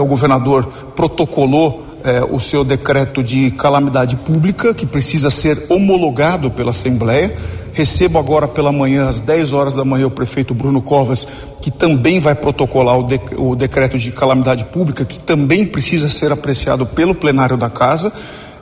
o 0.00 0.04
governador 0.04 0.66
protocolou 0.96 1.92
eh, 2.04 2.26
o 2.28 2.40
seu 2.40 2.64
decreto 2.64 3.22
de 3.22 3.52
calamidade 3.52 4.16
pública, 4.16 4.74
que 4.74 4.84
precisa 4.84 5.30
ser 5.30 5.66
homologado 5.68 6.50
pela 6.50 6.70
Assembleia. 6.70 7.32
Recebo 7.72 8.18
agora 8.18 8.48
pela 8.48 8.72
manhã, 8.72 9.08
às 9.08 9.20
10 9.20 9.52
horas 9.52 9.76
da 9.76 9.84
manhã, 9.84 10.08
o 10.08 10.10
prefeito 10.10 10.52
Bruno 10.52 10.82
Covas, 10.82 11.28
que 11.60 11.70
também 11.70 12.18
vai 12.18 12.34
protocolar 12.34 12.98
o, 12.98 13.06
o 13.50 13.54
decreto 13.54 13.96
de 14.00 14.10
calamidade 14.10 14.64
pública, 14.64 15.04
que 15.04 15.16
também 15.16 15.64
precisa 15.64 16.08
ser 16.08 16.32
apreciado 16.32 16.84
pelo 16.84 17.14
plenário 17.14 17.56
da 17.56 17.70
Casa. 17.70 18.12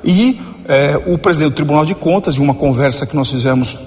E 0.04 0.38
eh, 0.68 1.00
o 1.06 1.18
presidente 1.18 1.52
do 1.52 1.56
Tribunal 1.56 1.84
de 1.84 1.94
Contas, 1.94 2.36
em 2.36 2.40
uma 2.40 2.54
conversa 2.54 3.06
que 3.06 3.16
nós 3.16 3.30
fizemos 3.30 3.78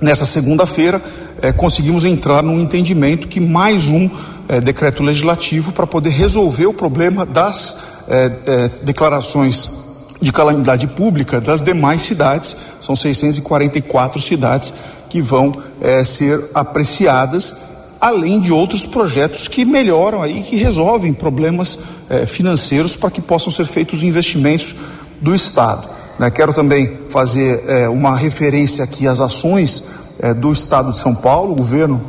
nessa 0.00 0.24
segunda-feira, 0.24 1.00
eh, 1.40 1.52
conseguimos 1.52 2.04
entrar 2.04 2.42
num 2.42 2.60
entendimento 2.60 3.28
que 3.28 3.40
mais 3.40 3.88
um 3.88 4.08
eh, 4.48 4.60
decreto 4.60 5.02
legislativo 5.02 5.72
para 5.72 5.86
poder 5.86 6.10
resolver 6.10 6.66
o 6.66 6.74
problema 6.74 7.24
das 7.24 7.92
é, 8.08 8.30
é, 8.46 8.70
declarações 8.82 9.78
de 10.20 10.32
calamidade 10.32 10.86
pública 10.86 11.40
das 11.40 11.62
demais 11.62 12.02
cidades, 12.02 12.56
são 12.80 12.94
644 12.94 14.20
cidades 14.20 14.72
que 15.08 15.20
vão 15.20 15.52
é, 15.80 16.04
ser 16.04 16.42
apreciadas, 16.54 17.62
além 18.00 18.40
de 18.40 18.52
outros 18.52 18.84
projetos 18.84 19.48
que 19.48 19.64
melhoram 19.64 20.22
aí, 20.22 20.42
que 20.42 20.56
resolvem 20.56 21.12
problemas 21.12 21.78
é, 22.10 22.26
financeiros 22.26 22.96
para 22.96 23.10
que 23.10 23.20
possam 23.20 23.50
ser 23.50 23.66
feitos 23.66 24.02
investimentos 24.02 24.74
do 25.20 25.34
Estado. 25.34 25.88
Né? 26.22 26.30
Quero 26.30 26.52
também 26.52 26.88
fazer 27.08 27.64
é, 27.66 27.88
uma 27.88 28.16
referência 28.16 28.84
aqui 28.84 29.08
às 29.08 29.20
ações 29.20 29.90
é, 30.20 30.32
do 30.32 30.52
Estado 30.52 30.92
de 30.92 31.00
São 31.00 31.16
Paulo, 31.16 31.50
o 31.50 31.56
governo, 31.56 32.00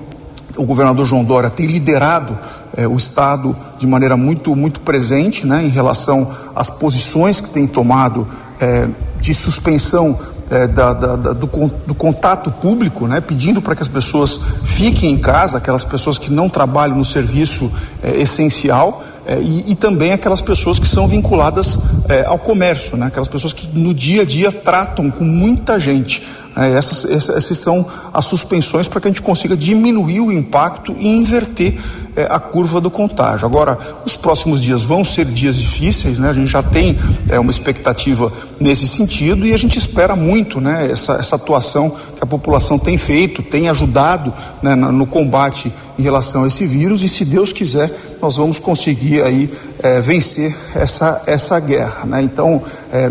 o 0.56 0.64
governador 0.64 1.08
João 1.08 1.26
Dória 1.26 1.50
tem 1.50 1.66
liderado 1.66 2.38
é, 2.78 2.88
o 2.88 2.96
Estado 2.96 3.56
de 3.80 3.88
maneira 3.88 4.16
muito, 4.16 4.56
muito 4.56 4.82
presente 4.82 5.48
né, 5.48 5.66
em 5.66 5.70
relação 5.70 6.32
às 6.56 6.70
posições 6.70 7.42
que 7.42 7.50
tem 7.50 7.66
tomado 7.66 8.28
é, 8.62 8.88
de 9.20 9.34
suspensão 9.34 10.16
é, 10.52 10.68
da, 10.68 10.94
da, 10.94 11.16
da, 11.16 11.34
do, 11.34 11.48
do, 11.88 11.96
contato 11.96 12.52
público, 12.52 13.08
né, 13.08 13.20
pedindo 13.20 13.64
para 13.64 13.76
que 13.76 13.82
as 13.82 13.88
pessoas 13.88 14.40
fiquem 14.64 15.14
em 15.14 15.18
casa, 15.18 15.58
aquelas 15.58 15.84
pessoas 15.84 16.20
que 16.20 16.32
não 16.32 16.48
trabalham 16.48 16.96
no 16.96 17.06
serviço 17.06 17.72
é, 18.04 18.22
essencial. 18.22 19.04
É, 19.26 19.40
e, 19.40 19.72
e, 19.72 19.76
também 19.76 20.12
aquelas 20.12 20.42
pessoas 20.42 20.78
que 20.78 20.88
são 20.88 21.08
vinculadas 21.08 21.80
é, 22.10 22.26
ao 22.26 22.38
comércio, 22.38 22.98
né? 22.98 23.08
aquelas 23.08 23.30
pessoas 23.30 23.54
que 23.54 23.68
no 23.68 23.94
dia 23.94 24.24
a 24.24 24.26
dia 24.26 24.52
tratam 24.52 25.10
com 25.10 25.24
muita 25.24 25.80
gente. 25.80 26.24
É, 26.56 26.74
essas, 26.74 27.30
essas, 27.30 27.58
são 27.58 27.86
as 28.14 28.26
suspensões 28.26 28.88
para 28.88 29.00
que 29.00 29.08
a 29.08 29.12
gente 29.12 29.22
consiga 29.22 29.56
diminuir 29.56 30.20
o 30.20 30.32
impacto 30.32 30.94
e 31.00 31.08
inverter 31.08 31.76
é, 32.16 32.28
a 32.30 32.40
curva 32.40 32.80
do 32.80 32.92
contágio. 32.92 33.46
Agora, 33.46 33.78
os 34.06 34.16
próximos 34.16 34.62
dias 34.62 34.84
vão 34.84 35.04
ser 35.04 35.26
dias 35.26 35.56
difíceis, 35.56 36.20
né? 36.20 36.30
A 36.30 36.34
gente 36.34 36.52
já 36.52 36.62
tem 36.62 36.98
é, 37.30 37.40
uma 37.40 37.52
expectativa 37.52 38.32
nesse 38.60 38.88
sentido 38.88 39.46
e 39.46 39.54
a 39.54 39.58
gente 39.58 39.78
espera 39.78 40.16
muito, 40.16 40.62
né? 40.62 40.90
Essa, 40.92 41.14
essa 41.14 41.36
atuação 41.36 41.90
que 41.90 42.22
a 42.24 42.26
população 42.26 42.78
tem 42.78 42.98
feito, 42.98 43.42
tem 43.42 43.70
ajudado 43.70 44.34
né, 44.62 44.76
no 44.76 45.06
combate 45.06 45.74
em 45.98 46.02
relação 46.02 46.44
a 46.44 46.48
esse 46.48 46.66
vírus 46.66 47.04
e, 47.04 47.10
se 47.10 47.26
Deus 47.26 47.52
quiser, 47.52 47.92
nós 48.22 48.38
vamos 48.38 48.60
conseguir 48.60 49.22
aí 49.22 49.52
é, 49.82 50.00
vencer 50.00 50.56
essa, 50.76 51.24
essa 51.26 51.60
guerra, 51.60 52.06
né? 52.06 52.22
Então, 52.22 52.62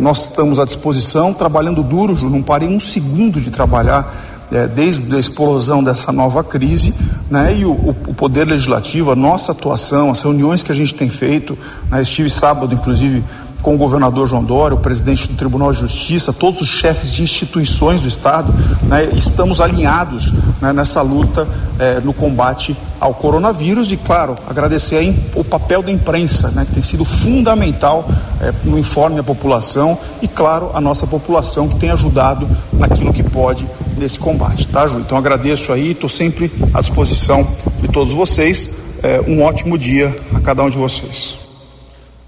nós 0.00 0.28
estamos 0.28 0.60
à 0.60 0.64
disposição, 0.64 1.34
trabalhando 1.34 1.82
duro, 1.82 2.14
Ju, 2.14 2.30
não 2.30 2.40
parei 2.40 2.68
um 2.68 2.78
segundo 2.78 3.40
de 3.40 3.50
trabalhar 3.50 4.31
é, 4.52 4.66
desde 4.66 5.14
a 5.14 5.18
explosão 5.18 5.82
dessa 5.82 6.12
nova 6.12 6.44
crise, 6.44 6.94
né, 7.30 7.56
e 7.58 7.64
o, 7.64 7.72
o, 7.72 8.14
Poder 8.14 8.44
Legislativo, 8.44 9.10
a 9.10 9.16
nossa 9.16 9.52
atuação, 9.52 10.10
as 10.10 10.20
reuniões 10.20 10.62
que 10.62 10.70
a 10.70 10.74
gente 10.74 10.94
tem 10.94 11.08
feito, 11.08 11.56
né, 11.90 12.02
estive 12.02 12.28
sábado, 12.28 12.74
inclusive, 12.74 13.24
com 13.62 13.74
o 13.74 13.78
governador 13.78 14.26
João 14.26 14.42
Dória, 14.42 14.76
o 14.76 14.80
presidente 14.80 15.28
do 15.28 15.36
Tribunal 15.36 15.72
de 15.72 15.78
Justiça, 15.78 16.32
todos 16.32 16.60
os 16.60 16.68
chefes 16.68 17.12
de 17.12 17.22
instituições 17.22 18.00
do 18.00 18.08
Estado, 18.08 18.52
né, 18.82 19.08
estamos 19.14 19.60
alinhados 19.60 20.32
né, 20.60 20.72
nessa 20.72 21.00
luta 21.00 21.46
é, 21.78 22.00
no 22.00 22.12
combate 22.12 22.76
ao 23.00 23.14
coronavírus 23.14 23.90
e, 23.90 23.96
claro, 23.96 24.36
agradecer 24.48 25.14
o 25.34 25.44
papel 25.44 25.82
da 25.82 25.90
imprensa, 25.90 26.50
né, 26.50 26.64
que 26.64 26.74
tem 26.74 26.82
sido 26.82 27.04
fundamental 27.04 28.08
é, 28.40 28.52
no 28.64 28.78
informe 28.78 29.20
à 29.20 29.22
população 29.22 29.96
e, 30.20 30.28
claro, 30.28 30.70
a 30.74 30.80
nossa 30.80 31.06
população 31.06 31.68
que 31.68 31.76
tem 31.76 31.90
ajudado 31.90 32.48
naquilo 32.72 33.12
que 33.12 33.22
pode 33.22 33.66
nesse 33.96 34.18
combate, 34.18 34.66
tá, 34.68 34.86
Ju? 34.86 34.98
Então 34.98 35.16
agradeço 35.16 35.72
aí, 35.72 35.92
estou 35.92 36.08
sempre 36.08 36.52
à 36.74 36.80
disposição 36.80 37.46
de 37.80 37.88
todos 37.88 38.12
vocês. 38.12 38.80
É, 39.02 39.20
um 39.26 39.42
ótimo 39.42 39.76
dia 39.76 40.16
a 40.34 40.40
cada 40.40 40.62
um 40.62 40.70
de 40.70 40.76
vocês. 40.76 41.41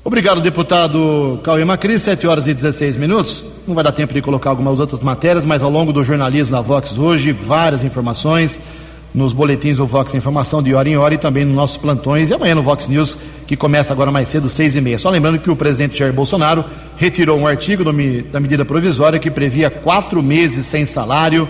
Obrigado, 0.07 0.43
deputado 0.43 1.41
Cauê 1.43 1.65
Macri, 1.65 1.99
7 1.99 2.27
horas 2.27 2.47
e 2.47 2.53
16 2.53 2.95
minutos. 2.99 3.43
Não 3.67 3.75
vai 3.75 3.83
dar 3.83 3.91
tempo 3.91 4.13
de 4.13 4.21
colocar 4.21 4.51
algumas 4.51 4.79
outras 4.79 5.01
matérias, 5.01 5.47
mas 5.47 5.63
ao 5.63 5.71
longo 5.71 5.95
do 5.95 6.05
jornalismo 6.05 6.55
da 6.55 6.61
Vox 6.61 6.99
hoje, 6.99 7.33
várias 7.33 7.83
informações 7.83 8.61
nos 9.15 9.33
boletins 9.33 9.79
do 9.79 9.87
Vox 9.87 10.13
Informação 10.13 10.63
de 10.63 10.75
hora 10.75 10.87
em 10.87 10.99
hora 10.99 11.15
e 11.15 11.17
também 11.17 11.47
nos 11.47 11.55
nossos 11.55 11.79
plantões 11.79 12.29
e 12.29 12.35
amanhã 12.35 12.55
no 12.55 12.63
Vox 12.63 12.87
News, 12.87 13.17
que 13.47 13.57
começa 13.57 13.95
agora 13.95 14.13
mais 14.13 14.29
cedo, 14.29 14.51
seis 14.51 14.77
e 14.77 14.81
meia. 14.83 14.99
Só 14.99 15.09
lembrando 15.09 15.39
que 15.39 15.51
o 15.51 15.57
presidente 15.57 15.99
Jair 15.99 16.13
Bolsonaro 16.13 16.67
retirou 16.99 17.39
um 17.39 17.47
artigo 17.47 17.83
da 17.83 18.41
medida 18.41 18.63
provisória 18.63 19.19
que 19.19 19.31
previa 19.31 19.71
quatro 19.71 20.23
meses 20.23 20.67
sem 20.67 20.85
salário 20.85 21.49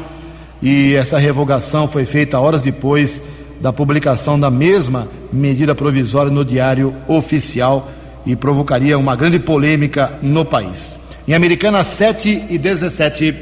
e 0.63 0.95
essa 0.95 1.19
revogação 1.19 1.89
foi 1.89 2.05
feita 2.05 2.39
horas 2.39 2.63
depois 2.63 3.21
da 3.61 3.73
publicação 3.73 4.39
da 4.39 4.49
mesma 4.49 5.09
medida 5.33 5.75
provisória 5.75 6.31
no 6.31 6.45
Diário 6.45 6.95
Oficial 7.09 7.91
e 8.27 8.35
provocaria 8.35 8.99
uma 8.99 9.15
grande 9.15 9.39
polêmica 9.39 10.19
no 10.23 10.45
país. 10.45 10.97
Em 11.27 11.35
Americana 11.35 11.83
7 11.83 12.47
e 12.51 12.59
17. 12.59 13.35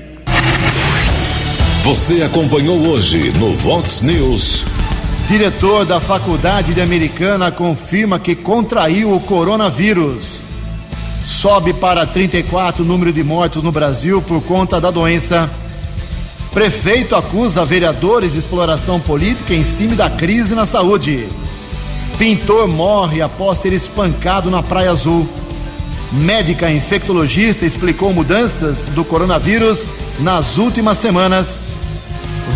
Você 1.85 2.23
acompanhou 2.23 2.79
hoje 2.89 3.33
no 3.39 3.55
Vox 3.57 4.03
News. 4.03 4.65
Diretor 5.29 5.85
da 5.85 6.01
Faculdade 6.01 6.75
de 6.75 6.81
Americana 6.81 7.51
confirma 7.51 8.21
que 8.21 8.37
contraiu 8.37 9.15
o 9.15 9.21
coronavírus. 9.21 10.43
Sobe 11.25 11.73
para 11.73 12.07
34 12.07 12.85
o 12.85 12.87
número 12.87 13.13
de 13.13 13.25
mortos 13.25 13.63
no 13.63 13.73
Brasil 13.73 14.21
por 14.23 14.43
conta 14.43 14.81
da 14.81 14.91
doença. 14.91 15.51
Prefeito 16.53 17.17
acusa 17.17 17.65
vereadores 17.65 18.33
de 18.33 18.39
exploração 18.39 19.01
política 19.01 19.55
em 19.55 19.65
cima 19.65 19.95
da 19.95 20.11
crise 20.11 20.55
na 20.55 20.67
saúde. 20.67 21.27
Pintor 22.23 22.69
morre 22.69 23.21
após 23.21 23.59
ser 23.59 23.73
espancado 23.73 24.49
na 24.49 24.63
Praia 24.63 24.93
Azul. 24.93 25.29
Médica 26.13 26.71
infectologista 26.71 27.67
explicou 27.67 28.15
mudanças 28.15 28.87
do 28.87 29.05
coronavírus 29.05 29.89
nas 30.21 30.57
últimas 30.57 30.99
semanas. 30.99 31.65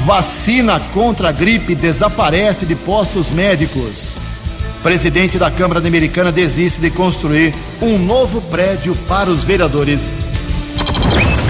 Vacina 0.04 0.78
contra 0.94 1.30
a 1.30 1.32
gripe 1.32 1.74
desaparece 1.74 2.64
de 2.64 2.76
postos 2.76 3.32
médicos. 3.32 4.12
Presidente 4.84 5.36
da 5.36 5.50
Câmara 5.50 5.80
Americana 5.80 6.30
desiste 6.30 6.80
de 6.80 6.88
construir 6.88 7.52
um 7.82 7.98
novo 7.98 8.40
prédio 8.42 8.94
para 9.08 9.28
os 9.30 9.42
vereadores. 9.42 10.35